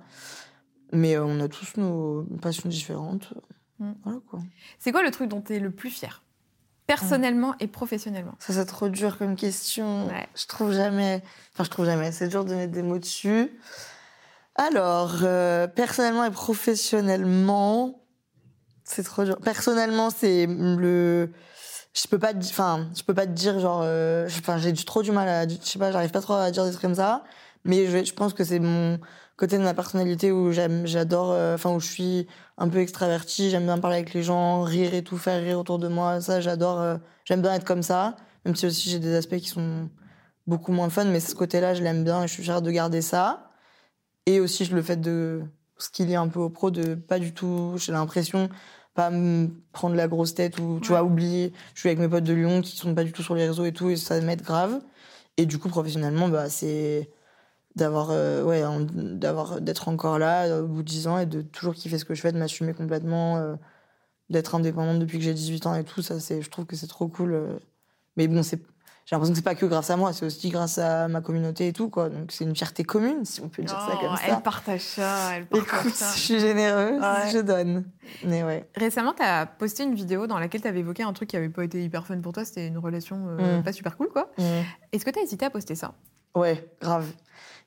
Mais 0.94 1.16
euh, 1.16 1.26
on 1.26 1.40
a 1.42 1.48
tous 1.48 1.76
nos 1.78 2.24
passions 2.42 2.70
différentes. 2.70 3.34
Mm. 3.80 3.92
Voilà 4.04 4.20
quoi. 4.30 4.40
C'est 4.80 4.92
quoi 4.92 5.04
le 5.04 5.12
truc 5.12 5.30
dont 5.30 5.42
tu 5.42 5.56
es 5.56 5.60
le 5.60 5.72
plus 5.72 5.90
fier? 5.90 6.24
Personnellement 6.88 7.56
et 7.60 7.68
professionnellement 7.68 8.36
Ça, 8.40 8.54
c'est 8.54 8.66
trop 8.66 8.90
dur 8.90 9.18
comme 9.18 9.36
question. 9.36 10.08
Ouais. 10.08 10.28
Je 10.36 10.46
trouve 10.48 10.74
jamais. 10.74 11.24
Enfin, 11.54 11.64
je 11.64 11.70
trouve 11.70 11.86
jamais. 11.86 12.12
C'est 12.12 12.28
dur 12.28 12.44
de 12.46 12.54
mettre 12.56 12.74
des 12.74 12.84
mots 12.84 13.00
dessus. 13.00 13.52
Alors, 14.56 15.20
euh, 15.24 15.66
personnellement 15.68 16.26
et 16.26 16.32
professionnellement, 16.32 18.03
c'est 18.84 19.04
trop 19.04 19.24
dur. 19.24 19.38
Personnellement, 19.40 20.10
c'est 20.10 20.46
le. 20.48 21.30
Je 21.94 22.08
peux 22.08 22.20
pas. 22.20 22.34
Enfin, 22.36 22.88
je 22.96 23.04
peux 23.04 23.14
pas 23.14 23.26
te 23.28 23.32
dire 23.32 23.60
genre. 23.60 23.82
euh, 23.84 24.28
je- 24.28 24.40
Enfin, 24.40 24.58
j'ai 24.58 24.72
du- 24.72 24.86
trop 24.86 25.04
du 25.04 25.12
mal 25.12 25.28
à. 25.30 25.48
Je 25.48 25.56
sais 25.62 25.80
pas, 25.80 25.92
j'arrive 25.92 26.12
pas 26.12 26.22
trop 26.22 26.34
à 26.34 26.50
dire 26.52 26.66
des 26.66 26.72
trucs 26.72 26.82
comme 26.82 26.96
ça. 26.96 27.24
Mais 27.66 27.86
je, 27.88 28.04
je 28.04 28.14
pense 28.14 28.34
que 28.34 28.44
c'est 28.44 28.60
mon 28.60 29.00
côté 29.38 29.58
de 29.58 29.64
ma 29.64 29.74
personnalité 29.74 30.32
où 30.32 30.52
j'aime, 30.52 30.86
j'adore. 30.86 31.32
euh, 31.32 31.56
Enfin, 31.56 31.72
où 31.72 31.80
je 31.80 31.88
suis 31.88 32.28
un 32.58 32.68
peu 32.70 32.80
extravertie. 32.80 33.50
J'aime 33.50 33.66
bien 33.66 33.78
parler 33.80 33.98
avec 33.98 34.14
les 34.14 34.24
gens, 34.24 34.62
rire 34.64 34.94
et 34.94 35.04
tout, 35.04 35.18
faire 35.18 35.42
rire 35.42 35.60
autour 35.60 35.80
de 35.80 35.88
moi. 35.88 36.20
Ça, 36.22 36.42
j'adore. 36.42 36.80
euh, 36.82 36.98
j'aime 37.26 37.42
bien 37.42 37.54
être 37.54 37.66
comme 37.66 37.84
ça. 37.84 38.16
Même 38.46 38.56
si 38.56 38.66
aussi 38.66 38.90
j'ai 38.90 39.00
des 39.00 39.16
aspects 39.16 39.38
qui 39.38 39.48
sont 39.50 39.90
beaucoup 40.48 40.74
moins 40.74 40.90
fun, 40.90 41.06
mais 41.06 41.20
ce 41.22 41.34
côté-là, 41.36 41.74
je 41.74 41.82
l'aime 41.84 42.04
bien 42.04 42.24
et 42.24 42.28
je 42.28 42.34
suis 42.34 42.44
fière 42.44 42.62
de 42.62 42.70
garder 42.72 43.02
ça. 43.02 43.50
Et 44.26 44.40
aussi 44.42 44.66
le 44.66 44.82
fait 44.82 44.98
de 44.98 45.44
ce 45.84 45.90
qu'il 45.90 46.10
y 46.10 46.16
a 46.16 46.22
un 46.22 46.30
peu 46.30 46.40
au 46.40 46.50
pro, 46.50 46.72
de 46.72 46.96
pas 46.96 47.20
du 47.20 47.34
tout, 47.34 47.74
j'ai 47.78 47.92
l'impression, 47.92 48.50
pas 48.94 49.10
me 49.10 49.50
prendre 49.74 49.96
la 49.96 50.08
grosse 50.08 50.34
tête 50.34 50.58
ou 50.60 50.80
tu 50.82 50.92
Ouais. 50.92 51.00
vois, 51.00 51.04
oublier. 51.04 51.52
Je 51.74 51.82
suis 51.82 51.90
avec 51.90 52.00
mes 52.00 52.08
potes 52.08 52.24
de 52.24 52.34
Lyon 52.34 52.62
qui 52.62 52.78
sont 52.78 52.96
pas 52.96 53.04
du 53.04 53.12
tout 53.12 53.22
sur 53.24 53.36
les 53.36 53.46
réseaux 53.48 53.66
et 53.66 53.74
tout, 53.74 53.90
et 53.90 53.98
ça 53.98 54.20
m'aide 54.22 54.42
grave. 54.44 54.82
Et 55.38 55.46
du 55.46 55.58
coup, 55.60 55.68
professionnellement, 55.68 56.30
bah, 56.30 56.50
c'est 56.50 57.10
d'avoir, 57.76 58.12
euh, 58.12 58.44
ouais, 58.44 58.64
d'avoir, 58.94 59.60
d'être 59.60 59.90
encore 59.90 60.20
là 60.20 60.46
euh, 60.46 60.64
au 60.64 60.68
bout 60.68 60.84
de 60.84 60.88
10 60.88 61.08
ans 61.08 61.18
et 61.18 61.26
de 61.26 61.42
toujours 61.42 61.74
kiffer 61.74 61.98
ce 61.98 62.06
que 62.06 62.14
je 62.14 62.22
fais, 62.22 62.32
de 62.32 62.38
m'assumer 62.38 62.74
complètement, 62.74 63.38
euh, 63.38 63.56
d'être 64.30 64.56
indépendante 64.56 65.00
depuis 65.00 65.18
que 65.18 65.24
j'ai 65.26 65.34
18 65.34 65.66
ans 65.66 65.76
et 65.76 65.84
tout. 65.84 66.02
Ça, 66.02 66.20
c'est, 66.20 66.42
je 66.42 66.50
trouve 66.50 66.66
que 66.66 66.76
c'est 66.76 66.88
trop 66.88 67.08
cool. 67.10 67.60
Mais 68.16 68.28
bon, 68.28 68.42
c'est, 68.44 68.62
j'ai 69.06 69.16
l'impression 69.16 69.34
que 69.34 69.38
c'est 69.38 69.44
pas 69.44 69.56
que 69.56 69.66
grâce 69.66 69.90
à 69.90 69.98
moi, 69.98 70.14
c'est 70.14 70.26
aussi 70.26 70.50
grâce 70.50 70.78
à 70.78 71.08
ma 71.10 71.20
communauté 71.22 71.68
et 71.68 71.74
tout, 71.74 71.90
quoi. 71.90 72.10
Donc 72.10 72.32
c'est 72.32 72.44
une 72.46 72.56
fierté 72.56 72.84
commune, 72.84 73.26
si 73.26 73.42
on 73.42 73.50
peut 73.50 73.62
dire 73.64 73.78
ça 73.80 73.90
Oh, 73.96 73.98
comme 74.08 74.16
ça. 74.16 74.24
Elle 74.28 74.42
partage 74.42 74.82
ça, 74.82 75.36
elle 75.36 75.46
partage 75.46 75.80
Écoute, 75.82 75.94
ça. 75.96 76.12
je 76.16 76.20
suis 76.20 76.40
généreuse, 76.40 77.02
Ouais. 77.02 77.32
je 77.32 77.40
donne. 77.40 77.84
Mais 78.26 78.44
ouais. 78.44 78.68
Récemment, 78.76 79.14
tu 79.14 79.22
as 79.24 79.46
posté 79.46 79.84
une 79.84 79.94
vidéo 79.96 80.26
dans 80.28 80.40
laquelle 80.40 80.62
tu 80.62 80.68
avais 80.68 80.80
évoqué 80.80 81.04
un 81.04 81.12
truc 81.14 81.30
qui 81.30 81.38
avait 81.38 81.50
pas 81.50 81.64
été 81.66 81.84
hyper 81.84 82.06
fun 82.08 82.18
pour 82.22 82.32
toi, 82.34 82.46
c'était 82.46 82.68
une 82.68 82.78
relation 82.78 83.18
euh, 83.40 83.60
Mm. 83.60 83.64
pas 83.64 83.74
super 83.74 83.98
cool, 83.98 84.10
quoi. 84.10 84.30
Est-ce 84.92 85.04
que 85.04 85.10
tu 85.12 85.20
as 85.20 85.24
hésité 85.24 85.46
à 85.46 85.50
poster 85.50 85.76
ça? 85.76 85.94
Ouais, 86.36 86.68
grave. 86.82 87.06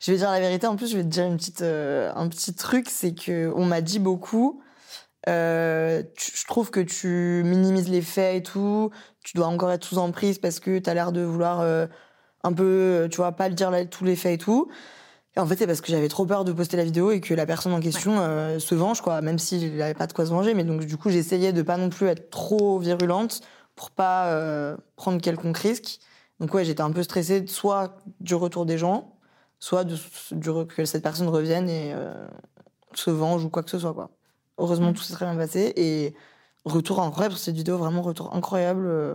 Je 0.01 0.11
vais 0.13 0.19
dire 0.19 0.31
la 0.31 0.41
vérité. 0.41 0.67
En 0.67 0.77
plus, 0.77 0.91
je 0.91 0.97
vais 0.97 1.03
te 1.05 1.09
dire 1.09 1.25
une 1.27 1.37
petite, 1.37 1.63
euh, 1.63 2.11
un 2.17 2.29
petit 2.29 2.53
truc, 2.55 2.89
c'est 2.91 3.15
que 3.15 3.53
on 3.55 3.65
m'a 3.65 3.81
dit 3.81 3.99
beaucoup 3.99 4.61
Euh, 5.29 6.03
tu- 6.17 6.33
je 6.37 6.47
trouve 6.47 6.71
que 6.71 6.81
tu 6.81 7.43
minimises 7.45 7.89
les 7.89 8.03
faits 8.03 8.37
et 8.37 8.43
tout. 8.43 8.91
Tu 9.25 9.37
dois 9.37 9.47
encore 9.47 9.73
être 9.73 9.85
sous 9.85 9.99
emprise 9.99 10.39
parce 10.39 10.61
que 10.61 10.79
tu 10.79 10.89
as 10.89 10.95
l'air 10.95 11.13
de 11.13 11.23
vouloir 11.23 11.61
euh, 11.61 11.87
un 12.45 12.53
peu, 12.53 12.65
euh, 12.65 13.09
tu 13.09 13.17
vois, 13.17 13.33
pas 13.33 13.49
le 13.49 13.55
dire 13.55 13.71
là, 13.71 13.85
tous 13.87 14.05
les 14.05 14.17
faits 14.17 14.35
et 14.41 14.45
tout. 14.45 14.69
Et 15.37 15.41
en 15.41 15.47
fait, 15.47 15.57
c'est 15.57 15.67
parce 15.67 15.81
que 15.83 15.89
j'avais 15.93 16.09
trop 16.09 16.27
peur 16.27 16.45
de 16.45 16.53
poster 16.53 16.77
la 16.79 16.85
vidéo 16.85 17.11
et 17.11 17.21
que 17.21 17.35
la 17.35 17.45
personne 17.47 17.73
en 17.73 17.81
question 17.81 18.19
euh, 18.21 18.59
se 18.59 18.75
venge, 18.75 19.03
quoi, 19.03 19.21
même 19.21 19.39
s'il 19.39 19.77
n'avait 19.77 19.95
pas 19.95 20.07
de 20.07 20.13
quoi 20.15 20.25
se 20.27 20.31
venger. 20.31 20.55
Mais 20.55 20.65
donc, 20.65 20.85
du 20.87 20.97
coup, 20.97 21.11
j'essayais 21.11 21.53
de 21.53 21.63
pas 21.63 21.77
non 21.77 21.91
plus 21.91 22.07
être 22.09 22.31
trop 22.31 22.79
virulente 22.79 23.43
pour 23.75 23.91
pas 23.91 24.29
euh, 24.33 24.77
prendre 24.97 25.21
quelconque 25.21 25.59
risque. 25.59 25.99
Donc, 26.41 26.55
ouais, 26.55 26.65
j'étais 26.65 26.83
un 26.83 26.91
peu 26.93 27.03
stressée, 27.03 27.47
soit 27.49 27.99
du 28.21 28.35
retour 28.35 28.65
des 28.67 28.79
gens, 28.79 29.19
soit 29.59 29.85
de, 29.85 29.97
du, 30.33 30.51
que 30.69 30.85
cette 30.87 31.03
personne 31.03 31.29
revienne 31.29 31.69
et 31.69 31.93
euh, 31.95 32.27
se 32.95 33.11
venge 33.11 33.45
ou 33.45 33.51
quoi 33.51 33.63
que 33.63 33.71
ce 33.71 33.79
soit, 33.79 33.93
quoi. 33.95 34.16
Heureusement, 34.59 34.91
Mm. 34.91 34.95
tout 34.95 35.03
s'est 35.03 35.13
très 35.15 35.27
bien 35.27 35.37
passé. 35.37 35.73
Et 35.77 36.15
retour 36.65 37.01
incroyable 37.03 37.35
sur 37.35 37.45
cette 37.45 37.57
vidéo, 37.57 37.77
vraiment 37.79 38.03
retour 38.03 38.35
incroyable. 38.35 38.87
euh, 38.87 39.15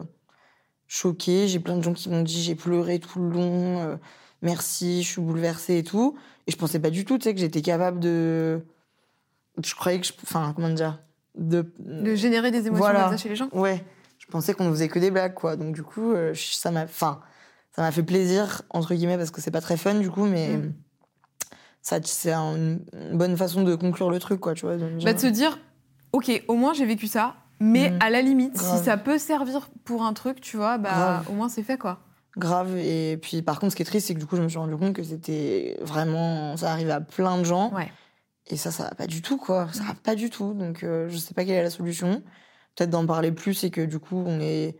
choquée. 0.88 1.48
J'ai 1.48 1.60
plein 1.60 1.78
de 1.78 1.82
gens 1.84 1.94
qui 1.94 2.10
m'ont 2.10 2.22
dit 2.24 2.42
j'ai 2.44 2.56
pleuré 2.56 3.00
tout 3.00 3.20
le 3.22 3.30
long. 3.30 3.80
euh, 3.82 3.96
merci, 4.42 5.04
je 5.04 5.08
suis 5.10 5.22
bouleversée 5.22 5.78
et 5.78 5.84
tout. 5.84 6.18
Et 6.48 6.52
je 6.52 6.58
pensais 6.58 6.80
pas 6.80 6.90
du 6.90 7.06
tout, 7.06 7.18
tu 7.18 7.24
sais, 7.26 7.34
que 7.34 7.40
j'étais 7.40 7.62
capable 7.62 8.00
de. 8.00 8.62
Je 9.64 9.74
croyais 9.76 10.00
que 10.00 10.06
je. 10.08 10.14
Enfin, 10.24 10.52
comment 10.56 10.70
dire 10.70 11.00
De. 11.36 11.72
De 11.80 12.16
générer 12.16 12.52
des 12.52 12.68
émotions 12.68 12.78
Voilà. 12.86 13.16
chez 13.18 13.30
les 13.30 13.36
gens. 13.36 13.50
Ouais. 13.54 13.84
Je 14.18 14.26
pensais 14.28 14.54
qu'on 14.54 14.66
ne 14.66 14.72
faisait 14.72 14.88
que 14.90 15.00
des 15.00 15.12
blagues, 15.12 15.34
quoi. 15.34 15.56
Donc, 15.56 15.74
du 15.74 15.84
coup, 15.84 16.12
euh, 16.14 16.34
ça 16.36 16.72
m'a. 16.72 16.84
Enfin, 16.84 17.22
ça 17.76 17.82
m'a 17.82 17.92
fait 17.92 18.04
plaisir, 18.04 18.62
entre 18.70 18.94
guillemets, 18.94 19.18
parce 19.18 19.32
que 19.32 19.40
c'est 19.42 19.52
pas 19.52 19.62
très 19.62 19.78
fun, 19.78 19.96
du 19.96 20.10
coup, 20.12 20.26
mais. 20.26 20.58
Mm. 20.58 20.74
Ça, 21.82 21.98
c'est 22.04 22.32
un- 22.32 22.56
une 22.56 22.80
bonne 23.18 23.36
façon 23.36 23.64
de 23.64 23.74
conclure 23.76 24.10
le 24.12 24.20
truc, 24.20 24.40
quoi, 24.40 24.54
tu 24.54 24.66
vois. 24.66 24.78
de 24.78 25.04
Bah, 25.04 25.14
de 25.14 25.20
se 25.20 25.28
dire, 25.28 25.58
ok, 26.12 26.44
au 26.48 26.56
moins 26.56 26.74
j'ai 26.74 26.86
vécu 26.86 27.08
ça, 27.08 27.36
mais 27.60 27.90
Mhm. 27.90 28.00
à 28.02 28.10
la 28.10 28.22
limite, 28.22 28.54
Grave. 28.54 28.78
si 28.80 28.84
ça 28.86 28.98
peut 28.98 29.18
servir 29.18 29.70
pour 29.84 30.04
un 30.04 30.14
truc, 30.14 30.42
tu 30.42 30.58
vois, 30.58 30.78
bah 30.78 30.90
Grave. 30.94 31.26
au 31.30 31.34
moins 31.34 31.50
c'est 31.50 31.64
fait 31.64 31.78
quoi. 31.78 32.00
grave. 32.38 32.78
Et 32.78 33.18
puis, 33.22 33.42
par 33.42 33.60
contre, 33.60 33.72
ce 33.72 33.76
qui 33.76 33.82
est 33.82 33.86
triste, 33.86 34.08
c'est 34.08 34.14
que 34.14 34.20
du 34.20 34.26
coup, 34.26 34.38
je 34.38 34.42
me 34.42 34.48
suis 34.48 34.58
rendu 34.58 34.78
compte 34.78 34.94
que 34.94 35.04
c'était 35.04 35.78
vraiment. 35.82 36.56
Ça 36.56 36.72
arrivait 36.72 36.92
à 36.94 37.02
plein 37.02 37.38
de 37.38 37.44
gens. 37.44 37.74
Ouais. 37.74 37.92
Et 38.48 38.56
ça, 38.58 38.72
ça 38.72 38.84
va 38.86 38.92
pas 38.92 39.06
du 39.08 39.22
tout, 39.22 39.36
quoi. 39.38 39.68
Ça 39.74 39.84
va 39.84 39.94
pas 40.02 40.16
du 40.16 40.30
tout. 40.30 40.54
Donc, 40.54 40.84
euh, 40.84 41.10
je 41.10 41.18
sais 41.18 41.34
pas 41.34 41.44
quelle 41.44 41.56
est 41.56 41.64
la 41.64 41.70
solution. 41.70 42.22
Peut-être 42.76 42.90
d'en 42.90 43.06
parler 43.06 43.32
plus 43.34 43.64
et 43.66 43.70
que 43.70 43.82
du 43.82 44.00
coup, 44.00 44.24
on 44.26 44.40
est. 44.40 44.78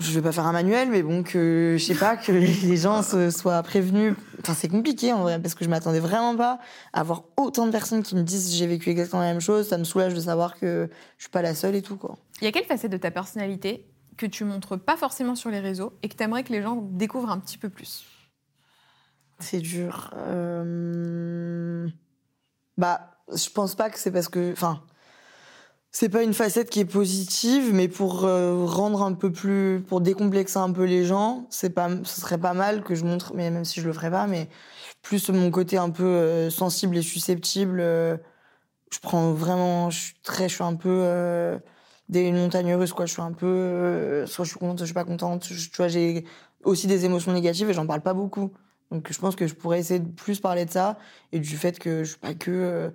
Je 0.00 0.12
vais 0.12 0.22
pas 0.22 0.30
faire 0.32 0.46
un 0.46 0.52
manuel, 0.52 0.90
mais 0.90 1.02
bon, 1.02 1.24
que 1.24 1.74
je 1.78 1.84
sais 1.84 1.94
pas, 1.96 2.16
que 2.16 2.30
les 2.30 2.76
gens 2.76 3.02
se- 3.02 3.30
soient 3.30 3.60
prévenus. 3.64 4.14
Enfin, 4.40 4.54
c'est 4.54 4.68
compliqué 4.68 5.12
en 5.12 5.22
vrai, 5.22 5.40
parce 5.42 5.54
que 5.56 5.64
je 5.64 5.68
m'attendais 5.70 5.98
vraiment 5.98 6.36
pas 6.36 6.60
à 6.92 7.00
avoir 7.00 7.24
autant 7.36 7.66
de 7.66 7.72
personnes 7.72 8.04
qui 8.04 8.14
me 8.14 8.22
disent 8.22 8.54
j'ai 8.54 8.66
vécu 8.68 8.90
exactement 8.90 9.22
la 9.22 9.28
même 9.32 9.40
chose. 9.40 9.66
Ça 9.68 9.76
me 9.76 9.82
soulage 9.84 10.14
de 10.14 10.20
savoir 10.20 10.56
que 10.56 10.88
je 11.16 11.22
suis 11.24 11.30
pas 11.30 11.42
la 11.42 11.54
seule 11.54 11.74
et 11.74 11.82
tout, 11.82 11.96
quoi. 11.96 12.16
Il 12.40 12.44
y 12.44 12.46
a 12.46 12.52
quelle 12.52 12.64
facette 12.64 12.92
de 12.92 12.96
ta 12.96 13.10
personnalité 13.10 13.86
que 14.16 14.26
tu 14.26 14.44
montres 14.44 14.78
pas 14.78 14.96
forcément 14.96 15.34
sur 15.34 15.50
les 15.50 15.58
réseaux 15.60 15.92
et 16.04 16.08
que 16.08 16.14
tu 16.16 16.22
aimerais 16.22 16.44
que 16.44 16.52
les 16.52 16.62
gens 16.62 16.76
découvrent 16.76 17.30
un 17.30 17.38
petit 17.38 17.58
peu 17.58 17.68
plus? 17.68 18.04
C'est 19.40 19.60
dur. 19.60 20.10
Euh, 20.16 21.88
Bah, 22.76 23.16
je 23.34 23.50
pense 23.50 23.74
pas 23.74 23.90
que 23.90 23.98
c'est 23.98 24.12
parce 24.12 24.28
que. 24.28 24.52
Enfin, 24.52 24.82
c'est 25.90 26.08
pas 26.08 26.22
une 26.22 26.34
facette 26.34 26.70
qui 26.70 26.80
est 26.80 26.84
positive, 26.84 27.72
mais 27.74 27.88
pour 27.88 28.24
euh, 28.24 28.64
rendre 28.64 29.02
un 29.02 29.14
peu 29.14 29.32
plus. 29.32 29.82
Pour 29.88 30.00
décomplexer 30.00 30.58
un 30.58 30.72
peu 30.72 30.84
les 30.84 31.04
gens, 31.04 31.46
c'est 31.50 31.70
pas... 31.70 31.88
ce 32.04 32.20
serait 32.20 32.38
pas 32.38 32.54
mal 32.54 32.84
que 32.84 32.94
je 32.94 33.04
montre, 33.04 33.32
mais 33.34 33.50
même 33.50 33.64
si 33.64 33.80
je 33.80 33.86
le 33.86 33.92
ferais 33.92 34.10
pas, 34.10 34.26
mais 34.26 34.48
plus 35.02 35.28
mon 35.30 35.50
côté 35.50 35.78
un 35.78 35.90
peu 35.90 36.04
euh, 36.04 36.50
sensible 36.50 36.96
et 36.96 37.02
susceptible. 37.02 37.80
euh, 37.80 38.16
Je 38.92 38.98
prends 39.00 39.32
vraiment. 39.34 39.90
Je 39.90 39.98
suis 40.00 40.14
très. 40.22 40.48
Je 40.48 40.54
suis 40.56 40.64
un 40.64 40.76
peu. 40.76 41.04
Des 42.08 42.32
montagnes 42.32 42.74
russes, 42.74 42.92
quoi. 42.94 43.06
Je 43.06 43.12
suis 43.12 43.22
un 43.22 43.32
peu. 43.32 44.24
Soit 44.26 44.44
je 44.44 44.50
suis 44.50 44.58
contente, 44.58 44.78
soit 44.78 44.86
je 44.86 44.88
suis 44.88 44.94
pas 44.94 45.04
contente. 45.04 45.46
Je- 45.50 45.68
Tu 45.70 45.76
vois, 45.76 45.88
j'ai 45.88 46.24
aussi 46.64 46.86
des 46.86 47.04
émotions 47.04 47.32
négatives 47.32 47.68
et 47.70 47.74
j'en 47.74 47.86
parle 47.86 48.00
pas 48.02 48.14
beaucoup. 48.14 48.52
Donc 48.90 49.12
je 49.12 49.18
pense 49.18 49.36
que 49.36 49.46
je 49.46 49.54
pourrais 49.54 49.80
essayer 49.80 50.00
de 50.00 50.08
plus 50.10 50.40
parler 50.40 50.64
de 50.64 50.70
ça 50.70 50.98
et 51.32 51.40
du 51.40 51.56
fait 51.58 51.78
que 51.78 52.04
je 52.04 52.10
suis 52.10 52.18
pas 52.18 52.34
que 52.34 52.90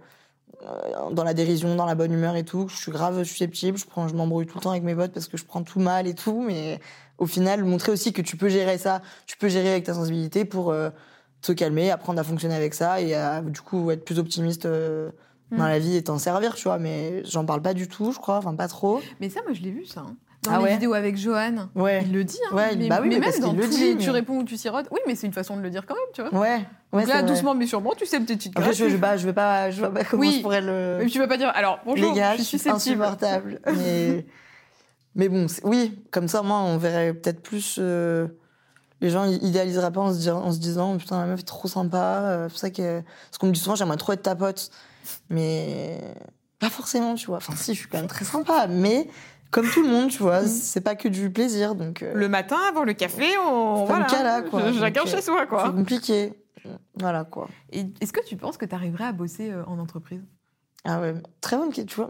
dans 1.12 1.23
la 1.23 1.34
dérision, 1.34 1.76
dans 1.76 1.86
la 1.86 1.95
bonne 1.95 2.12
humeur 2.13 2.36
et 2.36 2.43
tout. 2.43 2.67
Je 2.69 2.76
suis 2.78 2.91
grave 2.91 3.23
susceptible, 3.23 3.78
je 3.78 3.86
prends, 3.86 4.08
je 4.08 4.15
m'embrouille 4.15 4.45
tout 4.45 4.58
le 4.58 4.62
temps 4.62 4.71
avec 4.71 4.84
mes 4.84 4.95
potes 4.95 5.12
parce 5.12 5.28
que 5.28 5.38
je 5.38 5.45
prends 5.45 5.63
tout 5.63 5.80
mal 5.80 6.08
et 6.08 6.13
tout. 6.13 6.41
Mais 6.41 6.80
au 7.17 7.26
final, 7.26 7.63
montrer 7.63 7.91
aussi 7.91 8.13
que 8.13 8.21
tu 8.21 8.38
peux 8.38 8.49
gérer 8.49 8.78
ça, 8.78 9.02
tu 9.26 9.38
peux 9.38 9.47
gérer 9.49 9.71
avec 9.71 9.84
ta 9.84 9.93
sensibilité 9.93 10.45
pour 10.45 10.71
euh, 10.71 10.89
te 11.41 11.52
calmer, 11.52 11.91
apprendre 11.91 12.19
à 12.19 12.23
fonctionner 12.23 12.56
avec 12.56 12.73
ça 12.73 13.02
et 13.02 13.13
à, 13.13 13.41
du 13.41 13.62
coup 13.62 13.91
être 13.91 14.06
plus 14.06 14.19
optimiste 14.19 14.65
euh, 14.65 15.10
dans 15.52 15.58
Mm. 15.65 15.67
la 15.67 15.78
vie 15.80 15.95
et 15.97 16.04
t'en 16.04 16.17
servir, 16.17 16.56
tu 16.56 16.63
vois. 16.63 16.80
Mais 16.80 17.23
j'en 17.26 17.45
parle 17.45 17.62
pas 17.62 17.73
du 17.76 17.88
tout, 17.88 18.12
je 18.12 18.17
crois, 18.17 18.38
enfin 18.38 18.56
pas 18.56 18.67
trop. 18.67 19.02
Mais 19.19 19.30
ça, 19.30 19.41
moi 19.43 19.54
je 19.54 19.62
l'ai 19.62 19.69
vu 19.71 19.86
ça. 19.86 20.02
hein. 20.02 20.15
Dans 20.43 20.51
Ah 20.51 20.58
les 20.58 20.63
ouais 20.63 20.73
vidéos 20.73 20.93
avec 20.93 21.15
Johan. 21.17 21.69
Ouais. 21.75 22.03
Il 22.06 22.13
le 22.13 22.23
dit, 22.23 22.38
hein. 22.51 22.56
Ouais, 22.56 22.75
mais, 22.75 22.88
bah 22.89 22.99
oui, 23.01 23.08
mais 23.10 23.19
mais 23.19 23.29
même 23.32 23.39
dans 23.39 23.53
le 23.53 23.67
dit, 23.67 23.77
les- 23.79 23.95
mais- 23.95 24.01
tu 24.03 24.10
réponds 24.10 24.39
ou 24.39 24.43
tu 24.43 24.58
sirotes. 24.58 24.88
Oui, 24.91 24.99
mais 25.08 25.15
c'est 25.15 25.25
une 25.27 25.34
façon 25.34 25.56
de 25.56 25.62
le 25.62 25.69
dire 25.69 25.86
quand 25.86 25.95
même, 25.95 26.03
tu 26.13 26.21
vois. 26.21 26.39
Ouais. 26.41 26.65
Donc 26.91 27.08
là, 27.08 27.23
doucement 27.23 27.56
mais 27.56 27.65
sûrement, 27.65 27.93
tu 27.97 28.06
sais 28.06 28.19
tes 28.19 28.36
petites 28.36 28.58
Après, 28.58 28.73
je, 28.73 28.89
je, 28.89 28.97
bah, 28.97 29.15
je 29.17 29.25
vais 29.25 29.34
pas, 29.34 29.71
je 29.71 29.79
vois 29.79 29.91
pas 29.93 30.03
comment 30.03 30.21
Oui. 30.21 30.36
je 30.38 30.41
pourrais 30.41 30.62
le. 30.62 30.97
Mais 30.99 31.06
tu 31.08 31.19
vas 31.19 31.27
pas 31.27 31.38
dire, 31.38 31.51
alors 31.56 31.79
bonjour, 31.86 32.12
les 32.13 32.19
gars, 32.19 32.36
je 32.38 32.41
suis 32.43 32.69
insupportable. 32.69 33.60
mais, 33.67 34.25
mais 35.15 35.29
bon, 35.29 35.47
oui, 35.63 36.03
comme 36.12 36.27
ça, 36.27 36.41
moi, 36.41 36.58
on 36.60 36.77
verrait 36.77 37.13
peut-être 37.13 37.41
plus. 37.41 37.77
euh, 37.79 38.27
les 39.01 39.10
gens 39.10 39.25
idéaliseraient 39.25 39.91
pas 39.91 40.01
en 40.01 40.12
se, 40.13 40.17
disant, 40.17 40.41
en 40.43 40.51
se 40.51 40.60
disant 40.60 40.97
putain, 40.97 41.19
la 41.21 41.25
meuf 41.27 41.39
est 41.41 41.43
trop 41.43 41.67
sympa. 41.67 41.97
euh, 42.21 42.45
C'est 42.47 42.51
pour 42.51 42.60
ça 42.60 42.69
que. 42.69 43.01
Parce 43.01 43.38
qu'on 43.39 43.47
me 43.47 43.51
dit 43.53 43.60
souvent, 43.60 43.75
j'aimerais 43.75 43.97
trop 43.97 44.12
être 44.13 44.23
ta 44.23 44.36
pote. 44.36 44.69
Mais. 45.29 45.99
Pas 46.60 46.69
forcément, 46.69 47.15
tu 47.15 47.25
vois. 47.27 47.38
Enfin, 47.38 47.53
si, 47.58 47.73
je 47.73 47.79
suis 47.79 47.89
quand 47.89 47.97
même 47.97 48.08
très 48.08 48.23
sympa. 48.23 48.67
Mais, 48.69 49.10
comme 49.53 49.69
tout 49.69 49.81
le 49.83 49.87
monde, 49.89 50.09
tu 50.09 50.17
vois, 50.21 50.45
c'est 50.45 50.81
pas 50.81 50.95
que 50.95 51.07
du 51.07 51.29
plaisir. 51.31 51.75
Donc. 51.75 52.01
euh, 52.03 52.13
Mm. 52.13 52.17
Le 52.17 52.27
matin, 52.29 52.57
avant 52.69 52.83
le 52.83 52.93
café, 52.93 53.25
on. 53.47 53.85
C'est 53.87 53.93
pas 53.93 53.99
le 53.99 54.05
cas, 54.05 54.23
là, 54.23 54.41
quoi. 54.41 54.73
Chacun 54.73 55.01
Donc, 55.01 55.09
chez 55.09 55.17
euh, 55.17 55.21
soi, 55.21 55.37
C'est 55.41 55.47
quoi. 55.47 55.71
compliqué. 55.71 56.33
Voilà, 56.95 57.23
quoi. 57.23 57.47
Est-ce 57.71 58.11
que 58.13 58.23
tu 58.25 58.35
penses 58.35 58.57
que 58.57 58.65
tu 58.65 58.75
arriverais 58.75 59.05
à 59.05 59.11
bosser 59.13 59.51
euh, 59.51 59.63
en 59.67 59.79
entreprise? 59.79 60.21
Ah 60.85 60.99
ouais, 60.99 61.13
très 61.41 61.55
bonne 61.57 61.71
question, 61.71 61.85
tu 61.85 61.95
vois. 61.95 62.09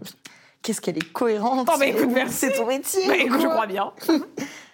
Qu'est-ce 0.62 0.80
qu'elle 0.80 0.96
est 0.96 1.12
cohérente. 1.12 1.68
Oh, 1.72 1.76
bah, 1.78 1.86
écoute, 1.86 2.08
merci. 2.12 2.34
C'est 2.38 2.52
ton 2.52 2.66
métier. 2.66 3.06
Bah, 3.06 3.16
écoute, 3.16 3.40
je 3.40 3.46
crois 3.46 3.66
bien. 3.66 3.92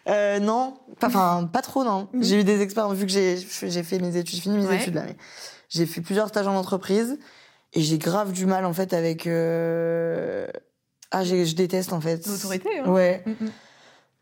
Euh, 0.08 0.38
non, 0.40 0.78
pas, 0.98 1.08
enfin 1.08 1.48
pas 1.52 1.60
trop 1.60 1.84
non. 1.84 2.08
Mhm. 2.14 2.22
J'ai 2.24 2.40
eu 2.40 2.42
des 2.44 2.62
expériences 2.62 2.94
vu 2.96 3.04
que 3.04 3.12
j'ai 3.12 3.36
j'ai 3.36 3.82
fait 3.82 3.98
mes 3.98 4.16
études, 4.16 4.34
j'ai 4.36 4.40
fini 4.40 4.56
mes 4.56 4.66
Ouais. 4.66 4.76
études 4.80 4.94
là, 4.94 5.02
mais 5.06 5.14
j'ai 5.68 5.84
fait 5.84 6.00
plusieurs 6.00 6.28
stages 6.28 6.46
en 6.46 6.56
entreprise 6.56 7.18
et 7.74 7.82
j'ai 7.82 7.98
grave 7.98 8.32
du 8.32 8.46
mal 8.46 8.64
en 8.64 8.72
fait 8.72 8.94
avec. 8.94 9.26
euh, 9.26 10.46
Ah, 11.10 11.24
je 11.24 11.54
déteste 11.54 11.92
en 11.92 12.00
fait. 12.00 12.26
L'autorité, 12.26 12.68
hein. 12.78 12.88
Ouais. 12.88 13.22
Mm, 13.26 13.30
mm. 13.30 13.50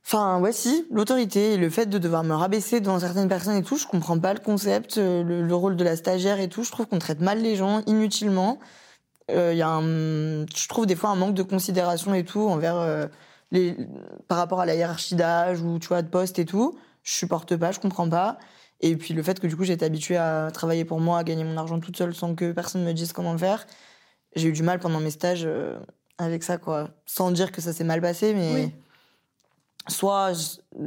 Enfin, 0.04 0.40
ouais, 0.40 0.52
si, 0.52 0.86
l'autorité 0.90 1.52
et 1.52 1.56
le 1.58 1.68
fait 1.68 1.86
de 1.86 1.98
devoir 1.98 2.24
me 2.24 2.34
rabaisser 2.34 2.80
devant 2.80 2.98
certaines 2.98 3.28
personnes 3.28 3.56
et 3.56 3.62
tout, 3.62 3.76
je 3.76 3.86
comprends 3.86 4.18
pas 4.18 4.32
le 4.32 4.40
concept, 4.40 4.96
euh, 4.96 5.22
le, 5.22 5.42
le 5.42 5.54
rôle 5.54 5.76
de 5.76 5.84
la 5.84 5.96
stagiaire 5.96 6.40
et 6.40 6.48
tout. 6.48 6.64
Je 6.64 6.70
trouve 6.70 6.86
qu'on 6.86 6.98
traite 6.98 7.20
mal 7.20 7.42
les 7.42 7.56
gens 7.56 7.82
inutilement. 7.86 8.58
Il 9.30 9.56
y 9.56 9.60
a 9.62 9.68
un, 9.68 10.46
je 10.46 10.68
trouve 10.68 10.86
des 10.86 10.96
fois 10.96 11.10
un 11.10 11.14
manque 11.14 11.34
de 11.34 11.42
considération 11.42 12.14
et 12.14 12.24
tout 12.24 12.48
envers 12.48 12.76
euh, 12.76 13.06
les, 13.50 13.76
par 14.26 14.38
rapport 14.38 14.60
à 14.60 14.64
la 14.64 14.74
hiérarchie 14.74 15.16
d'âge 15.16 15.60
ou 15.60 15.78
tu 15.78 15.88
vois 15.88 16.00
de 16.00 16.08
poste 16.08 16.38
et 16.38 16.46
tout. 16.46 16.78
Je 17.02 17.12
supporte 17.12 17.54
pas, 17.56 17.70
je 17.70 17.78
comprends 17.78 18.08
pas. 18.08 18.38
Et 18.80 18.96
puis 18.96 19.12
le 19.12 19.22
fait 19.22 19.38
que 19.38 19.46
du 19.46 19.54
coup 19.54 19.64
j'étais 19.64 19.84
habituée 19.84 20.16
à 20.16 20.50
travailler 20.50 20.86
pour 20.86 21.00
moi, 21.00 21.18
à 21.18 21.24
gagner 21.24 21.44
mon 21.44 21.58
argent 21.58 21.78
toute 21.78 21.98
seule 21.98 22.14
sans 22.14 22.34
que 22.34 22.52
personne 22.52 22.84
me 22.84 22.92
dise 22.92 23.12
comment 23.12 23.32
le 23.32 23.38
faire, 23.38 23.66
j'ai 24.34 24.48
eu 24.48 24.52
du 24.52 24.62
mal 24.62 24.78
pendant 24.78 25.00
mes 25.00 25.10
stages 25.10 25.44
euh, 25.44 25.78
avec 26.18 26.42
ça 26.42 26.58
quoi. 26.58 26.90
Sans 27.06 27.30
dire 27.30 27.52
que 27.52 27.60
ça 27.60 27.72
s'est 27.72 27.84
mal 27.84 28.00
passé, 28.00 28.34
mais 28.34 28.54
Oui. 28.54 28.72
soit 29.88 30.32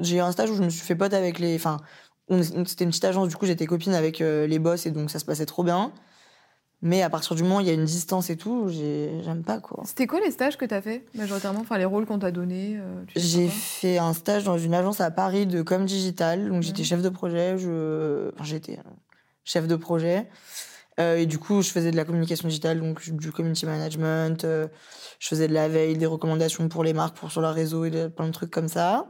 j'ai 0.02 0.18
eu 0.18 0.20
un 0.20 0.32
stage 0.32 0.50
où 0.52 0.56
je 0.56 0.64
me 0.64 0.70
suis 0.70 0.82
fait 0.86 0.96
pote 0.96 1.14
avec 1.14 1.40
les 1.40 1.56
enfin 1.56 1.78
c'était 2.30 2.84
une 2.86 2.92
petite 2.92 3.04
agence 3.06 3.28
du 3.28 3.36
coup 3.36 3.46
j'étais 3.46 3.66
copine 3.66 3.94
avec 3.94 4.22
euh, 4.22 4.48
les 4.48 4.60
boss 4.60 4.86
et 4.86 4.92
donc 4.92 5.10
ça 5.12 5.20
se 5.20 5.26
passait 5.26 5.46
trop 5.46 5.64
bien. 5.64 5.92
Mais 6.84 7.04
à 7.04 7.12
partir 7.12 7.36
du 7.36 7.44
moment 7.44 7.58
où 7.58 7.60
il 7.60 7.68
y 7.68 7.70
a 7.70 7.74
une 7.74 7.86
distance 7.86 8.30
et 8.32 8.38
tout 8.38 8.68
j'ai- 8.70 9.22
j'aime 9.24 9.44
pas 9.44 9.60
quoi. 9.60 9.84
C'était 9.86 10.08
quoi 10.08 10.20
les 10.20 10.32
stages 10.32 10.58
que 10.58 10.66
tu 10.66 10.74
as 10.74 10.82
fait 10.82 11.06
majoritairement? 11.14 11.60
Enfin, 11.60 11.78
les 11.78 11.86
rôles 11.86 12.06
qu'on 12.08 12.18
t'a 12.20 12.32
donnés 12.32 12.78
euh, 12.80 13.04
tu 13.08 13.20
sais 13.20 13.28
j'ai 13.28 13.48
fait 13.50 13.98
un 13.98 14.14
stage 14.14 14.44
dans 14.46 14.58
une 14.58 14.74
agence 14.74 15.02
à 15.02 15.12
Paris 15.12 15.46
de 15.46 15.62
com 15.62 15.86
digital 15.86 16.50
donc 16.50 16.64
j'étais 16.64 16.84
chef 16.84 17.02
de 17.02 17.10
projet 17.10 17.58
je 17.58 18.32
enfin 18.34 18.44
j'étais 18.46 18.78
euh, 18.80 18.90
chef 19.44 19.68
de 19.68 19.76
projet 19.76 20.28
Euh, 21.00 21.18
et 21.18 21.26
du 21.26 21.38
coup 21.38 21.62
je 21.62 21.70
faisais 21.70 21.92
de 21.92 21.96
la 21.96 22.04
communication 22.04 22.50
digitale 22.50 22.82
donc 22.82 23.10
du 23.12 23.32
community 23.32 23.66
management 23.66 24.44
euh, 24.44 24.68
je 25.20 25.30
faisais 25.30 25.48
de 25.48 25.54
la 25.54 25.70
veille 25.70 25.98
des 25.98 26.06
recommandations 26.06 26.68
pour 26.68 26.84
les 26.84 26.92
marques 26.92 27.16
pour 27.16 27.32
sur 27.32 27.40
leur 27.40 27.54
réseau 27.54 27.86
et 27.86 28.10
plein 28.10 28.28
de 28.28 28.32
trucs 28.32 28.52
comme 28.52 28.68
ça. 28.68 29.08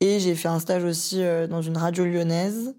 Et 0.00 0.18
j'ai 0.18 0.34
fait 0.34 0.48
un 0.48 0.58
stage 0.58 0.84
aussi 0.84 1.22
euh, 1.22 1.46
dans 1.46 1.62
une 1.62 1.76
radio 1.76 2.04
lyonnaise 2.04 2.74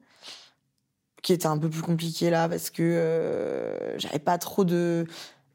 qui 1.23 1.33
était 1.33 1.47
un 1.47 1.57
peu 1.57 1.69
plus 1.69 1.81
compliqué 1.81 2.29
là 2.29 2.49
parce 2.49 2.69
que 2.69 3.95
j'avais 3.97 4.19
pas 4.19 4.37
trop 4.37 4.63
de 4.63 5.07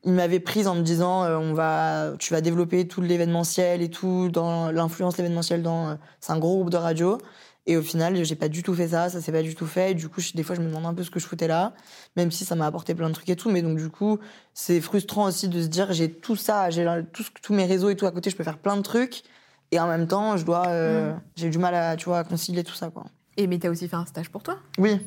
il 0.05 0.13
m'avait 0.13 0.41
prise 0.41 0.67
en 0.67 0.75
me 0.75 0.83
disant 0.83 1.25
on 1.27 1.53
va 1.53 2.15
tu 2.19 2.33
vas 2.33 2.41
développer 2.41 2.89
tout 2.89 3.03
l'événementiel 3.03 3.83
et 3.83 3.91
tout 3.91 4.31
dans 4.31 4.73
l'influence 4.73 5.17
l'événementiel 5.17 5.63
dans 5.63 5.97
c'est 6.21 6.33
un 6.33 6.39
gros 6.39 6.57
groupe 6.57 6.71
de 6.71 6.77
radio 6.77 7.19
Et 7.67 7.77
au 7.77 7.83
final, 7.83 8.25
j'ai 8.25 8.35
pas 8.37 8.49
du 8.49 8.63
tout 8.63 8.75
fait 8.75 8.89
ça, 8.89 9.11
ça 9.11 9.21
s'est 9.21 9.33
pas 9.33 9.43
du 9.43 9.55
tout 9.55 9.67
fait. 9.67 9.93
Et 9.93 9.95
du 9.95 10.09
coup, 10.09 10.21
je- 10.21 10.33
des 10.33 10.43
fois, 10.43 10.57
je 10.57 10.61
me 10.63 10.67
demande 10.69 10.87
un 10.87 10.95
peu 10.95 11.05
ce 11.05 11.11
que 11.11 11.21
je 11.21 11.27
foutais 11.27 11.47
là, 11.47 11.75
même 12.17 12.31
si 12.31 12.45
ça 12.45 12.55
m'a 12.57 12.67
apporté 12.67 12.95
plein 12.95 13.09
de 13.09 13.15
trucs 13.15 13.29
et 13.29 13.37
tout. 13.37 13.51
Mais 13.51 13.63
donc, 13.63 13.77
du 13.79 13.91
coup, 13.91 14.19
c'est 14.55 14.81
frustrant 14.81 15.27
aussi 15.27 15.49
de 15.49 15.61
se 15.63 15.67
dire 15.69 15.93
j'ai 15.93 16.11
tout 16.11 16.37
ça, 16.37 16.71
j'ai 16.71 16.87
tous 17.43 17.53
mes 17.55 17.67
réseaux 17.67 17.91
et 17.91 17.97
tout 17.97 18.07
à 18.07 18.11
côté, 18.13 18.31
je 18.31 18.37
peux 18.37 18.45
faire 18.45 18.59
plein 18.59 18.77
de 18.77 18.83
trucs. 18.83 19.23
Et 19.73 19.79
en 19.79 19.87
même 19.87 20.09
temps, 20.09 20.37
je 20.37 20.45
dois, 20.45 20.69
euh, 20.69 21.13
Mm. 21.13 21.21
j'ai 21.37 21.51
du 21.51 21.59
mal 21.59 21.75
à, 21.75 21.97
tu 21.97 22.07
vois, 22.07 22.19
à 22.21 22.25
concilier 22.25 22.65
tout 22.65 22.75
ça, 22.75 22.91
quoi. 22.91 23.05
Et 23.37 23.47
mais 23.47 23.59
t'as 23.59 23.69
aussi 23.71 23.87
fait 23.89 23.97
un 23.97 24.07
stage 24.07 24.31
pour 24.31 24.43
toi? 24.43 24.59
Oui. 24.79 24.99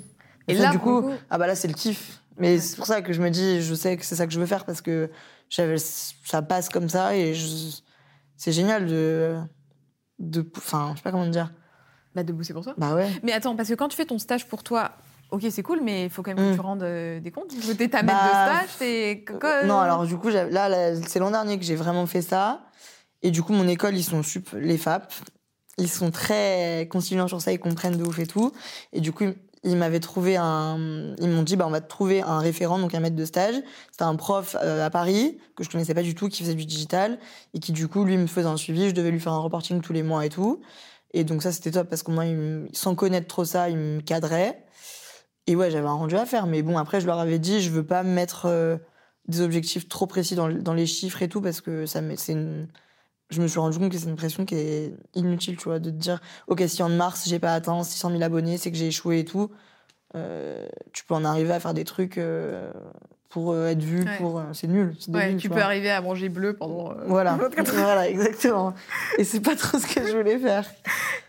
Et 0.47 0.53
là, 0.53 0.71
du 0.71 0.79
coup, 0.79 1.03
ah 1.29 1.37
bah 1.37 1.47
là, 1.47 1.55
c'est 1.55 1.67
le 1.67 1.73
kiff. 1.73 2.21
Mais 2.37 2.59
c'est 2.59 2.75
pour 2.77 2.85
ça 2.85 3.01
que 3.01 3.13
je 3.13 3.21
me 3.21 3.29
dis, 3.29 3.61
je 3.61 3.73
sais 3.75 3.97
que 3.97 4.05
c'est 4.05 4.15
ça 4.15 4.25
que 4.25 4.33
je 4.33 4.39
veux 4.39 4.45
faire 4.45 4.63
parce 4.65 4.81
que 4.81 5.09
ça 5.49 6.41
passe 6.41 6.69
comme 6.69 6.89
ça 6.89 7.15
et 7.15 7.33
je- 7.33 7.77
c'est 8.37 8.51
génial 8.51 8.85
de, 8.87 9.37
de, 10.19 10.45
enfin, 10.57 10.91
je 10.93 10.97
sais 10.97 11.03
pas 11.03 11.11
comment 11.11 11.27
dire. 11.27 11.51
Bah, 12.15 12.23
de 12.23 12.31
bosser 12.33 12.53
pour 12.53 12.63
toi. 12.63 12.73
Bah 12.77 12.93
ouais. 12.95 13.07
Mais 13.23 13.31
attends, 13.31 13.55
parce 13.55 13.69
que 13.69 13.73
quand 13.73 13.87
tu 13.89 13.97
fais 13.97 14.05
ton 14.05 14.19
stage 14.19 14.47
pour 14.47 14.63
toi, 14.63 14.91
ok, 15.31 15.43
c'est 15.49 15.63
cool, 15.63 15.79
mais 15.81 16.03
il 16.05 16.09
faut 16.09 16.21
quand 16.21 16.35
même 16.35 16.45
que 16.45 16.51
Mm. 16.51 16.55
tu 16.55 16.61
rendes 16.61 16.83
euh, 16.83 17.19
des 17.19 17.31
comptes. 17.31 17.51
T'es 17.77 17.87
ta 17.89 18.03
maître 18.03 18.19
Bah, 18.21 18.61
de 18.63 18.67
stage, 18.69 19.39
quoi- 19.39 19.63
Non, 19.63 19.79
alors 19.79 20.05
du 20.05 20.15
coup, 20.17 20.29
là, 20.29 20.45
là, 20.49 20.95
c'est 21.07 21.19
l'an 21.19 21.31
dernier 21.31 21.57
que 21.57 21.65
j'ai 21.65 21.75
vraiment 21.75 22.05
fait 22.05 22.21
ça. 22.21 22.61
Et 23.23 23.31
du 23.31 23.41
coup, 23.41 23.53
mon 23.53 23.67
école, 23.67 23.95
ils 23.95 24.03
sont 24.03 24.21
sup, 24.21 24.49
les 24.53 24.77
FAP. 24.77 25.11
Ils 25.79 25.89
sont 25.89 26.11
très 26.11 26.87
conciliants 26.91 27.27
sur 27.27 27.41
ça, 27.41 27.51
ils 27.51 27.59
comprennent 27.59 27.97
de 27.97 28.03
ouf 28.03 28.19
et 28.19 28.27
tout. 28.27 28.51
Et 28.91 29.01
du 29.01 29.11
coup, 29.11 29.23
ils- 29.23 29.35
ils 29.63 29.77
m'avaient 29.77 30.01
trouvé 30.01 30.35
un. 30.37 31.15
Ils 31.19 31.29
m'ont 31.29 31.41
dit, 31.41 31.55
bah, 31.55 31.65
on 31.65 31.71
va 31.71 31.79
te 31.81 31.87
trouver 31.89 32.21
un 32.21 32.37
référent, 32.39 32.77
donc 32.79 32.93
un 32.93 32.99
maître 32.99 33.15
de 33.15 33.25
stage. 33.25 33.55
C'était 33.91 34.03
un 34.03 34.15
prof 34.17 34.55
euh, 34.61 34.85
à 34.85 34.89
Paris, 34.91 35.39
que 35.55 35.63
je 35.63 35.69
connaissais 35.69 35.93
pas 35.95 36.03
du 36.03 36.13
tout, 36.15 36.27
qui 36.27 36.43
faisait 36.43 36.53
du 36.53 36.65
digital. 36.65 37.17
Et 37.55 37.59
qui, 37.59 37.71
du 37.71 37.87
coup, 37.87 38.03
lui, 38.03 38.17
me 38.17 38.27
faisait 38.27 38.45
un 38.47 38.57
suivi. 38.57 38.89
Je 38.89 38.93
devais 38.93 39.09
lui 39.09 39.21
faire 39.21 39.31
un 39.33 39.39
reporting 39.39 39.81
tous 39.81 39.93
les 39.93 40.03
mois 40.03 40.25
et 40.25 40.29
tout. 40.29 40.61
Et 41.13 41.23
donc, 41.23 41.43
ça, 41.43 41.51
c'était 41.51 41.71
top 41.71 41.89
parce 41.89 42.03
qu'au 42.03 42.11
moins, 42.11 42.65
sans 42.73 42.95
connaître 42.95 43.27
trop 43.27 43.45
ça, 43.45 43.69
il 43.69 43.77
me 43.77 44.01
cadrait. 44.01 44.65
Et 45.47 45.55
ouais, 45.55 45.71
j'avais 45.71 45.87
un 45.87 45.93
rendu 45.93 46.15
à 46.15 46.25
faire. 46.25 46.47
Mais 46.47 46.61
bon, 46.61 46.77
après, 46.77 47.01
je 47.01 47.05
leur 47.05 47.19
avais 47.19 47.39
dit, 47.39 47.61
je 47.61 47.69
veux 47.69 47.85
pas 47.85 48.03
me 48.03 48.11
mettre 48.13 48.45
euh, 48.45 48.77
des 49.27 49.41
objectifs 49.41 49.87
trop 49.89 50.07
précis 50.07 50.35
dans, 50.35 50.49
dans 50.49 50.73
les 50.73 50.87
chiffres 50.87 51.21
et 51.21 51.29
tout, 51.29 51.41
parce 51.41 51.61
que 51.61 51.85
ça 51.85 52.01
c'est 52.17 52.35
je 53.33 53.41
me 53.41 53.47
suis 53.47 53.59
rendu 53.59 53.79
compte 53.79 53.91
que 53.91 53.97
c'est 53.97 54.09
une 54.09 54.15
pression 54.15 54.45
qui 54.45 54.55
est 54.55 54.93
inutile, 55.15 55.57
tu 55.57 55.63
vois, 55.65 55.79
de 55.79 55.89
te 55.89 55.95
dire, 55.95 56.21
ok, 56.47 56.63
si 56.67 56.83
en 56.83 56.89
mars, 56.89 57.27
j'ai 57.27 57.39
pas 57.39 57.53
atteint 57.53 57.83
600 57.83 58.11
000 58.11 58.21
abonnés, 58.21 58.57
c'est 58.57 58.71
que 58.71 58.77
j'ai 58.77 58.87
échoué 58.87 59.19
et 59.19 59.25
tout. 59.25 59.49
Euh, 60.15 60.67
tu 60.93 61.03
peux 61.05 61.15
en 61.15 61.25
arriver 61.25 61.51
à 61.51 61.59
faire 61.59 61.73
des 61.73 61.85
trucs 61.85 62.17
euh, 62.17 62.71
pour 63.33 63.51
euh, 63.51 63.67
être 63.69 63.81
vu, 63.81 64.03
Ouais. 64.03 64.17
pour... 64.19 64.39
euh, 64.39 64.43
c'est 64.53 64.67
nul. 64.67 64.95
c'est 64.99 65.09
Ouais, 65.11 65.25
débile, 65.25 65.41
tu 65.41 65.47
vois. 65.47 65.57
peux 65.57 65.63
arriver 65.63 65.89
à 65.89 66.01
manger 66.01 66.29
bleu 66.29 66.53
pendant. 66.53 66.91
euh, 66.91 66.95
Voilà, 67.07 67.33
24 67.35 67.75
heures. 67.75 67.83
voilà, 67.83 68.07
exactement. 68.09 68.73
Et 69.17 69.23
c'est 69.23 69.39
pas 69.41 69.55
trop 69.55 69.79
ce 69.79 69.87
que 69.87 70.05
je 70.07 70.15
voulais 70.15 70.37
faire. 70.37 70.65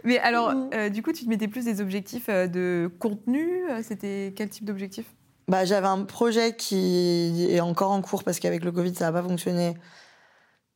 Mais 0.05 0.18
alors, 0.18 0.52
Mm. 0.52 0.70
euh, 0.74 0.88
du 0.90 1.02
coup, 1.02 1.12
tu 1.12 1.24
te 1.24 1.30
mettais 1.30 1.48
plus 1.48 1.64
des 1.64 1.80
objectifs 1.80 2.28
de 2.28 2.90
contenu 2.98 3.48
C'était 3.82 4.32
quel 4.36 4.50
type 4.50 4.66
d'objectif? 4.66 5.07
Bah, 5.48 5.64
j'avais 5.64 5.86
un 5.88 6.05
projet 6.05 6.55
qui 6.57 7.46
est 7.50 7.61
encore 7.61 7.90
en 7.90 8.00
cours 8.02 8.22
parce 8.24 8.38
qu'avec 8.38 8.64
le 8.64 8.72
Covid, 8.72 8.94
ça 8.94 9.07
n'a 9.07 9.12
pas 9.12 9.26
fonctionné. 9.26 9.74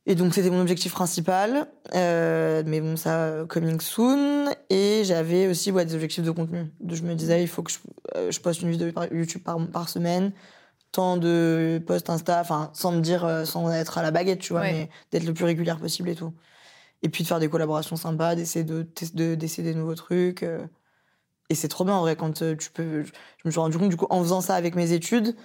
Et 0.06 0.14
donc, 0.14 0.32
c'était 0.34 0.48
mon 0.48 0.60
objectif 0.62 0.92
principal. 0.92 1.66
Euh, 1.94 2.62
mais 2.66 2.80
bon, 2.80 2.96
ça, 2.96 3.44
coming 3.48 3.78
soon. 3.80 4.46
Et 4.70 5.02
j'avais 5.04 5.46
aussi 5.46 5.70
ouais, 5.70 5.84
des 5.84 5.94
objectifs 5.94 6.24
de 6.24 6.30
contenu. 6.30 6.64
Je 6.88 7.02
me 7.02 7.14
disais, 7.14 7.42
il 7.42 7.48
faut 7.48 7.62
que 7.62 7.70
je, 7.70 7.78
euh, 8.16 8.30
je 8.30 8.40
poste 8.40 8.62
une 8.62 8.70
vidéo 8.70 8.90
par 8.92 9.12
YouTube 9.12 9.42
par, 9.42 9.58
par 9.66 9.88
semaine. 9.90 10.32
Tant 10.92 11.16
de 11.18 11.82
posts 11.86 12.08
Insta, 12.10 12.40
enfin, 12.40 12.70
sans 12.72 12.92
me 12.92 13.00
dire, 13.00 13.24
euh, 13.24 13.44
sans 13.44 13.70
être 13.70 13.98
à 13.98 14.02
la 14.02 14.10
baguette, 14.10 14.38
tu 14.40 14.52
vois, 14.54 14.62
Ouais. 14.62 14.72
mais 14.72 14.90
d'être 15.10 15.24
le 15.26 15.34
plus 15.34 15.44
régulière 15.44 15.78
possible 15.78 16.08
et 16.08 16.14
tout. 16.14 16.32
Et 17.02 17.08
puis 17.08 17.22
de 17.24 17.28
faire 17.28 17.38
des 17.40 17.48
collaborations 17.48 17.96
sympas, 17.96 18.34
d'essayer 18.34 18.64
de, 18.64 18.86
de, 19.14 19.34
des 19.34 19.74
nouveaux 19.74 19.94
trucs. 19.94 20.42
euh. 20.42 20.66
Et 21.50 21.54
c'est 21.54 21.68
trop 21.68 21.84
bien 21.84 21.94
en 21.94 22.00
vrai 22.00 22.16
quand 22.16 22.42
euh, 22.42 22.56
tu 22.56 22.70
peux. 22.70 23.02
Je 23.04 23.10
me 23.44 23.50
suis 23.50 23.60
rendu 23.60 23.78
compte 23.78 23.88
du 23.90 23.96
coup 23.96 24.06
en 24.10 24.20
faisant 24.22 24.40
ça 24.40 24.54
avec 24.54 24.74
mes 24.74 24.92
études, 24.92 25.36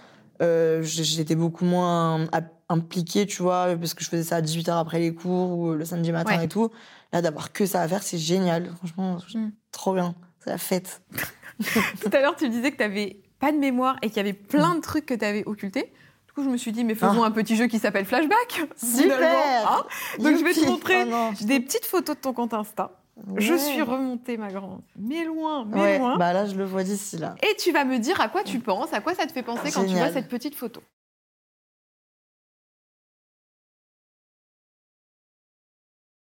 euh, 0.42 0.82
j'étais 0.84 1.36
beaucoup 1.36 1.64
moins 1.66 2.28
impliquée, 2.70 3.26
tu 3.26 3.42
vois, 3.44 3.76
parce 3.80 3.94
que 3.94 4.04
je 4.04 4.10
faisais 4.10 4.24
ça 4.24 4.38
à 4.38 4.42
18h 4.42 4.78
après 4.78 5.00
les 5.00 5.14
cours 5.14 5.58
ou 5.58 5.74
le 5.74 5.86
samedi 5.86 6.12
matin 6.12 6.38
Ouais. 6.38 6.46
et 6.46 6.48
tout. 6.48 6.72
Là, 7.12 7.22
d'avoir 7.22 7.52
que 7.54 7.66
ça 7.66 7.82
à 7.82 7.88
faire, 7.88 8.02
c'est 8.04 8.18
génial. 8.18 8.72
Franchement, 8.78 9.18
Mm. 9.36 9.50
trop 9.72 9.94
bien. 9.94 10.16
C'est 10.40 10.50
la 10.50 10.58
fête. 10.58 11.02
Tout 12.02 12.10
à 12.12 12.20
l'heure, 12.20 12.36
tu 12.36 12.46
me 12.46 12.50
disais 12.50 12.72
que 12.72 12.78
tu 12.78 12.84
n'avais 12.84 13.22
pas 13.44 13.52
de 13.52 13.58
mémoire 13.58 13.98
et 14.02 14.08
qu'il 14.08 14.18
y 14.18 14.20
avait 14.22 14.32
plein 14.32 14.76
de 14.76 14.80
trucs 14.80 15.06
que 15.06 15.14
tu 15.14 15.26
avais 15.26 15.44
occultés. 15.46 15.92
Du 16.28 16.34
coup, 16.34 16.44
je 16.46 16.50
me 16.50 16.56
suis 16.56 16.72
dit, 16.72 16.86
mais 16.86 16.96
faisons 16.96 17.24
Ah. 17.24 17.28
un 17.28 17.32
petit 17.32 17.58
jeu 17.58 17.68
qui 17.68 17.78
s'appelle 17.78 18.06
Flashback. 18.06 18.62
Super 18.78 19.70
hein. 19.70 19.84
Donc, 20.20 20.38
je 20.38 20.44
vais 20.46 20.54
te 20.54 20.66
montrer 20.66 21.04
Oh 21.04 21.10
non, 21.10 21.32
Des 21.42 21.60
petites 21.60 21.86
photos 21.86 22.16
de 22.16 22.22
ton 22.22 22.32
compte 22.32 22.54
Insta. 22.54 22.92
Je 23.36 23.54
suis 23.56 23.82
remontée, 23.82 24.38
ma 24.38 24.50
grande. 24.50 24.82
Mais 24.98 25.26
loin, 25.26 25.66
mais 25.66 25.80
Ouais, 25.82 26.00
loin. 26.00 26.18
bah 26.18 26.32
là, 26.32 26.46
je 26.46 26.56
le 26.56 26.64
vois 26.64 26.84
d'ici 26.84 27.18
là. 27.18 27.36
Et 27.44 27.56
tu 27.58 27.72
vas 27.74 27.84
me 27.84 28.00
dire 28.00 28.20
à 28.22 28.30
quoi 28.30 28.44
tu 28.44 28.60
penses, 28.60 28.94
à 28.94 29.02
quoi 29.02 29.14
ça 29.14 29.26
te 29.28 29.34
fait 29.34 29.44
penser 29.44 29.72
quand 29.74 29.86
tu 29.86 29.94
vois 29.94 30.12
cette 30.14 30.30
petite 30.30 30.56
photo. 30.56 30.82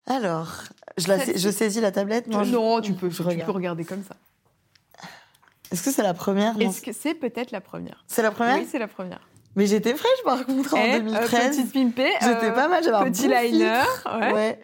Alors, 0.07 0.65
je, 0.97 1.09
la, 1.09 1.19
Celle-ci. 1.19 1.41
je 1.43 1.51
saisis 1.51 1.81
la 1.81 1.93
tablette 1.93 2.27
Non, 2.29 2.43
je- 2.45 2.81
tu 2.81 2.95
peux, 2.95 3.11
je 3.11 3.17
tu 3.17 3.23
peux 3.23 3.29
regarde. 3.29 3.51
regarder 3.55 3.85
comme 3.85 4.03
ça. 4.03 4.17
Est-ce 5.71 5.83
que 5.83 5.91
c'est 5.91 6.03
la 6.03 6.15
première 6.15 6.55
Non, 6.59 6.69
Est-ce 6.71 6.81
que 6.83 6.93
c'est 6.93 7.15
peut-être 7.15 7.51
la 7.51 7.61
première? 7.61 8.05
C'est 8.07 8.23
la 8.23 8.31
première 8.31 8.57
Oui, 8.57 8.67
c'est 8.71 8.79
la 8.79 8.89
première. 8.89 9.21
Mais 9.57 9.67
j'étais 9.67 9.95
fraîche 9.95 10.23
par 10.25 10.47
contre 10.47 10.75
en 10.75 10.79
Eh, 10.85 10.95
euh, 10.95 10.99
2013. 11.01 11.57
petite 11.57 11.73
pimpée. 11.73 12.13
J'étais 12.21 12.47
euh, 12.47 12.53
pas 12.53 12.69
mal, 12.69 12.83
j'avais 12.85 12.97
un 12.97 13.11
Petit 13.11 13.29
bon 13.29 13.41
liner. 13.41 13.81
filtre. 13.83 14.19
ouais. 14.21 14.33
Ouais. 14.33 14.61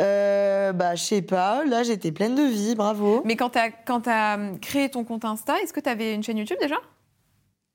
Euh, 0.00 0.72
bah, 0.72 0.96
je 0.96 1.02
sais 1.04 1.22
pas. 1.22 1.64
Là, 1.64 1.84
j'étais 1.84 2.10
pleine 2.10 2.34
de 2.34 2.42
vie, 2.42 2.74
bravo. 2.74 3.22
Mais 3.24 3.36
quand 3.36 3.50
t'as, 3.50 4.34
hum, 4.34 4.58
créé 4.58 4.88
ton 4.90 5.04
compte 5.04 5.24
Insta, 5.24 5.60
est-ce 5.62 5.72
que 5.72 5.78
tu 5.80 5.88
avais 5.88 6.14
une 6.14 6.22
chaîne 6.24 6.38
YouTube 6.38 6.58
déjà? 6.60 6.76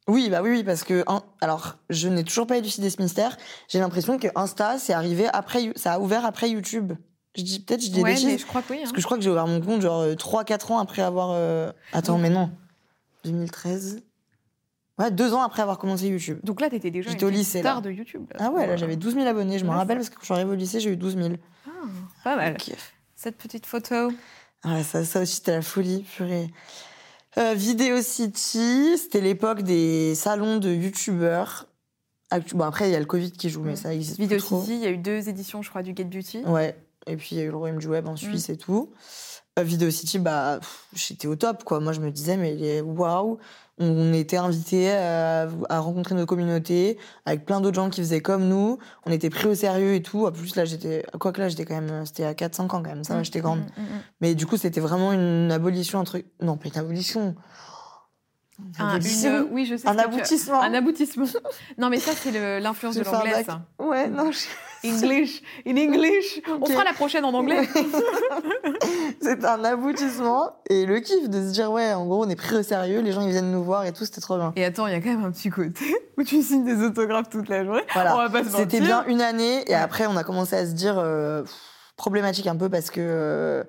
Oui, 0.10 0.30
bah 0.30 0.42
oui, 0.42 0.50
oui, 0.50 0.64
parce 0.64 0.84
que 0.84 1.04
hein, 1.08 1.22
alors, 1.40 1.76
je 1.90 2.08
n'ai 2.10 2.24
toujours 2.24 2.48
pas 2.48 2.58
élucidé 2.58 2.90
ce 2.90 3.02
mystère. 3.02 3.38
J'ai 3.70 3.80
l'impression 3.80 4.18
que 4.18 4.28
Insta, 4.36 4.80
c'est 4.80 4.92
arrivé 4.94 5.28
après, 5.32 5.72
ça 5.76 5.94
a 5.94 6.00
ouvert 6.00 6.26
après 6.26 6.50
YouTube. 6.50 6.94
Je 7.36 7.44
dis 7.44 7.60
peut-être, 7.60 7.82
je 7.82 7.90
dis 7.92 8.02
Ouais, 8.02 8.16
des 8.16 8.26
mais 8.26 8.38
je 8.38 8.46
crois 8.46 8.62
que 8.62 8.72
oui. 8.74 8.78
hein. 8.78 8.82
Parce 8.84 8.92
que 8.94 9.02
je 9.02 9.06
crois 9.06 9.18
que 9.18 9.24
j'ai 9.24 9.30
ouvert 9.30 9.46
mon 9.48 9.62
compte 9.62 9.82
genre 9.82 10.04
3-4 10.06 10.72
ans 10.72 10.80
après 10.80 11.02
avoir. 11.02 11.30
euh, 11.34 11.72
Attends, 11.94 12.18
mais 12.18 12.30
non. 12.30 12.50
2013. 13.24 14.02
Ouais, 14.98 15.12
deux 15.12 15.34
ans 15.34 15.42
après 15.42 15.62
avoir 15.62 15.78
commencé 15.78 16.08
YouTube. 16.08 16.40
Donc 16.44 16.60
là, 16.60 16.70
tu 16.70 16.76
étais 16.76 16.92
déjà 16.92 17.10
J'étais 17.12 17.26
au 17.26 17.30
lycée, 17.30 17.60
star 17.60 17.76
là. 17.76 17.82
de 17.82 17.92
YouTube. 17.92 18.26
Ah 18.38 18.50
ouais, 18.52 18.68
là 18.68 18.76
j'avais 18.76 18.98
12 18.98 19.14
000 19.14 19.26
abonnés. 19.28 19.58
Je 19.60 19.64
me 19.64 19.70
Ouais, 19.70 19.76
rappelle 19.76 19.98
parce 19.98 20.10
que 20.10 20.16
quand 20.16 20.22
je 20.22 20.26
suis 20.26 20.34
arrivée 20.34 20.52
au 20.52 20.56
lycée, 20.56 20.80
j'ai 20.82 20.90
eu 20.92 20.98
12 20.98 21.16
000. 21.16 21.30
Ah, 21.68 21.70
pas 22.24 22.36
mal. 22.36 22.58
Cette 23.16 23.38
petite 23.38 23.66
photo. 23.66 24.12
Ah, 24.64 24.84
ça, 24.84 25.06
ça 25.06 25.22
aussi, 25.22 25.36
c'était 25.36 25.52
la 25.54 25.62
folie, 25.62 26.04
purée. 26.04 26.50
Euh, 27.38 27.54
Video 27.54 28.02
City, 28.02 28.98
c'était 28.98 29.22
l'époque 29.22 29.62
des 29.62 30.16
salons 30.16 30.58
de 30.58 30.70
youtubeurs. 30.70 31.68
Bon, 32.54 32.66
après, 32.66 32.90
il 32.90 32.92
y 32.92 32.96
a 32.96 33.00
le 33.00 33.06
Covid 33.06 33.32
qui 33.32 33.50
joue, 33.50 33.62
mais 33.64 33.74
Mm. 33.74 33.78
ça 33.78 33.94
existe 33.94 34.20
Vidéo. 34.20 34.40
City, 34.40 34.74
il 34.76 34.80
y 34.80 34.86
a 34.86 34.90
eu 34.92 34.98
deux 34.98 35.30
éditions, 35.30 35.62
je 35.62 35.70
crois, 35.70 35.82
du 35.82 35.94
Get 35.96 36.04
Beauty. 36.06 36.40
Ouais. 36.46 36.76
Et 37.10 37.18
puis, 37.18 37.30
il 37.36 37.38
y 37.39 37.41
a 37.41 37.43
eu 37.45 37.49
le 37.49 37.57
Royaume 37.57 37.80
du 37.80 37.88
Web 37.88 38.05
Mm. 38.05 38.10
en 38.10 38.16
Suisse 38.16 38.49
et 38.49 38.57
tout. 38.57 38.91
Euh, 39.57 39.64
Video 39.64 39.89
City, 39.89 40.20
bah, 40.20 40.60
j'étais 40.93 41.28
au 41.28 41.36
top, 41.36 41.64
quoi. 41.64 41.80
Moi, 41.80 41.91
je 41.91 41.99
me 41.99 42.12
disais, 42.12 42.38
mais 42.38 42.82
waouh, 42.82 43.39
on 43.80 44.14
était 44.14 44.38
invités 44.38 44.91
à, 44.91 45.47
à 45.70 45.80
rencontrer 45.80 46.14
nos 46.16 46.26
communautés 46.26 46.97
avec 47.26 47.45
plein 47.45 47.60
d'autres 47.62 47.76
gens 47.76 47.89
qui 47.89 48.01
faisaient 48.01 48.22
comme 48.22 48.47
nous. 48.47 48.78
On 49.05 49.12
était 49.12 49.30
pris 49.30 49.47
au 49.47 49.55
sérieux 49.55 49.95
et 49.95 50.01
tout. 50.01 50.26
En 50.28 50.32
plus, 50.32 50.55
là, 50.55 50.66
j'étais, 50.66 51.03
quoi 51.20 51.32
que 51.32 51.41
là, 51.41 51.49
j'étais 51.49 51.66
quand 51.66 51.82
même, 51.82 52.05
c'était 52.05 52.26
à 52.26 52.34
4-5 52.34 52.62
ans 52.64 52.68
quand 52.68 52.82
même, 52.84 53.03
ça 53.03 53.16
Mm, 53.18 53.24
j'étais 53.26 53.39
grande. 53.41 53.60
mm, 53.60 53.82
mm, 53.82 53.86
mm. 53.86 54.01
Mais 54.22 54.36
du 54.36 54.45
coup, 54.45 54.57
c'était 54.57 54.82
vraiment 54.82 55.12
une 55.14 55.51
abolition, 55.51 55.99
un 55.99 56.03
truc. 56.03 56.26
Non, 56.41 56.55
pas 56.57 56.68
une 56.74 56.78
abolition. 56.80 57.36
Abolition. 58.80 59.30
une- 59.47 59.47
oui, 59.53 59.66
je 59.66 59.76
sais. 59.76 59.88
Un 59.88 59.95
tu 59.95 59.99
aboutissement. 60.01 60.62
Un 60.62 60.74
aboutissement. 60.74 61.26
non, 61.78 61.89
mais 61.89 61.99
ça, 61.99 62.12
c'est 62.14 62.60
l'influence 62.60 62.95
de 62.95 63.03
l'anglais. 63.03 63.45
Ouais, 63.80 64.07
non, 64.07 64.32
je- 64.32 64.47
English, 64.88 65.41
in 65.68 65.76
English. 65.76 66.41
On 66.62 66.66
fera 66.66 66.84
la 66.86 66.93
prochaine 66.93 67.26
en 67.26 67.34
anglais. 67.34 67.68
c'est 69.22 69.43
un 69.45 69.64
aboutissement. 69.64 70.51
Et 70.70 70.86
le 70.86 70.99
kiff 70.99 71.30
de 71.30 71.47
se 71.47 71.51
dire, 71.51 71.72
ouais, 71.72 71.93
en 71.93 72.05
gros, 72.05 72.26
on 72.26 72.30
est 72.30 72.36
pris 72.36 72.55
au 72.55 72.64
sérieux, 72.64 73.01
les 73.01 73.12
gens 73.12 73.22
ils 73.22 73.32
viennent 73.32 73.51
nous 73.51 73.64
voir 73.64 73.86
et 73.86 73.91
tout, 73.93 74.05
c'était 74.05 74.22
trop 74.22 74.38
bien. 74.38 74.53
Et 74.55 74.64
attends, 74.66 74.88
il 74.88 74.93
y 74.93 74.95
a 74.95 75.01
quand 75.01 75.10
même 75.10 75.26
un 75.26 75.32
petit 75.32 75.49
côté 75.49 75.86
où 76.18 76.24
tu 76.24 76.41
signes 76.41 76.64
des 76.66 76.82
autographes 76.84 77.30
toute 77.30 77.49
la 77.49 77.66
journée. 77.66 77.82
Voilà. 77.93 78.30
C'était 78.55 78.80
bien 78.82 79.03
une 79.07 79.22
année 79.22 79.70
et 79.70 79.76
après, 79.76 80.05
on 80.07 80.16
a 80.18 80.24
commencé 80.24 80.55
à 80.55 80.66
se 80.66 80.72
dire, 80.72 80.95
euh, 80.97 81.41
pff, 81.41 81.53
problématique 81.97 82.47
un 82.47 82.55
peu 82.55 82.70
parce 82.70 82.89
que. 82.91 82.99
euh, 83.01 83.64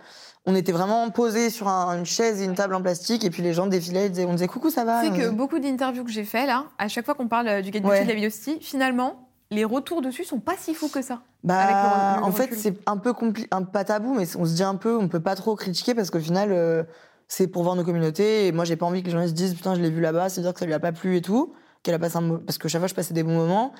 on 0.47 0.55
était 0.55 0.73
vraiment 0.73 1.09
posés 1.11 1.51
sur 1.51 1.69
un- 1.69 1.99
une 1.99 2.07
chaise 2.07 2.41
et 2.41 2.45
une 2.45 2.55
table 2.55 2.75
en 2.75 2.83
plastique 2.83 3.25
et 3.25 3.31
puis 3.31 3.43
les 3.43 3.53
gens 3.53 3.67
défilaient, 3.67 4.09
disaient- 4.09 4.25
on 4.25 4.33
disait 4.33 4.47
coucou 4.49 4.71
ça 4.71 4.85
va 4.85 5.03
On 5.05 5.11
que 5.11 5.15
disait- 5.17 5.31
beaucoup 5.31 5.59
d'interviews 5.59 6.05
que 6.05 6.11
j'ai 6.11 6.25
fait 6.25 6.47
là, 6.47 6.67
à 6.79 6.89
chaque 6.89 7.05
fois 7.05 7.15
qu'on 7.15 7.29
parle 7.29 7.49
euh, 7.49 7.63
du 7.63 7.71
Beauty 7.71 7.87
Ouais. 7.87 8.05
de 8.05 8.09
la 8.09 8.61
finalement, 8.61 9.29
les 9.51 9.65
retours 9.65 10.01
dessus 10.03 10.25
sont 10.25 10.41
pas 10.41 10.55
si 10.59 10.75
fous 10.75 10.89
que 10.89 11.03
ça. 11.03 11.21
Bah, 11.43 12.17
le 12.17 12.21
le 12.21 12.27
en 12.27 12.33
fait, 12.33 12.55
c'est 12.55 12.77
un 12.87 12.97
peu 12.97 13.13
un 13.51 13.63
pas 13.63 13.85
tabou, 13.85 14.15
mais 14.15 14.25
on 14.37 14.45
se 14.45 14.55
dit 14.55 14.63
un 14.63 14.77
peu, 14.77 14.97
on 14.97 15.09
peut 15.09 15.21
pas 15.21 15.35
trop 15.35 15.57
critiquer 15.57 15.95
parce 15.95 16.11
qu'au 16.11 16.21
final, 16.21 16.51
euh, 16.53 16.85
c'est 17.29 17.47
pour 17.47 17.63
voir 17.63 17.77
nos 17.77 17.85
communautés. 17.85 18.47
Et 18.47 18.53
moi, 18.53 18.65
j'ai 18.65 18.77
pas 18.77 18.87
envie 18.87 19.03
que 19.03 19.07
les 19.07 19.13
gens 19.13 19.27
se 19.27 19.33
disent 19.33 19.55
putain, 19.55 19.75
je 19.75 19.81
l'ai 19.81 19.91
vu 19.91 20.01
là-bas, 20.01 20.29
c'est 20.29 20.41
dire 20.43 20.53
que 20.53 20.61
ça 20.61 20.67
lui 20.67 20.75
a 20.75 20.81
pas 20.81 20.93
plu 20.93 21.17
et 21.17 21.23
tout. 21.23 21.53
qu'elle 21.83 21.95
a 21.95 21.99
passé 21.99 22.19
un 22.19 22.37
parce 22.47 22.59
que 22.59 22.69
chaque 22.69 22.81
fois 22.83 22.89
je 22.89 22.95
passais 22.95 23.15
des 23.15 23.23
bons 23.23 23.35
moments. 23.37 23.73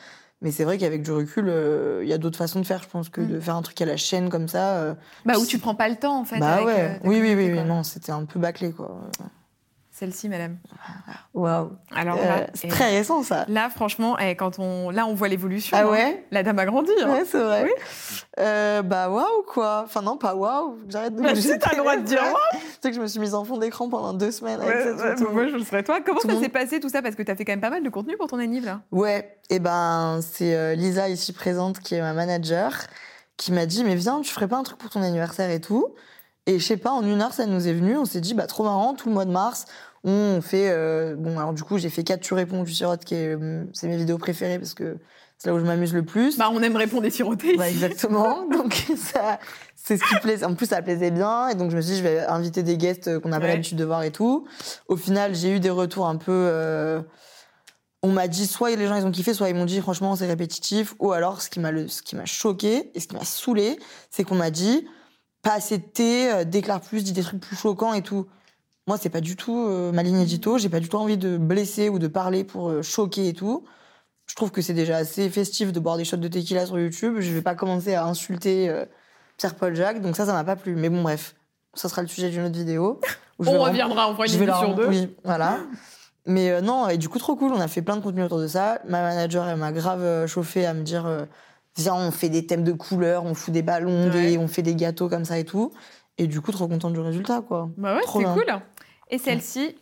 Mais 0.43 0.51
c'est 0.53 0.65
vrai 0.65 0.79
qu'avec 0.79 1.03
du 1.03 1.13
recul, 1.13 1.47
euh, 1.49 2.01
il 2.03 2.09
y 2.09 2.13
a 2.15 2.19
d'autres 2.19 2.39
façons 2.39 2.61
de 2.61 2.67
faire, 2.67 2.83
je 2.83 2.89
pense, 2.89 3.09
que 3.11 3.21
Mm. 3.21 3.29
de 3.29 3.41
faire 3.41 3.57
un 3.57 3.63
truc 3.63 3.81
à 3.83 3.85
la 3.85 3.97
chaîne 3.99 4.31
comme 4.31 4.49
ça. 4.49 4.77
euh, 4.79 4.95
Bah, 5.27 5.35
où 5.39 5.45
tu 5.45 5.59
prends 5.59 5.75
pas 5.75 5.89
le 5.89 5.97
temps, 5.97 6.19
en 6.19 6.25
fait. 6.25 6.39
bah 6.39 6.55
avec, 6.55 6.67
ouais, 6.67 6.81
euh, 6.81 7.09
oui, 7.09 7.21
oui, 7.21 7.35
oui, 7.35 7.51
oui, 7.53 7.63
non, 7.65 7.83
c'était 7.83 8.13
un 8.13 8.25
peu 8.25 8.39
bâclé, 8.41 8.73
quoi. 8.73 9.03
Celle-ci, 10.01 10.31
madame. 10.31 10.57
Waouh. 11.35 11.73
Alors 11.95 12.17
Euh, 12.19 12.47
c'est 12.55 12.69
eh, 12.69 12.71
très 12.71 12.91
récent, 12.91 13.23
ça. 13.23 13.45
là, 13.49 13.69
franchement, 13.69 14.17
eh, 14.19 14.35
quand 14.35 14.59
on, 14.59 14.89
là, 14.89 15.05
on 15.05 15.13
voit 15.13 15.29
l'évolution. 15.29 15.77
Ah 15.79 15.83
hein. 15.83 15.91
ouais? 15.91 16.27
La 16.31 16.43
dame 16.43 16.59
a 16.59 16.65
grandi. 16.65 16.91
hein. 17.03 17.11
Ouais, 17.13 17.25
c'est 17.27 17.39
vrai. 17.39 17.65
Oui. 17.65 17.71
Euh, 18.39 18.81
bah 18.81 19.11
waouh, 19.11 19.43
quoi. 19.47 19.83
Enfin, 19.85 20.01
non, 20.01 20.17
pas 20.17 20.35
waouh. 20.35 20.79
J'arrête 20.89 21.15
de 21.15 21.21
Bah, 21.23 21.35
si, 21.35 21.51
t'as 21.59 21.73
le 21.73 21.79
droit 21.81 21.97
de 21.99 22.03
dire 22.05 22.19
fleurs. 22.23 22.37
Tu 22.53 22.59
sais 22.83 22.89
que 22.91 22.97
je 22.97 23.01
me 23.03 23.07
suis 23.07 23.21
mise 23.21 23.35
en 23.35 23.45
fond 23.45 23.59
d'écran 23.59 23.91
pendant 23.91 24.15
deux 24.15 24.31
semaines 24.31 24.59
avec 24.63 24.75
Ouais, 24.75 25.31
moi, 25.33 25.47
je 25.49 25.57
le 25.57 25.65
serais 25.65 25.83
toi. 25.83 26.01
Comment 26.01 26.21
Tout 26.21 26.31
ça 26.31 26.41
s'est 26.41 26.49
passé 26.49 26.81
tout 26.81 26.89
ça? 26.89 27.03
Parce 27.03 27.15
que 27.15 27.23
t'as 27.23 27.37
fait 27.37 27.45
quand 27.45 27.53
même 27.53 27.61
pas 27.61 27.69
mal 27.69 27.83
de 27.83 27.91
contenu 27.91 28.17
pour 28.17 28.27
ton 28.29 28.39
anniv 28.39 28.65
là. 28.65 28.81
Ouais, 28.93 29.37
et 29.51 29.59
ben 29.59 30.21
c'est 30.23 30.55
euh, 30.55 30.75
Lisa 30.75 31.11
ici 31.11 31.35
présente 31.35 31.79
qui 31.81 31.95
est 31.95 32.01
ma 32.01 32.15
manager 32.15 32.73
qui 33.37 33.53
m'a 33.53 33.67
dit 33.67 33.85
mais 33.85 33.97
viens 33.97 34.23
tu 34.23 34.33
ferais 34.33 34.49
pas 34.49 34.57
un 34.57 34.63
truc 34.63 34.79
pour 34.79 34.89
ton 34.89 35.03
anniversaire 35.03 35.51
et 35.51 35.61
tout 35.61 35.95
et 36.47 36.59
je 36.59 36.65
sais 36.67 36.77
pas 36.77 36.91
en 36.91 37.03
une 37.03 37.21
heure 37.23 37.33
ça 37.33 37.47
nous 37.47 37.67
est 37.69 37.73
venu 37.73 37.97
on 37.97 38.05
s'est 38.05 38.21
dit 38.21 38.35
bah 38.35 38.47
trop 38.47 38.65
marrant 38.65 38.95
tout 38.95 39.09
le 39.09 39.15
mois 39.15 39.25
de 39.25 39.31
mars 39.33 39.67
on 40.05 40.41
fait 40.41 40.71
euh, 40.71 41.15
bon 41.17 41.39
alors 41.39 41.53
du 41.53 41.63
coup 41.63 41.77
j'ai 41.79 41.91
fait 41.91 42.05
4 42.05 42.21
tu 42.21 42.33
réponds 42.35 42.65
tu 42.65 42.73
sirotes 42.73 43.05
qui 43.05 43.15
est 43.15 43.37
euh, 43.37 43.65
c'est 43.75 43.87
mes 43.89 43.97
vidéos 43.99 44.17
préférées 44.19 44.59
parce 44.59 44.73
que 44.75 44.97
c'est 45.37 45.49
là 45.51 45.55
où 45.55 45.59
je 45.59 45.65
m'amuse 45.65 45.93
le 45.95 46.05
plus 46.05 46.37
Bah, 46.39 46.51
on 46.53 46.63
aime 46.63 46.77
répondre 46.77 47.05
et 47.07 47.11
siroter. 47.11 47.57
Bah, 47.57 47.69
exactement. 47.71 48.47
donc 48.53 48.75
ça, 48.97 49.39
c'est 49.75 49.97
ce 49.97 50.05
qui 50.05 50.15
plaisait. 50.17 50.45
En 50.45 50.55
plus, 50.55 50.67
ça 50.67 50.83
plaisait 50.83 51.11
bien. 51.11 51.49
Et 51.49 51.55
donc 51.55 51.71
je 51.71 51.77
me 51.77 51.81
suis 51.81 51.93
dit, 51.93 51.99
je 51.99 52.03
vais 52.03 52.19
inviter 52.21 52.63
des 52.63 52.77
guests 52.77 53.09
euh, 53.09 53.21
qu'on 53.21 53.31
n'a 53.31 53.39
pas 53.41 53.47
Ouais. 53.47 53.53
l'habitude 53.53 53.79
de 53.79 53.85
voir 53.87 54.03
et 54.03 54.11
tout. 54.11 54.47
Au 54.89 54.97
final, 54.97 55.35
j'ai 55.35 55.51
eu 55.57 55.59
des 55.59 55.71
retours 55.71 56.07
un 56.09 56.17
peu. 56.17 56.31
euh, 56.31 57.01
On 58.03 58.09
m'a 58.13 58.29
dit 58.29 58.47
soit 58.47 58.71
les 58.77 58.87
gens 58.87 58.97
ils 58.97 59.07
ont 59.07 59.11
kiffé, 59.11 59.33
soit 59.33 59.49
ils 59.49 59.55
m'ont 59.55 59.65
dit 59.65 59.81
franchement 59.81 60.15
c'est 60.15 60.27
répétitif. 60.27 60.95
Ou 60.99 61.13
alors 61.13 61.41
ce 61.41 61.49
qui 61.49 61.59
m'a 61.61 61.71
ce 61.89 62.03
qui 62.03 62.17
m'a 62.17 62.27
choqué 62.27 62.91
et 62.95 63.01
ce 63.01 63.09
qui 63.09 63.17
m'a 63.17 63.25
saoulé, 63.25 63.79
c'est 64.11 64.25
qu'on 64.25 64.35
m'a 64.37 64.51
dit 64.51 64.87
pas 65.43 65.55
assez 65.55 65.79
de 65.79 65.85
thé, 65.85 66.31
euh, 66.31 66.45
déclare 66.45 66.83
plus, 66.83 67.03
dis 67.03 67.13
des 67.13 67.23
trucs 67.23 67.41
plus 67.41 67.57
choquants 67.57 67.95
et 67.95 68.03
tout. 68.03 68.27
Moi, 68.91 68.99
c'est 69.01 69.09
pas 69.09 69.21
du 69.21 69.37
tout 69.37 69.57
euh, 69.69 69.93
ma 69.93 70.03
ligne 70.03 70.19
édito. 70.19 70.59
J'ai 70.59 70.69
pas 70.69 70.81
du 70.81 70.89
tout 70.89 70.97
envie 70.97 71.17
de 71.17 71.37
blesser 71.37 71.89
ou 71.89 72.01
de 72.01 72.09
parler 72.09 72.43
pour 72.43 72.71
euh, 72.71 72.83
choquer 72.83 73.29
et 73.29 73.35
tout. 73.35 73.63
Je 74.27 74.35
trouve 74.35 74.51
que 74.51 74.63
c'est 74.63 74.75
déjà 74.75 74.97
assez 74.97 75.31
festif 75.31 75.71
de 75.71 75.79
boire 75.79 75.97
des 75.97 76.05
shots 76.05 76.17
de 76.17 76.27
tequila 76.27 76.67
sur 76.67 76.77
YouTube. 76.77 77.19
Je 77.21 77.31
vais 77.33 77.41
pas 77.41 77.55
commencer 77.55 77.95
à 77.95 78.05
insulter 78.05 78.69
euh, 78.69 78.85
Pierre-Paul 79.37 79.77
Jacques. 79.77 80.01
Donc 80.03 80.17
ça, 80.17 80.27
ça 80.27 80.33
m'a 80.33 80.43
pas 80.43 80.57
plu. 80.57 80.75
Mais 80.75 80.89
bon, 80.89 81.03
bref, 81.03 81.37
ça 81.73 81.89
sera 81.89 82.03
le 82.03 82.09
sujet 82.09 82.31
d'une 82.31 82.43
autre 82.43 82.57
vidéo. 82.57 83.01
où 83.39 83.45
je 83.45 83.51
On 83.51 83.61
reviendra, 83.61 84.11
on 84.11 84.15
fera 84.15 84.27
une 84.27 84.43
émission 84.43 84.75
deux. 84.75 84.89
Oui, 84.89 85.15
voilà. 85.23 85.59
Mais 86.27 86.51
euh, 86.51 86.61
non, 86.61 86.89
et 86.89 86.99
du 86.99 87.09
coup, 87.09 87.21
trop 87.21 87.37
cool. 87.37 87.53
On 87.53 87.61
a 87.61 87.69
fait 87.69 87.83
plein 87.83 87.97
de 87.97 88.03
contenu 88.03 88.25
autour 88.25 88.41
de 88.41 88.49
ça. 88.49 88.81
Ma 88.89 89.03
manager, 89.03 89.47
elle 89.47 89.57
m'a 89.57 89.71
grave 89.71 90.27
chauffé 90.27 90.67
à 90.67 90.75
me 90.75 90.83
dire 90.83 91.07
Viens, 91.77 91.95
on 91.95 92.11
fait 92.11 92.29
des 92.29 92.45
thèmes 92.45 92.65
de 92.65 92.73
couleurs, 92.73 93.25
on 93.25 93.35
fout 93.35 93.55
des 93.55 93.63
ballons, 93.63 94.07
Ouais. 94.11 94.31
des- 94.33 94.39
on 94.39 94.49
fait 94.49 94.63
des 94.63 94.75
gâteaux 94.75 95.09
comme 95.09 95.25
ça 95.25 95.39
et 95.39 95.45
tout. 95.45 95.71
Et 96.19 96.27
du 96.27 96.41
coup, 96.41 96.51
trop 96.51 96.67
contente 96.67 96.93
du 96.93 96.99
résultat, 97.01 97.41
quoi. 97.41 97.71
Bah 97.79 97.95
ouais, 97.95 98.01
c'est 98.05 98.25
cool. 98.25 98.45
Et 99.11 99.19
celle-ci, 99.19 99.77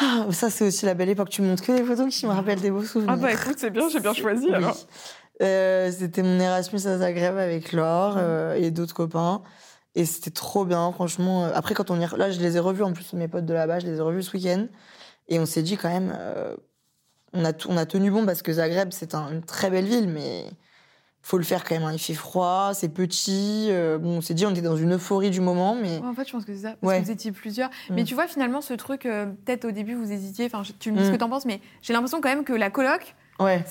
Ah, 0.00 0.26
ça, 0.30 0.50
c'est 0.50 0.66
aussi 0.66 0.86
la 0.86 0.94
belle 0.94 1.08
époque. 1.08 1.28
Tu 1.30 1.42
montres 1.42 1.62
que 1.64 1.72
des 1.72 1.84
photos 1.84 2.14
qui 2.14 2.26
me 2.26 2.32
rappellent 2.32 2.60
des 2.60 2.70
beaux 2.70 2.82
souvenirs. 2.84 3.12
ah 3.12 3.16
bah 3.16 3.32
écoute, 3.32 3.56
c'est 3.58 3.70
bien, 3.70 3.88
j'ai 3.88 4.00
bien 4.00 4.12
choisi 4.14 4.46
Oui. 4.48 4.54
alors. 4.54 4.76
Euh, 5.42 5.90
c'était 5.90 6.22
mon 6.22 6.38
Erasmus 6.38 6.86
à 6.86 6.98
Zagreb 6.98 7.36
avec 7.36 7.72
Laure 7.72 8.14
euh, 8.18 8.54
et 8.54 8.70
d'autres 8.70 8.94
copains. 8.94 9.42
Et 9.96 10.04
c'était 10.04 10.30
trop 10.30 10.64
bien, 10.64 10.90
franchement. 10.92 11.44
Euh, 11.46 11.50
Après, 11.54 11.74
quand 11.74 11.90
on 11.90 12.00
y... 12.00 12.06
Là, 12.16 12.30
je 12.30 12.40
les 12.40 12.56
ai 12.56 12.60
revus, 12.60 12.82
en 12.84 12.92
plus, 12.92 13.12
mes 13.14 13.28
potes 13.28 13.46
de 13.46 13.52
là-bas, 13.54 13.78
je 13.80 13.86
les 13.86 13.96
ai 13.98 14.00
revus 14.00 14.22
ce 14.24 14.36
week-end. 14.36 14.66
Et 15.28 15.38
on 15.38 15.46
s'est 15.46 15.62
dit 15.62 15.76
quand 15.76 15.88
même... 15.90 16.12
euh, 16.16 16.56
on, 17.32 17.44
a 17.44 17.52
on 17.68 17.76
a 17.76 17.84
tenu 17.86 18.10
bon 18.12 18.24
parce 18.26 18.42
que 18.42 18.52
Zagreb, 18.52 18.90
c'est 18.92 19.14
un- 19.14 19.30
une 19.32 19.42
très 19.42 19.70
belle 19.70 19.86
ville, 19.86 20.08
mais 20.08 20.44
faut 21.26 21.38
le 21.38 21.44
faire 21.44 21.64
quand 21.64 21.74
même. 21.74 21.84
hein. 21.84 21.92
Il 21.94 21.98
fait 21.98 22.12
froid, 22.14 22.72
c'est 22.74 22.90
petit. 22.90 23.68
euh, 23.70 23.96
bon, 23.98 24.18
on 24.18 24.20
s'est 24.20 24.34
dit, 24.34 24.44
on 24.44 24.50
était 24.50 24.60
dans 24.60 24.76
une 24.76 24.92
euphorie 24.94 25.30
du 25.30 25.40
moment, 25.40 25.74
mais... 25.74 25.98
Ouais, 25.98 26.06
en 26.06 26.12
fait, 26.14 26.26
je 26.28 26.32
pense 26.32 26.44
que 26.44 26.54
c'est 26.54 26.62
ça, 26.62 26.74
parce 26.80 26.92
Ouais. 26.92 27.00
que 27.00 27.06
vous 27.06 27.10
étiez 27.10 27.32
plusieurs. 27.32 27.70
Mm. 27.88 27.94
Mais 27.94 28.04
tu 28.04 28.14
vois, 28.14 28.26
finalement, 28.28 28.60
ce 28.60 28.74
truc, 28.74 29.06
euh, 29.06 29.26
peut-être 29.46 29.64
au 29.64 29.70
début, 29.70 29.94
vous 29.94 30.12
hésitiez, 30.12 30.44
enfin, 30.46 30.62
tu 30.78 30.92
me 30.92 30.98
dis 30.98 31.04
ce 31.04 31.08
Mm. 31.08 31.12
que 31.12 31.16
t'en 31.18 31.30
penses, 31.30 31.46
mais 31.46 31.60
j'ai 31.82 31.92
l'impression 31.94 32.20
quand 32.20 32.28
même 32.28 32.44
que 32.44 32.52
la 32.52 32.68
coloc, 32.70 33.14
Ouais. 33.40 33.64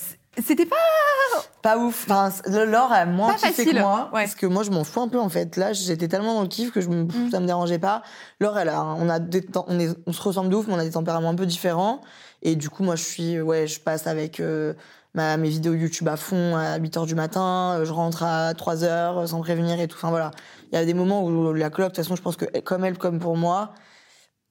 c'était 0.44 0.66
pas. 0.66 0.74
Pas 1.62 1.78
ouf. 1.78 2.06
Enfin, 2.10 2.30
Laure 2.66 2.92
a 2.92 3.06
moins 3.06 3.28
Pas 3.28 3.34
kiffé 3.38 3.52
facile. 3.52 3.72
que 3.74 3.78
moi. 3.78 4.10
Ouais. 4.12 4.22
Parce 4.24 4.34
que 4.34 4.46
moi, 4.46 4.62
je 4.64 4.70
m'en 4.70 4.82
fous 4.84 5.00
un 5.00 5.08
peu, 5.08 5.18
en 5.20 5.28
fait. 5.28 5.56
Là, 5.56 5.72
j'étais 5.72 6.08
tellement 6.08 6.34
dans 6.34 6.42
le 6.42 6.48
kiff 6.48 6.72
que 6.72 6.80
je 6.80 6.88
me, 6.88 7.04
Mm. 7.04 7.30
ça 7.30 7.38
me 7.40 7.46
dérangeait 7.46 7.78
pas. 7.78 8.02
Laure, 8.40 8.58
elle 8.58 8.68
a, 8.68 8.82
on, 8.84 9.08
a 9.08 9.18
des 9.20 9.40
tem- 9.42 9.64
on, 9.68 9.78
est, 9.78 9.88
on 10.06 10.12
se 10.12 10.20
ressemble 10.20 10.50
de 10.50 10.56
ouf, 10.56 10.66
mais 10.66 10.74
on 10.74 10.78
a 10.78 10.84
des 10.84 10.90
tempéraments 10.90 11.30
un 11.30 11.34
peu 11.36 11.46
différents. 11.46 12.00
Et 12.42 12.56
du 12.56 12.68
coup, 12.68 12.82
moi, 12.82 12.96
je 12.96 13.04
suis, 13.04 13.40
ouais, 13.40 13.66
je 13.66 13.80
passe 13.80 14.06
avec 14.06 14.40
euh, 14.40 14.74
ma, 15.14 15.36
mes 15.36 15.48
vidéos 15.48 15.74
YouTube 15.74 16.08
à 16.08 16.16
fond 16.16 16.56
à 16.56 16.76
8 16.78 16.96
h 16.96 17.06
du 17.06 17.14
matin. 17.14 17.76
euh, 17.78 17.84
Je 17.84 17.92
rentre 17.92 18.22
à 18.22 18.52
3 18.54 18.76
h 18.76 18.84
euh, 18.84 19.26
sans 19.26 19.40
prévenir 19.40 19.80
et 19.80 19.88
tout. 19.88 19.96
Enfin, 19.96 20.10
voilà. 20.10 20.30
Il 20.72 20.74
y 20.74 20.78
a 20.78 20.84
des 20.84 20.94
moments 20.94 21.24
où 21.24 21.52
la 21.52 21.70
coloc, 21.70 21.90
de 21.90 21.94
toute 21.96 22.04
façon, 22.04 22.16
je 22.16 22.22
pense 22.22 22.36
que 22.36 22.44
comme 22.60 22.84
elle, 22.84 22.98
comme 22.98 23.18
pour 23.20 23.36
moi, 23.36 23.72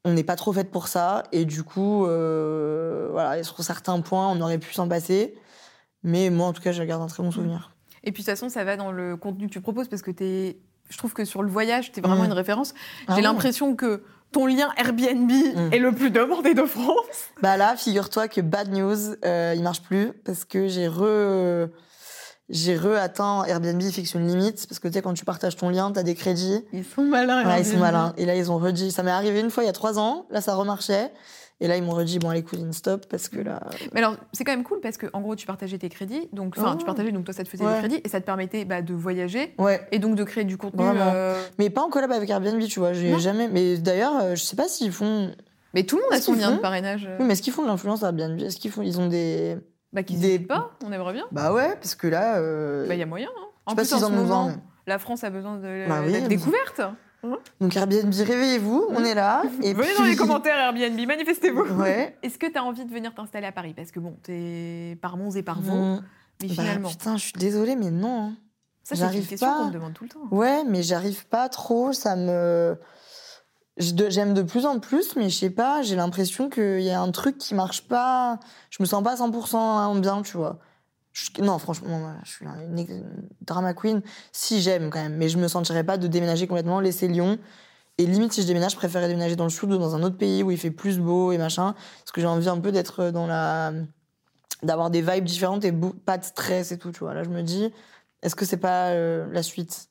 on 0.06 0.12
n'est 0.14 0.24
pas 0.24 0.36
trop 0.36 0.54
faite 0.54 0.72
pour 0.72 0.88
ça. 0.88 1.24
Et 1.32 1.46
du 1.46 1.64
coup, 1.64 2.06
euh, 2.06 3.10
voilà, 3.12 3.42
sur 3.44 3.62
certains 3.64 4.00
points, 4.02 4.28
on 4.30 4.40
aurait 4.42 4.58
pu 4.58 4.74
s'en 4.74 4.88
passer. 4.88 5.36
Mais 6.04 6.30
moi, 6.30 6.48
en 6.48 6.54
tout 6.54 6.62
cas, 6.62 6.72
je 6.72 6.84
garde 6.84 7.02
un 7.02 7.08
très 7.08 7.24
bon 7.24 7.32
souvenir. 7.32 7.72
Et 8.04 8.12
puis, 8.12 8.24
de 8.24 8.26
toute 8.30 8.36
façon, 8.38 8.50
ça 8.50 8.64
va 8.66 8.76
dans 8.76 8.92
le 8.92 9.16
contenu 9.16 9.48
que 9.48 9.54
tu 9.54 9.62
proposes, 9.62 9.88
parce 9.88 10.02
que. 10.02 10.12
Je 10.90 10.98
trouve 10.98 11.14
que 11.14 11.24
sur 11.24 11.42
le 11.42 11.50
voyage, 11.50 11.94
t'es 11.94 12.02
vraiment 12.02 12.24
Mm. 12.24 12.26
une 12.26 12.34
référence. 12.34 12.74
Ah 13.08 13.12
J'ai 13.12 13.16
ouais. 13.16 13.22
l'impression 13.22 13.74
que 13.76 14.04
ton 14.34 14.46
lien 14.46 14.70
Airbnb 14.78 15.32
Mm. 15.32 15.72
est 15.74 15.80
le 15.80 15.92
plus 15.94 16.12
demandé 16.12 16.54
de 16.54 16.64
France. 16.66 17.30
Bah 17.42 17.56
là, 17.56 17.76
figure-toi 17.78 18.28
que 18.28 18.42
bad 18.42 18.72
news, 18.74 19.16
euh, 19.24 19.54
il 19.56 19.64
marche 19.64 19.82
plus 19.82 20.12
parce 20.26 20.44
que 20.44 20.68
j'ai 20.68 20.88
re 20.90 21.70
j'ai 22.50 22.76
re 22.78 22.98
atteint 22.98 23.46
Airbnb 23.46 23.82
fixe 23.84 24.14
une 24.16 24.28
limite 24.28 24.68
parce 24.68 24.80
que 24.80 24.88
tu 24.90 24.96
sais 24.96 25.02
quand 25.02 25.14
tu 25.14 25.24
partages 25.24 25.56
ton 25.56 25.70
lien, 25.70 25.92
t'as 25.94 26.04
des 26.04 26.14
crédits. 26.16 26.64
Ils 26.74 26.84
sont 26.84 27.04
malins. 27.04 27.46
Ouais, 27.48 27.62
ils 27.62 27.66
sont 27.66 27.78
malins. 27.78 28.14
Et 28.18 28.26
là 28.26 28.36
ils 28.36 28.52
ont 28.52 28.58
redit, 28.58 28.92
ça 28.92 29.02
m'est 29.04 29.12
arrivé 29.12 29.40
une 29.40 29.50
fois 29.50 29.64
il 29.64 29.68
y 29.68 29.70
a 29.70 29.74
trois 29.74 29.98
ans, 29.98 30.26
là 30.30 30.42
ça 30.42 30.54
remarchait. 30.56 31.12
Et 31.62 31.68
là 31.68 31.78
ils 31.78 31.84
m'ont 31.84 31.92
redit 31.94 32.20
bon 32.20 32.30
allez 32.30 32.44
cool 32.44 32.74
stop 32.74 33.06
parce 33.08 33.30
que 33.30 33.40
là 33.40 33.62
Mais 33.94 34.00
alors, 34.00 34.18
c'est 34.34 34.44
quand 34.44 34.52
même 34.52 34.64
cool 34.64 34.80
parce 34.82 34.98
que, 34.98 35.06
en 35.14 35.22
gros, 35.22 35.36
tu 35.36 35.46
partageais 35.46 35.78
tes 35.78 35.88
crédits. 35.90 36.28
Donc, 36.34 36.56
enfin, 36.58 36.74
Oh. 36.74 36.78
tu 36.78 36.86
partageais, 36.86 37.12
donc 37.12 37.24
toi, 37.26 37.34
ça 37.34 37.44
te 37.44 37.50
faisait 37.50 37.64
Ouais. 37.66 37.74
des 37.74 37.80
crédits 37.80 38.02
et 38.04 38.10
ça 38.10 38.20
te 38.20 38.26
permettait 38.26 38.66
bah, 38.66 38.82
de 38.82 38.94
voyager 38.94 39.54
ouais. 39.60 39.88
et 39.92 40.00
donc 40.00 40.16
de 40.16 40.24
créer 40.24 40.44
du 40.44 40.58
contenu. 40.58 40.84
Euh, 40.84 41.42
Mais 41.60 41.70
pas 41.70 41.82
en 41.82 41.90
collab 41.90 42.12
avec 42.12 42.30
Airbnb, 42.30 42.62
tu 42.64 42.80
vois, 42.80 42.94
j'ai 42.94 43.18
jamais 43.20 43.48
mais 43.48 43.78
d'ailleurs, 43.78 44.14
euh, 44.22 44.36
je 44.36 44.42
sais 44.44 44.56
pas 44.56 44.68
s'ils 44.68 44.92
font 44.92 45.32
Mais 45.74 45.84
tout 45.84 45.96
le 45.98 46.02
monde 46.04 46.14
a 46.14 46.20
son 46.22 46.34
lien 46.34 46.52
de 46.52 46.58
parrainage. 46.60 47.06
euh, 47.10 47.18
Oui, 47.20 47.26
mais 47.28 47.34
est-ce 47.34 47.42
qu'ils 47.42 47.54
font 47.54 47.62
de 47.64 47.68
l'influence 47.68 48.04
à 48.04 48.08
Airbnb? 48.08 48.40
Est-ce 48.42 48.58
qu'ils 48.58 48.72
font 48.72 48.82
ils 48.82 49.00
ont 49.00 49.08
des 49.08 49.58
Bah, 49.94 50.04
qu'ils 50.04 50.20
des- 50.20 50.40
pas, 50.40 50.72
on 50.86 50.92
aimerait 50.92 51.14
bien. 51.14 51.26
Bah 51.32 51.54
ouais, 51.54 51.76
parce 51.76 51.96
que 51.96 52.08
là 52.08 52.38
euh, 52.40 52.88
Bah, 52.88 52.96
il 52.96 53.00
y 53.00 53.04
a 53.04 53.06
moyen. 53.06 53.30
Hein. 53.30 53.42
je 53.46 53.46
sais 53.46 53.72
En 53.72 53.76
pas 53.76 53.82
plus, 53.84 53.88
s'ils 53.96 54.04
en 54.04 54.08
en 54.10 54.14
ont 54.14 54.22
besoin. 54.22 54.56
la 54.88 55.00
France 55.00 55.24
a 55.24 55.30
besoin 55.30 55.58
de, 55.58 55.88
Bah 55.88 56.02
oui, 56.06 56.20
découverte. 56.28 56.82
Donc 57.62 57.76
Airbnb, 57.76 58.14
réveillez-vous, 58.14 58.88
on 58.90 59.04
est 59.04 59.14
là 59.16 59.44
et 59.62 59.74
Venez 59.74 59.88
puis... 59.88 59.98
dans 59.98 60.04
les 60.04 60.16
commentaires 60.16 60.58
Airbnb, 60.58 61.00
manifestez-vous. 61.08 61.64
Ouais. 61.82 62.18
Est-ce 62.24 62.38
que 62.38 62.48
tu 62.52 62.58
as 62.58 62.64
envie 62.64 62.86
de 62.86 62.92
venir 62.94 63.14
t'installer 63.16 63.48
à 63.48 63.52
Paris? 63.52 63.74
Parce 63.76 63.92
que 63.92 64.00
bon, 64.00 64.18
t'es 64.24 64.98
par 65.02 65.16
Mons 65.18 65.36
et 65.36 65.44
par 65.44 65.62
Vaux, 65.62 65.74
Mm. 65.74 66.04
mais 66.42 66.48
Bah, 66.50 66.54
finalement, 66.56 66.90
putain, 66.90 67.16
je 67.18 67.24
suis 67.24 67.34
désolée, 67.34 67.76
mais 67.76 67.92
non. 67.92 68.24
hein. 68.30 68.34
ça 68.84 68.96
c'est 68.96 69.18
une 69.18 69.26
question 69.26 69.48
pas. 69.48 69.58
qu'on 69.60 69.68
me 69.68 69.72
demande 69.74 69.94
tout 69.94 70.04
le 70.04 70.10
temps. 70.10 70.28
Ouais, 70.32 70.64
mais 70.66 70.84
j'arrive 70.84 71.26
pas 71.28 71.48
trop. 71.50 71.94
Ça 71.94 72.16
me. 72.16 72.78
J'aime 73.78 74.36
de 74.36 74.44
plus 74.44 74.68
en 74.68 74.78
plus, 74.80 75.16
mais 75.16 75.30
je 75.30 75.36
sais 75.38 75.50
pas, 75.50 75.82
j'ai 75.82 75.96
l'impression 75.96 76.48
qu'il 76.48 76.82
y 76.82 76.92
a 76.92 77.02
un 77.02 77.10
truc 77.12 77.40
qui 77.40 77.56
marche 77.56 77.88
pas. 77.88 78.40
Je 78.70 78.78
me 78.84 78.86
sens 78.86 79.02
pas 79.04 79.16
100% 79.16 79.56
en 79.56 79.96
bien, 79.96 80.22
tu 80.22 80.38
vois. 80.38 80.60
Non, 81.40 81.60
franchement, 81.60 82.16
je 82.24 82.32
suis 82.32 82.46
une, 82.46 83.04
drama 83.42 83.74
queen. 83.74 84.02
Si 84.32 84.62
j'aime 84.62 84.90
quand 84.90 85.02
même, 85.02 85.16
mais 85.16 85.30
je 85.30 85.38
me 85.38 85.48
sentirais 85.48 85.84
pas 85.84 85.98
de 85.98 86.08
déménager 86.08 86.48
complètement, 86.48 86.80
laisser 86.80 87.08
Lyon. 87.08 87.38
Et 88.00 88.06
limite, 88.08 88.34
si 88.34 88.42
je 88.42 88.48
déménage, 88.48 88.72
je 88.72 88.78
préférerais 88.78 89.08
déménager 89.08 89.36
dans 89.36 89.44
le 89.44 89.52
sud 89.52 89.72
ou 89.72 89.78
dans 89.78 89.96
un 89.96 90.02
autre 90.02 90.18
pays 90.18 90.42
où 90.42 90.50
il 90.50 90.58
fait 90.58 90.72
plus 90.72 91.00
beau 91.00 91.32
et 91.32 91.38
machin. 91.38 91.76
Parce 92.00 92.12
que 92.12 92.22
j'ai 92.22 92.28
envie 92.28 92.50
un 92.50 92.60
peu 92.60 92.72
d'être 92.72 93.12
dans 93.12 93.28
la. 93.28 93.74
d'avoir 94.64 94.90
des 94.90 95.02
vibes 95.02 95.26
différentes 95.26 95.64
et 95.66 95.74
pas 96.06 96.18
de 96.18 96.24
stress 96.24 96.72
et 96.72 96.80
tout, 96.80 96.92
tu 96.92 97.00
vois. 97.00 97.14
Là, 97.14 97.24
je 97.24 97.30
me 97.30 97.44
dis, 97.44 97.72
est-ce 98.24 98.36
que 98.36 98.46
c'est 98.46 98.58
pas 98.58 98.90
euh, 98.90 99.28
la 99.32 99.44
suite? 99.44 99.90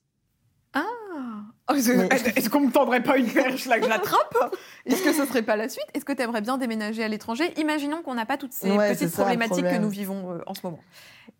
Est-ce 1.74 1.92
Mais- 1.92 2.08
est-ce 2.36 2.48
qu'on 2.50 2.60
me 2.60 2.70
tendrait 2.72 3.02
pas 3.02 3.16
une 3.18 3.26
perche 3.30 3.66
là 3.66 3.78
que 3.78 3.84
je 3.84 3.88
l'attrape 3.90 4.34
Est-ce 4.86 5.02
que 5.02 5.12
ce 5.12 5.24
serait 5.26 5.42
pas 5.42 5.56
la 5.56 5.68
suite? 5.68 5.86
Est-ce 5.94 6.04
que 6.04 6.12
tu 6.12 6.22
aimerais 6.22 6.40
bien 6.40 6.58
déménager 6.58 7.02
à 7.04 7.08
l'étranger? 7.08 7.52
Imaginons 7.58 8.02
qu'on 8.02 8.14
n'a 8.14 8.26
pas 8.26 8.36
toutes 8.36 8.52
ces 8.52 8.70
Ouais, 8.70 8.92
petites 8.94 9.10
ça, 9.10 9.22
problématiques 9.22 9.64
que 9.64 9.78
nous 9.78 9.88
vivons 9.90 10.32
euh, 10.32 10.38
en 10.46 10.54
ce 10.54 10.60
moment. 10.64 10.80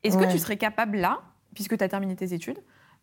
Est-ce 0.05 0.17
que 0.17 0.31
tu 0.31 0.39
serais 0.39 0.57
capable 0.57 0.99
là, 0.99 1.21
puisque 1.55 1.77
tu 1.77 1.85
as 1.85 1.89
terminé 1.89 2.15
tes 2.17 2.33
études, 2.35 2.59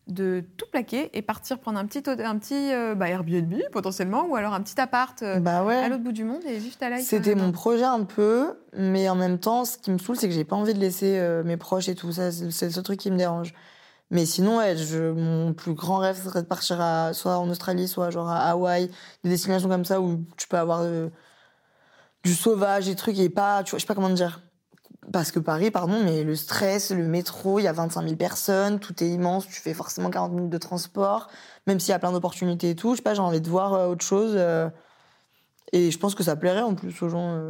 de 0.08 0.42
tout 0.56 0.64
plaquer 0.72 1.10
et 1.16 1.22
partir 1.22 1.58
prendre 1.60 1.78
un 1.78 1.84
petit, 1.84 2.02
un 2.08 2.38
petit 2.38 2.72
euh, 2.72 2.94
bah, 2.94 3.08
Airbnb 3.10 3.54
potentiellement 3.70 4.26
ou 4.26 4.34
alors 4.34 4.54
un 4.54 4.60
petit 4.62 4.80
appart 4.80 5.22
euh, 5.22 5.38
Bah 5.38 5.62
ouais. 5.62 5.76
à 5.76 5.88
l'autre 5.88 6.02
bout 6.02 6.10
du 6.10 6.24
monde 6.24 6.40
et 6.46 6.56
vivre 6.56 6.76
ta 6.78 6.88
life 6.90 7.06
C'était 7.06 7.34
mon 7.34 7.42
là-bas 7.42 7.52
projet 7.52 7.84
un 7.84 8.02
peu, 8.04 8.58
mais 8.76 9.08
en 9.08 9.14
même 9.14 9.38
temps, 9.38 9.64
ce 9.64 9.76
qui 9.78 9.90
me 9.90 9.98
saoule, 9.98 10.16
c'est 10.16 10.26
que 10.26 10.34
j'ai 10.34 10.44
pas 10.44 10.56
envie 10.56 10.74
de 10.74 10.80
laisser 10.80 11.18
euh, 11.18 11.44
mes 11.44 11.56
proches 11.58 11.88
et 11.88 11.94
tout 11.94 12.10
ça. 12.12 12.32
C'est 12.32 12.50
c'est 12.50 12.66
le 12.66 12.72
seul 12.72 12.82
truc 12.82 12.98
qui 12.98 13.10
me 13.10 13.18
dérange. 13.18 13.52
Mais 14.10 14.26
sinon, 14.26 14.60
je, 14.76 15.12
mon 15.12 15.52
plus 15.54 15.74
grand 15.74 15.98
rêve 15.98 16.16
ce 16.16 16.24
serait 16.24 16.42
de 16.42 16.46
partir 16.46 16.80
à, 16.80 17.12
soit 17.12 17.38
en 17.38 17.48
Australie, 17.48 17.86
soit 17.86 18.10
genre 18.10 18.28
à 18.28 18.50
Hawaï, 18.50 18.90
des 19.22 19.30
destinations 19.30 19.68
comme 19.68 19.84
ça 19.84 20.00
où 20.00 20.24
tu 20.36 20.48
peux 20.48 20.58
avoir 20.58 20.80
euh, 20.82 21.08
du 22.24 22.34
sauvage, 22.34 22.86
des 22.86 22.96
trucs, 22.96 23.18
et 23.18 23.28
pas, 23.30 23.62
tu 23.62 23.70
vois, 23.70 23.78
je 23.78 23.82
sais 23.82 23.86
pas 23.86 23.94
comment 23.94 24.10
dire. 24.10 24.42
Parce 25.12 25.30
que 25.32 25.38
Paris, 25.38 25.70
pardon, 25.70 26.02
mais 26.04 26.24
le 26.24 26.36
stress, 26.36 26.90
le 26.90 27.06
métro, 27.06 27.58
il 27.58 27.64
y 27.64 27.68
a 27.68 27.72
25 27.72 28.02
000 28.02 28.16
personnes, 28.16 28.80
tout 28.80 29.02
est 29.02 29.08
immense, 29.08 29.46
tu 29.46 29.60
fais 29.60 29.74
forcément 29.74 30.10
40 30.10 30.32
minutes 30.32 30.50
de 30.50 30.58
transport, 30.58 31.28
même 31.66 31.80
s'il 31.80 31.90
y 31.90 31.94
a 31.94 31.98
plein 31.98 32.12
d'opportunités 32.12 32.70
et 32.70 32.76
tout. 32.76 32.92
Je 32.92 32.96
sais 32.96 33.02
pas, 33.02 33.14
j'ai 33.14 33.20
envie 33.20 33.40
de 33.40 33.48
voir 33.48 33.74
euh, 33.74 33.88
autre 33.88 34.04
chose. 34.04 34.32
euh, 34.36 34.68
et 35.72 35.92
je 35.92 35.98
pense 35.98 36.16
que 36.16 36.24
ça 36.24 36.34
plairait 36.34 36.62
en 36.62 36.74
plus 36.74 37.00
aux 37.02 37.08
gens 37.08 37.40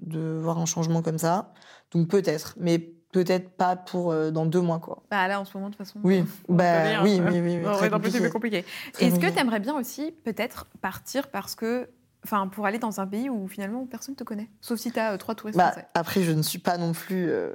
de 0.00 0.36
voir 0.42 0.58
un 0.58 0.66
changement 0.66 1.00
comme 1.00 1.18
ça. 1.18 1.52
Donc 1.92 2.08
peut-être, 2.08 2.54
mais 2.58 2.97
peut-être 3.24 3.50
pas 3.50 3.74
pour 3.74 4.12
euh, 4.12 4.30
dans 4.30 4.46
deux 4.46 4.60
mois, 4.60 4.78
quoi. 4.78 5.02
Bah 5.10 5.26
là, 5.26 5.40
en 5.40 5.44
ce 5.44 5.56
moment, 5.56 5.68
de 5.70 5.74
toute 5.74 5.84
façon. 5.84 5.98
Oui, 6.04 6.24
bah, 6.48 7.02
oui, 7.02 7.20
oui, 7.20 7.40
oui, 7.40 7.58
oui, 7.58 7.62
dans 7.62 7.78
plus 7.78 7.90
compliqué. 7.90 8.30
compliqué. 8.30 8.64
Est-ce 9.00 9.18
que 9.18 9.26
tu 9.26 9.38
aimerais 9.38 9.60
bien 9.60 9.76
aussi 9.76 10.12
peut-être 10.24 10.66
partir 10.80 11.28
parce 11.28 11.54
que. 11.54 11.88
Enfin, 12.24 12.48
pour 12.48 12.66
aller 12.66 12.78
dans 12.80 13.00
un 13.00 13.06
pays 13.06 13.30
où 13.30 13.46
finalement 13.46 13.86
personne 13.86 14.16
te 14.16 14.24
connaît. 14.24 14.50
Sauf 14.60 14.80
si 14.80 14.90
tu 14.90 14.98
as 14.98 15.16
trois 15.18 15.36
touristes 15.36 15.56
Bah, 15.56 15.72
après, 15.94 16.22
je 16.22 16.32
ne 16.32 16.42
suis 16.42 16.58
pas 16.58 16.76
non 16.76 16.92
plus 16.92 17.30
euh, 17.30 17.54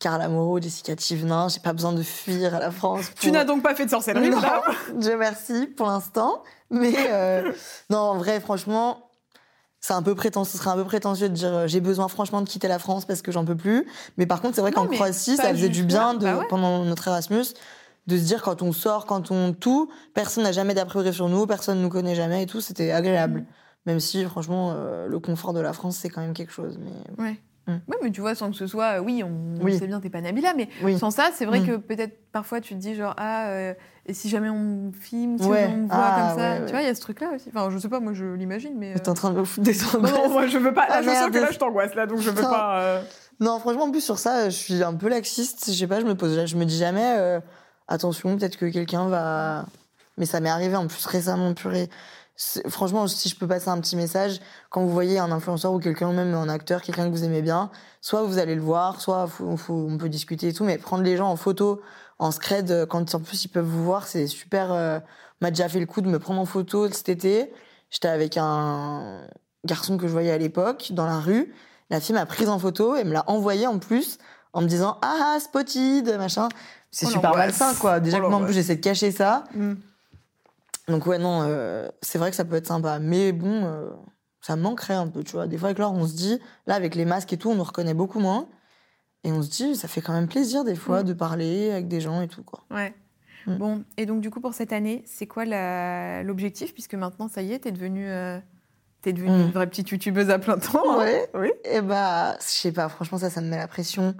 Carla 0.00 0.28
Moreau, 0.28 0.60
Jessica 0.60 0.96
Thivenin. 0.96 1.48
J'ai 1.48 1.60
pas 1.60 1.72
besoin 1.72 1.92
de 1.92 2.02
fuir 2.02 2.54
à 2.54 2.58
la 2.58 2.72
France. 2.72 3.12
Tu 3.20 3.30
n'as 3.30 3.44
donc 3.44 3.62
pas 3.62 3.74
fait 3.74 3.84
de 3.84 3.90
sorcellerie, 3.90 4.30
Non, 4.30 4.40
Dieu 4.96 5.16
merci 5.16 5.68
pour 5.68 5.86
l'instant. 5.86 6.42
Mais 6.70 6.94
euh, 7.08 7.52
non, 7.88 7.98
en 7.98 8.18
vrai, 8.18 8.40
franchement, 8.40 9.03
c'est 9.84 9.92
un 9.92 10.02
peu 10.02 10.14
prétentieux. 10.14 10.52
Ce 10.52 10.56
serait 10.56 10.70
un 10.70 10.76
peu 10.76 10.84
prétentieux 10.84 11.28
de 11.28 11.34
dire 11.34 11.54
euh, 11.54 11.66
j'ai 11.66 11.80
besoin 11.80 12.08
franchement 12.08 12.40
de 12.40 12.48
quitter 12.48 12.68
la 12.68 12.78
France 12.78 13.04
parce 13.04 13.20
que 13.20 13.30
j'en 13.30 13.44
peux 13.44 13.54
plus. 13.54 13.86
Mais 14.16 14.24
par 14.24 14.40
contre, 14.40 14.54
c'est 14.54 14.62
vrai 14.62 14.72
qu'en 14.72 14.86
Croatie, 14.86 15.36
ça 15.36 15.50
faisait 15.50 15.68
du 15.68 15.84
bien 15.84 16.14
de, 16.14 16.24
bah 16.24 16.38
ouais. 16.38 16.46
pendant 16.48 16.84
notre 16.86 17.06
Erasmus 17.06 17.44
de 18.06 18.16
se 18.16 18.22
dire 18.22 18.40
quand 18.40 18.62
on 18.62 18.72
sort, 18.72 19.04
quand 19.04 19.30
on 19.30 19.52
tout, 19.52 19.90
personne 20.14 20.44
n'a 20.44 20.52
jamais 20.52 20.72
d'a 20.72 20.86
priori 20.86 21.12
sur 21.12 21.28
nous, 21.28 21.46
personne 21.46 21.82
nous 21.82 21.90
connaît 21.90 22.14
jamais 22.14 22.44
et 22.44 22.46
tout. 22.46 22.62
C'était 22.62 22.92
agréable. 22.92 23.40
Mm. 23.40 23.46
Même 23.84 24.00
si, 24.00 24.24
franchement, 24.24 24.72
euh, 24.74 25.06
le 25.06 25.18
confort 25.18 25.52
de 25.52 25.60
la 25.60 25.74
France, 25.74 25.98
c'est 25.98 26.08
quand 26.08 26.22
même 26.22 26.32
quelque 26.32 26.52
chose. 26.52 26.78
Mais 26.80 27.22
Ouais. 27.22 27.40
Mm. 27.66 27.72
Ouais, 27.88 27.96
mais 28.02 28.10
tu 28.10 28.20
vois, 28.20 28.34
sans 28.34 28.50
que 28.50 28.56
ce 28.56 28.66
soit. 28.66 28.98
euh, 28.98 29.00
Oui, 29.00 29.22
on, 29.24 29.62
Oui. 29.62 29.74
on 29.74 29.78
sait 29.78 29.86
bien, 29.86 30.00
t'es 30.00 30.10
pas 30.10 30.20
Nabila, 30.20 30.52
mais 30.54 30.68
oui. 30.82 30.98
sans 30.98 31.10
ça, 31.10 31.30
c'est 31.34 31.46
vrai 31.46 31.60
Mm. 31.60 31.66
que 31.66 31.76
peut-être 31.76 32.30
parfois 32.30 32.60
tu 32.60 32.74
te 32.74 32.78
dis 32.80 32.94
genre, 32.94 33.14
ah, 33.16 33.46
euh, 33.48 33.74
et 34.06 34.12
si 34.12 34.28
jamais 34.28 34.50
on 34.50 34.58
me 34.58 34.92
filme, 34.92 35.38
si 35.38 35.46
Ouais. 35.46 35.66
on 35.72 35.76
me 35.78 35.86
voit 35.86 35.96
Ah, 35.98 36.20
comme 36.28 36.38
ça. 36.38 36.50
ouais, 36.52 36.58
ouais. 36.60 36.66
Tu 36.66 36.72
vois, 36.72 36.82
il 36.82 36.86
y 36.86 36.90
a 36.90 36.94
ce 36.94 37.00
truc-là 37.00 37.30
aussi. 37.34 37.48
Enfin, 37.54 37.70
je 37.70 37.78
sais 37.78 37.88
pas, 37.88 38.00
moi 38.00 38.12
je 38.12 38.26
l'imagine, 38.26 38.74
mais. 38.76 38.92
euh, 38.94 38.98
T'es 38.98 39.08
en 39.08 39.14
train 39.14 39.30
de 39.32 39.38
me 39.38 39.44
foutre 39.44 39.64
des 39.66 39.74
Non, 39.98 40.28
moi 40.28 40.46
je 40.46 40.58
veux 40.58 40.74
pas. 40.74 40.88
Là, 40.88 40.94
Ah, 40.96 41.02
je 41.02 41.08
sens 41.08 41.18
merde. 41.20 41.32
que 41.32 41.38
là 41.38 41.50
je 41.52 41.58
t'angoisse, 41.58 41.94
là, 41.94 42.06
donc 42.06 42.18
je 42.20 42.30
veux 42.30 42.42
pas. 42.42 42.80
euh, 42.82 43.02
Non, 43.40 43.58
franchement, 43.58 43.84
en 43.84 43.90
plus 43.90 44.02
sur 44.04 44.18
ça, 44.18 44.50
je 44.50 44.56
suis 44.56 44.82
un 44.82 44.94
peu 44.94 45.08
laxiste. 45.08 45.64
Je 45.68 45.72
sais 45.78 45.86
pas, 45.86 46.00
je 46.00 46.04
me 46.06 46.14
pose, 46.14 46.44
je 46.46 46.56
me 46.56 46.64
dis 46.66 46.76
jamais, 46.76 47.16
euh, 47.18 47.40
attention, 47.88 48.36
peut-être 48.36 48.56
que 48.58 48.66
quelqu'un 48.66 49.08
va. 49.08 49.64
Mais 50.18 50.26
ça 50.26 50.38
m'est 50.40 50.50
arrivé 50.50 50.76
en 50.76 50.86
plus 50.86 51.04
récemment, 51.06 51.54
purée. 51.54 51.88
Franchement, 52.68 53.06
si 53.06 53.28
je 53.28 53.36
peux 53.36 53.46
passer 53.46 53.68
un 53.68 53.80
petit 53.80 53.94
message, 53.96 54.40
quand 54.70 54.82
vous 54.82 54.90
voyez 54.90 55.18
un 55.20 55.30
influenceur 55.30 55.72
ou 55.72 55.78
quelqu'un, 55.78 56.12
même 56.12 56.34
un 56.34 56.48
acteur, 56.48 56.82
quelqu'un 56.82 57.04
que 57.06 57.10
vous 57.10 57.22
aimez 57.24 57.42
bien, 57.42 57.70
soit 58.00 58.22
vous 58.24 58.38
allez 58.38 58.56
le 58.56 58.60
voir, 58.60 59.00
soit 59.00 59.26
faut- 59.28 59.56
faut- 59.56 59.86
on 59.88 59.96
peut 59.98 60.08
discuter 60.08 60.48
et 60.48 60.52
tout, 60.52 60.64
mais 60.64 60.76
prendre 60.78 61.04
les 61.04 61.16
gens 61.16 61.28
en 61.28 61.36
photo, 61.36 61.80
en 62.18 62.32
scred, 62.32 62.70
euh, 62.70 62.86
quand 62.86 63.14
en 63.14 63.20
plus 63.20 63.44
ils 63.44 63.48
peuvent 63.48 63.64
vous 63.64 63.84
voir, 63.84 64.06
c'est 64.06 64.26
super. 64.26 64.72
euh, 64.72 64.98
m'a 65.40 65.50
déjà 65.50 65.68
fait 65.68 65.78
le 65.80 65.86
coup 65.86 66.00
de 66.00 66.08
me 66.08 66.18
prendre 66.18 66.40
en 66.40 66.44
photo 66.44 66.88
cet 66.90 67.08
été. 67.08 67.52
J'étais 67.90 68.08
avec 68.08 68.36
un 68.36 69.26
garçon 69.64 69.96
que 69.96 70.06
je 70.08 70.12
voyais 70.12 70.30
à 70.32 70.38
l'époque 70.38 70.88
dans 70.92 71.06
la 71.06 71.20
rue. 71.20 71.52
La 71.90 72.00
fille 72.00 72.14
m'a 72.14 72.26
prise 72.26 72.48
en 72.48 72.58
photo 72.58 72.96
et 72.96 73.04
me 73.04 73.12
l'a 73.12 73.24
envoyée 73.28 73.66
en 73.66 73.78
plus 73.78 74.18
en 74.52 74.62
me 74.62 74.66
disant 74.66 74.98
ah 75.02 75.36
spotted 75.40 76.16
machin. 76.18 76.48
C'est 76.90 77.06
Oh, 77.06 77.10
super 77.10 77.32
malsain 77.36 77.74
quoi. 77.74 78.00
Déjà 78.00 78.18
Oh, 78.18 78.22
que 78.22 78.26
moi 78.28 78.38
en 78.38 78.44
plus 78.44 78.54
j'essaie 78.54 78.76
de 78.76 78.80
cacher 78.80 79.10
ça. 79.12 79.44
mm. 79.54 79.74
Donc 80.88 81.06
ouais 81.06 81.18
non, 81.18 81.42
euh, 81.42 81.88
c'est 82.02 82.18
vrai 82.18 82.30
que 82.30 82.36
ça 82.36 82.44
peut 82.44 82.56
être 82.56 82.66
sympa, 82.66 82.98
mais 82.98 83.32
bon, 83.32 83.64
euh, 83.64 83.90
ça 84.40 84.56
manquerait 84.56 84.94
un 84.94 85.06
peu, 85.08 85.22
tu 85.24 85.32
vois. 85.32 85.46
Des 85.46 85.56
fois 85.56 85.68
avec 85.68 85.78
Laure, 85.78 85.92
on 85.92 86.06
se 86.06 86.14
dit, 86.14 86.38
là 86.66 86.74
avec 86.74 86.94
les 86.94 87.04
masques 87.06 87.32
et 87.32 87.38
tout, 87.38 87.50
on 87.50 87.54
nous 87.54 87.64
reconnaît 87.64 87.94
beaucoup 87.94 88.20
moins, 88.20 88.48
et 89.24 89.32
on 89.32 89.40
se 89.42 89.48
dit, 89.50 89.76
ça 89.76 89.88
fait 89.88 90.02
quand 90.02 90.12
même 90.12 90.28
plaisir 90.28 90.64
des 90.64 90.74
fois 90.74 91.00
Mm. 91.02 91.06
de 91.06 91.12
parler 91.14 91.70
avec 91.70 91.88
des 91.88 92.00
gens 92.00 92.20
et 92.20 92.28
tout 92.28 92.42
quoi. 92.44 92.64
Ouais. 92.70 92.94
Mm. 93.46 93.56
Bon, 93.56 93.84
et 93.96 94.04
donc 94.06 94.20
du 94.20 94.28
coup 94.30 94.40
pour 94.40 94.52
cette 94.54 94.72
année, 94.74 95.02
c'est 95.06 95.26
quoi 95.26 95.44
l'objectif? 96.22 96.74
Puisque 96.74 96.94
maintenant, 96.94 97.28
ça 97.28 97.40
y 97.42 97.52
est, 97.52 97.60
t'es 97.60 97.72
devenue, 97.72 98.08
euh, 98.10 98.38
devenue 99.06 99.30
Mm. 99.30 99.40
une 99.46 99.50
vraie 99.52 99.66
petite 99.66 99.90
youtubeuse 99.90 100.28
à 100.30 100.38
plein 100.38 100.58
temps. 100.58 100.82
hein. 100.92 100.98
Ouais. 100.98 101.28
Oui. 101.34 101.50
Et 101.64 101.80
bah, 101.80 102.36
je 102.40 102.44
sais 102.46 102.72
pas, 102.72 102.88
franchement, 102.90 103.16
ça, 103.18 103.30
ça 103.30 103.40
me 103.40 103.48
met 103.48 103.56
la 103.56 103.68
pression. 103.68 104.14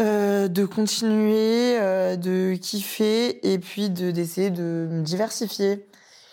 Euh, 0.00 0.48
de 0.48 0.64
continuer, 0.64 1.78
euh, 1.78 2.16
de 2.16 2.54
kiffer 2.54 3.52
et 3.52 3.58
puis 3.58 3.90
de 3.90 4.10
d'essayer 4.10 4.48
de 4.48 4.88
me 4.90 5.02
diversifier. 5.02 5.86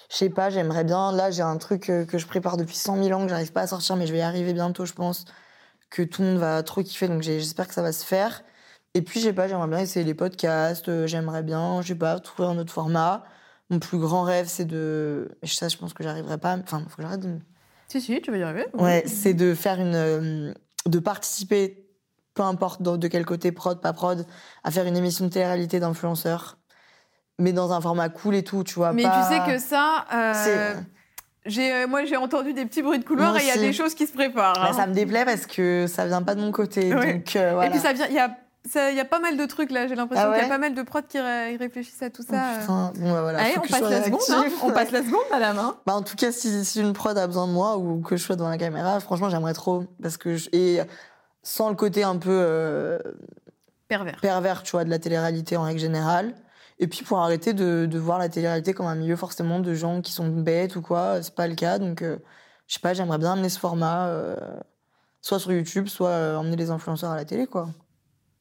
Je 0.09 0.15
sais 0.15 0.29
pas, 0.29 0.49
j'aimerais 0.49 0.85
bien. 0.85 1.11
Là, 1.11 1.31
j'ai 1.31 1.41
un 1.41 1.57
truc 1.57 1.89
euh, 1.89 2.05
que 2.05 2.17
je 2.17 2.25
prépare 2.27 2.55
depuis 2.55 2.77
100 2.77 3.03
000 3.03 3.19
ans 3.19 3.23
que 3.23 3.29
j'arrive 3.29 3.51
pas 3.51 3.61
à 3.61 3.67
sortir, 3.67 3.97
mais 3.97 4.07
je 4.07 4.13
vais 4.13 4.19
y 4.19 4.21
arriver 4.21 4.53
bientôt, 4.53 4.85
je 4.85 4.93
pense. 4.93 5.25
Que 5.89 6.01
tout 6.01 6.21
le 6.21 6.29
monde 6.29 6.37
va 6.37 6.63
trop 6.63 6.81
kiffer, 6.81 7.09
donc 7.09 7.21
j'espère 7.23 7.67
que 7.67 7.73
ça 7.73 7.81
va 7.81 7.91
se 7.91 8.05
faire. 8.05 8.43
Et 8.93 9.01
puis, 9.01 9.19
je 9.19 9.25
sais 9.25 9.33
pas, 9.33 9.49
j'aimerais 9.49 9.67
bien 9.67 9.79
essayer 9.79 10.05
les 10.05 10.13
podcasts. 10.13 11.05
j'aimerais 11.05 11.43
bien, 11.43 11.81
je 11.81 11.89
sais 11.89 11.95
pas, 11.95 12.19
trouver 12.19 12.47
un 12.47 12.57
autre 12.57 12.71
format. 12.71 13.25
Mon 13.69 13.79
plus 13.79 13.97
grand 13.97 14.23
rêve, 14.23 14.47
c'est 14.47 14.65
de. 14.65 15.29
et 15.43 15.47
Ça, 15.47 15.67
je 15.67 15.75
pense 15.75 15.93
que 15.93 16.03
j'arriverai 16.03 16.37
pas. 16.37 16.57
Enfin, 16.57 16.85
faut 16.87 16.95
que 16.95 17.01
j'arrête 17.01 17.19
de 17.19 17.37
Si, 17.89 17.99
si, 17.99 18.21
tu 18.21 18.31
vas 18.31 18.37
y 18.37 18.43
arriver. 18.43 18.65
Ouais, 18.73 19.03
c'est 19.07 19.33
de 19.33 19.53
faire 19.53 19.81
une. 19.81 20.53
de 20.85 20.99
participer, 20.99 21.86
peu 22.37 22.43
importe 22.43 22.81
de, 22.83 23.07
quel 23.07 23.25
côté, 23.25 23.51
prod, 23.51 23.81
pas 23.81 23.93
prod, 23.93 24.25
à 24.63 24.69
faire 24.71 24.85
une 24.85 24.95
émission 24.95 25.25
de 25.25 25.31
télé-réalité 25.31 25.79
d'influenceurs. 25.79 26.57
Mais 27.39 27.51
dans 27.51 27.71
un 27.73 27.81
format 27.81 28.09
cool 28.09 28.35
et 28.35 28.43
tout, 28.43 28.63
tu 28.63 28.75
vois. 28.75 28.93
Mais 28.93 29.03
pas- 29.03 29.27
tu 29.27 29.33
sais 29.35 29.51
que 29.51 29.59
ça, 29.59 30.05
euh, 30.13 30.73
j'ai, 31.45 31.71
euh, 31.73 31.87
moi 31.87 32.05
j'ai 32.05 32.15
entendu 32.17 32.53
des 32.53 32.65
petits 32.65 32.81
bruits 32.81 32.99
de 32.99 33.03
couloir 33.05 33.31
Moi 33.31 33.39
et 33.39 33.43
il 33.43 33.47
y 33.47 33.51
a 33.51 33.57
des 33.57 33.73
choses 33.73 33.93
qui 33.95 34.05
se 34.07 34.13
préparent. 34.13 34.53
Bah, 34.55 34.67
hein. 34.69 34.73
ça 34.73 34.85
me 34.87 34.93
déplaît 34.93 35.25
parce 35.25 35.45
que 35.47 35.85
ça 35.87 36.05
vient 36.05 36.21
pas 36.21 36.35
de 36.35 36.41
mon 36.41 36.51
côté. 36.51 36.93
Ouais. 36.95 37.13
Donc, 37.15 37.35
euh, 37.35 37.53
voilà. 37.53 37.67
Et 37.67 37.71
puis 37.71 37.79
ça 37.79 37.93
vient, 37.93 38.07
il 38.07 38.15
y 38.15 38.19
a, 38.19 38.37
il 38.91 38.95
y 38.95 38.99
a 38.99 39.05
pas 39.05 39.19
mal 39.19 39.37
de 39.37 39.45
trucs 39.45 39.71
là. 39.71 39.87
J'ai 39.87 39.95
l'impression 39.95 40.27
Ah 40.29 40.33
qu'il 40.33 40.43
y 40.43 40.45
a 40.45 40.49
pas 40.49 40.57
mal 40.57 40.73
de 40.75 40.81
prods 40.81 41.01
qui 41.07 41.19
ré- 41.19 41.55
réfléchissent 41.57 42.01
à 42.03 42.09
tout 42.09 42.23
Oh, 42.27 42.31
ça. 42.33 42.43
euh. 42.43 42.59
putain. 42.61 42.93
Bon, 42.99 43.11
bah, 43.13 43.21
voilà. 43.21 43.39
Allez, 43.39 43.53
on 43.57 43.61
passe 43.67 43.81
la 43.81 44.03
seconde. 44.03 44.19
hein. 44.29 44.45
On 44.63 44.71
passe 44.71 44.91
la 44.91 45.03
seconde, 45.03 45.21
madame. 45.31 45.57
hein. 45.59 45.75
Bah, 45.85 45.93
en 45.93 46.01
tout 46.01 46.15
cas, 46.15 46.31
si, 46.31 46.65
si 46.65 46.81
une 46.81 46.93
prod 46.93 47.17
a 47.17 47.27
besoin 47.27 47.47
de 47.47 47.51
moi 47.53 47.77
ou 47.77 48.01
que 48.01 48.17
je 48.17 48.23
sois 48.23 48.35
devant 48.35 48.49
la 48.49 48.57
caméra, 48.57 48.99
franchement, 48.99 49.29
j'aimerais 49.29 49.53
trop. 49.53 49.83
Parce 50.01 50.17
que 50.17 50.35
je- 50.35 50.49
et 50.53 50.81
sans 51.47 51.69
le 51.69 51.75
côté 51.75 52.03
un 52.03 52.17
peu 52.17 52.29
euh, 52.29 52.99
Pervers. 53.87 54.19
pervers, 54.19 54.63
tu 54.63 54.71
vois, 54.71 54.83
de 54.83 54.89
la 54.89 54.99
télé-réalité 54.99 55.55
en 55.55 55.63
règle 55.63 55.79
générale. 55.79 56.35
Et 56.77 56.87
puis 56.87 57.05
pour 57.05 57.19
arrêter 57.19 57.53
de, 57.53 57.87
de 57.89 57.97
voir 57.97 58.19
la 58.19 58.27
télé-réalité 58.27 58.73
comme 58.73 58.85
un 58.85 58.95
milieu 58.95 59.15
forcément 59.15 59.61
de 59.61 59.73
gens 59.73 60.01
qui 60.01 60.11
sont 60.11 60.27
bêtes 60.27 60.75
ou 60.75 60.81
quoi, 60.81 61.23
c'est 61.23 61.33
pas 61.33 61.47
le 61.47 61.55
cas. 61.55 61.79
Donc, 61.79 62.01
euh, 62.01 62.17
je 62.67 62.73
sais 62.73 62.81
pas, 62.81 62.93
j'aimerais 62.93 63.17
bien 63.17 63.31
amener 63.31 63.47
ce 63.47 63.59
format, 63.59 64.09
euh, 64.09 64.35
soit 65.21 65.39
sur 65.39 65.53
YouTube, 65.53 65.87
soit 65.87 66.37
emmener 66.37 66.57
les 66.57 66.69
influenceurs 66.69 67.11
à 67.11 67.15
la 67.15 67.23
télé, 67.23 67.47
quoi. 67.47 67.69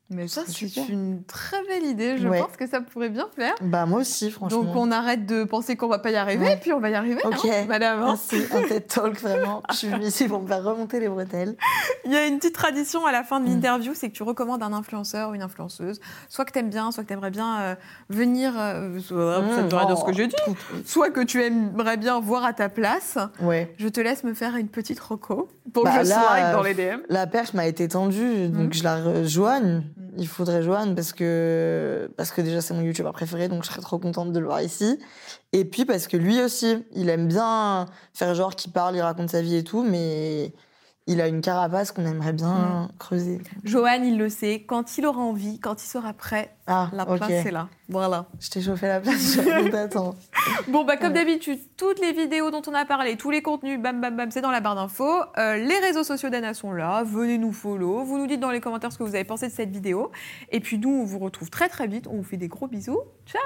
Mais 0.09 0.29
ça, 0.29 0.47
serait 0.47 0.69
c'est 0.69 0.87
une 0.89 1.25
très 1.25 1.57
belle 1.67 1.83
idée. 1.85 2.17
Je 2.17 2.29
Ouais. 2.29 2.39
pense 2.41 2.57
que 2.57 2.67
ça 2.69 2.81
pourrait 2.81 3.09
bien 3.09 3.27
faire. 3.35 3.55
Bah, 3.61 3.87
moi 3.87 4.01
aussi, 4.01 4.31
franchement. 4.31 4.63
Donc 4.63 4.77
on 4.77 4.93
arrête 4.93 5.27
de 5.27 5.43
penser 5.43 5.75
qu'on 5.77 5.89
va 5.89 5.99
pas 5.99 6.13
y 6.13 6.17
arriver, 6.17 6.45
Ouais. 6.47 6.53
et 6.55 6.57
puis 6.59 6.73
on 6.73 6.79
va 6.79 6.91
y 6.91 6.95
arriver, 6.95 7.21
Ok. 7.25 7.45
hein, 7.45 7.65
madame. 7.67 8.01
Merci, 8.05 8.43
un 8.55 8.63
TED 8.63 8.87
Talk, 8.87 9.21
vraiment. 9.21 9.65
Je 9.71 9.75
suis 9.77 9.89
venue 9.89 10.05
ici 10.07 10.29
pour 10.29 10.41
me 10.41 10.47
faire 10.47 10.63
remonter 10.63 11.01
les 11.01 11.09
bretelles. 11.09 11.57
Il 12.05 12.13
y 12.13 12.17
a 12.17 12.25
une 12.27 12.39
petite 12.39 12.55
tradition 12.55 13.05
à 13.05 13.11
la 13.11 13.25
fin 13.25 13.41
de 13.41 13.47
Mm. 13.47 13.55
l'interview, 13.55 13.93
c'est 13.95 14.09
que 14.09 14.15
tu 14.15 14.23
recommandes 14.23 14.63
un 14.63 14.73
influenceur 14.73 15.31
ou 15.31 15.35
une 15.35 15.43
influenceuse, 15.43 16.01
soit 16.29 16.45
que 16.45 16.53
t'aimes 16.53 16.71
bien, 16.71 16.93
soit 16.93 17.03
que 17.03 17.09
t'aimerais 17.09 17.33
bien 17.33 17.61
euh, 17.61 17.75
venir, 18.09 18.53
euh, 18.57 19.01
soit- 19.01 19.41
ça 19.41 19.63
Mm, 19.63 19.69
rien 19.75 19.87
dire 19.87 19.97
ce 19.99 20.03
oh, 20.03 20.07
que 20.07 20.13
j'ai 20.13 20.29
dit, 20.29 20.37
soit 20.85 21.11
que 21.11 21.21
tu 21.21 21.43
aimerais 21.43 21.97
bien 21.97 22.21
voir 22.21 22.45
à 22.45 22.53
ta 22.53 22.69
place. 22.69 23.19
Ouais. 23.41 23.75
Je 23.79 23.89
te 23.89 24.01
laisse 24.01 24.23
me 24.23 24.35
faire 24.35 24.55
une 24.55 24.69
petite 24.69 25.01
reco 25.01 25.49
pour 25.73 25.83
Bah, 25.83 25.99
que 25.99 26.05
je 26.05 26.11
là, 26.11 26.53
dans 26.53 26.63
les 26.63 26.75
DM. 26.75 27.01
La 27.09 27.27
perche 27.27 27.55
m'a 27.55 27.67
été 27.67 27.89
tendue, 27.89 28.49
donc 28.49 28.69
Mm. 28.69 28.73
je 28.73 28.85
la 28.85 29.03
rejoigne. 29.03 29.83
Mm. 29.97 30.03
Il 30.19 30.29
faudrait 30.29 30.63
joindre 30.63 30.95
parce 30.95 31.13
que, 31.13 32.11
parce 32.17 32.31
que 32.31 32.41
déjà 32.41 32.61
c'est 32.61 32.75
mon 32.75 32.83
youtubeur 32.83 33.13
préféré, 33.13 33.49
donc 33.49 33.63
je 33.65 33.69
serais 33.69 33.81
trop 33.81 33.99
contente 33.99 34.33
de 34.33 34.39
le 34.39 34.47
voir 34.47 34.63
ici. 34.63 34.99
Et 35.53 35.65
puis 35.65 35.85
parce 35.85 36.07
que 36.07 36.17
lui 36.17 36.41
aussi, 36.41 36.85
il 36.95 37.09
aime 37.09 37.29
bien 37.29 37.87
faire 38.15 38.35
genre 38.35 38.55
qu'il 38.55 38.73
parle, 38.73 38.97
il 38.97 39.01
raconte 39.03 39.31
sa 39.31 39.43
vie 39.43 39.57
et 39.57 39.65
tout, 39.65 39.83
mais 39.83 40.53
il 41.07 41.21
a 41.21 41.29
une 41.29 41.41
carapace 41.41 41.93
qu'on 41.93 42.05
aimerait 42.05 42.33
bien 42.33 42.89
Mm. 42.95 42.99
creuser. 42.99 43.41
Johan, 43.65 44.03
il 44.03 44.19
le 44.19 44.29
sait, 44.29 44.65
quand 44.67 44.99
il 44.99 45.07
aura 45.07 45.21
envie, 45.21 45.61
quand 45.61 45.83
il 45.83 45.87
sera 45.87 46.13
prêt, 46.13 46.56
Ah, 46.67 46.91
la 46.93 47.07
place 47.07 47.31
est 47.31 47.51
là. 47.51 47.69
Voilà. 47.89 48.27
Je 48.41 48.51
t'ai 48.51 48.61
chauffé 48.61 48.89
la 48.89 49.01
place, 49.01 49.39
t'attends. 49.71 50.15
Bon, 50.69 50.85
bah, 50.85 50.97
comme 50.97 51.09
Ouais. 51.09 51.15
d'habitude, 51.25 51.59
toutes 51.77 52.01
les 52.01 52.13
vidéos 52.13 52.51
dont 52.53 52.63
on 52.69 52.75
a 52.75 52.85
parlé, 52.85 53.17
tous 53.17 53.31
les 53.31 53.43
contenus, 53.43 53.81
bam, 53.81 54.01
bam, 54.01 54.17
bam, 54.17 54.31
c'est 54.31 54.41
dans 54.41 54.51
la 54.51 54.61
barre 54.61 54.77
d'infos. 54.77 55.21
Euh, 55.39 55.57
les 55.57 55.79
réseaux 55.79 56.05
sociaux 56.05 56.29
d'Anna 56.29 56.55
sont 56.55 56.73
là. 56.73 57.03
Venez 57.05 57.37
nous 57.39 57.53
follow. 57.53 58.05
Vous 58.05 58.19
nous 58.19 58.27
dites 58.29 58.41
dans 58.41 58.51
les 58.51 58.61
commentaires 58.61 58.93
ce 58.93 58.99
que 58.99 59.03
vous 59.03 59.15
avez 59.15 59.25
pensé 59.25 59.49
de 59.49 59.53
cette 59.53 59.71
vidéo. 59.71 60.11
Et 60.51 60.61
puis, 60.61 60.79
nous, 60.79 60.91
on 60.91 61.05
vous 61.05 61.19
retrouve 61.19 61.51
très, 61.51 61.69
très 61.69 61.87
vite. 61.89 62.07
On 62.09 62.17
vous 62.19 62.23
fait 62.25 62.37
des 62.37 62.49
gros 62.49 62.67
bisous. 62.69 63.01
Ciao 63.27 63.41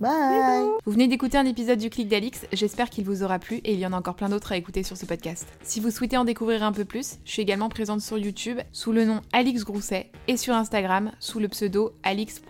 Bye. 0.00 0.68
Vous 0.86 0.92
venez 0.92 1.08
d'écouter 1.08 1.38
un 1.38 1.44
épisode 1.44 1.78
du 1.80 1.90
Clic 1.90 2.06
d'Alix. 2.08 2.46
J'espère 2.52 2.88
qu'il 2.88 3.04
vous 3.04 3.24
aura 3.24 3.40
plu 3.40 3.56
et 3.56 3.72
il 3.72 3.80
y 3.80 3.86
en 3.86 3.92
a 3.92 3.96
encore 3.96 4.14
plein 4.14 4.28
d'autres 4.28 4.52
à 4.52 4.56
écouter 4.56 4.84
sur 4.84 4.96
ce 4.96 5.06
podcast. 5.06 5.48
Si 5.62 5.80
vous 5.80 5.90
souhaitez 5.90 6.16
en 6.16 6.24
découvrir 6.24 6.62
un 6.62 6.70
peu 6.70 6.84
plus, 6.84 7.16
je 7.24 7.32
suis 7.32 7.42
également 7.42 7.68
présente 7.68 8.00
sur 8.00 8.16
YouTube 8.16 8.60
sous 8.72 8.92
le 8.92 9.04
nom 9.04 9.22
Alix 9.32 9.64
Grousset 9.64 10.12
et 10.28 10.36
sur 10.36 10.54
Instagram 10.54 11.10
sous 11.18 11.40
le 11.40 11.48
pseudo 11.48 11.94
alix.grousset. 12.04 12.47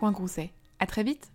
À 0.78 0.86
très 0.86 1.02
vite 1.02 1.30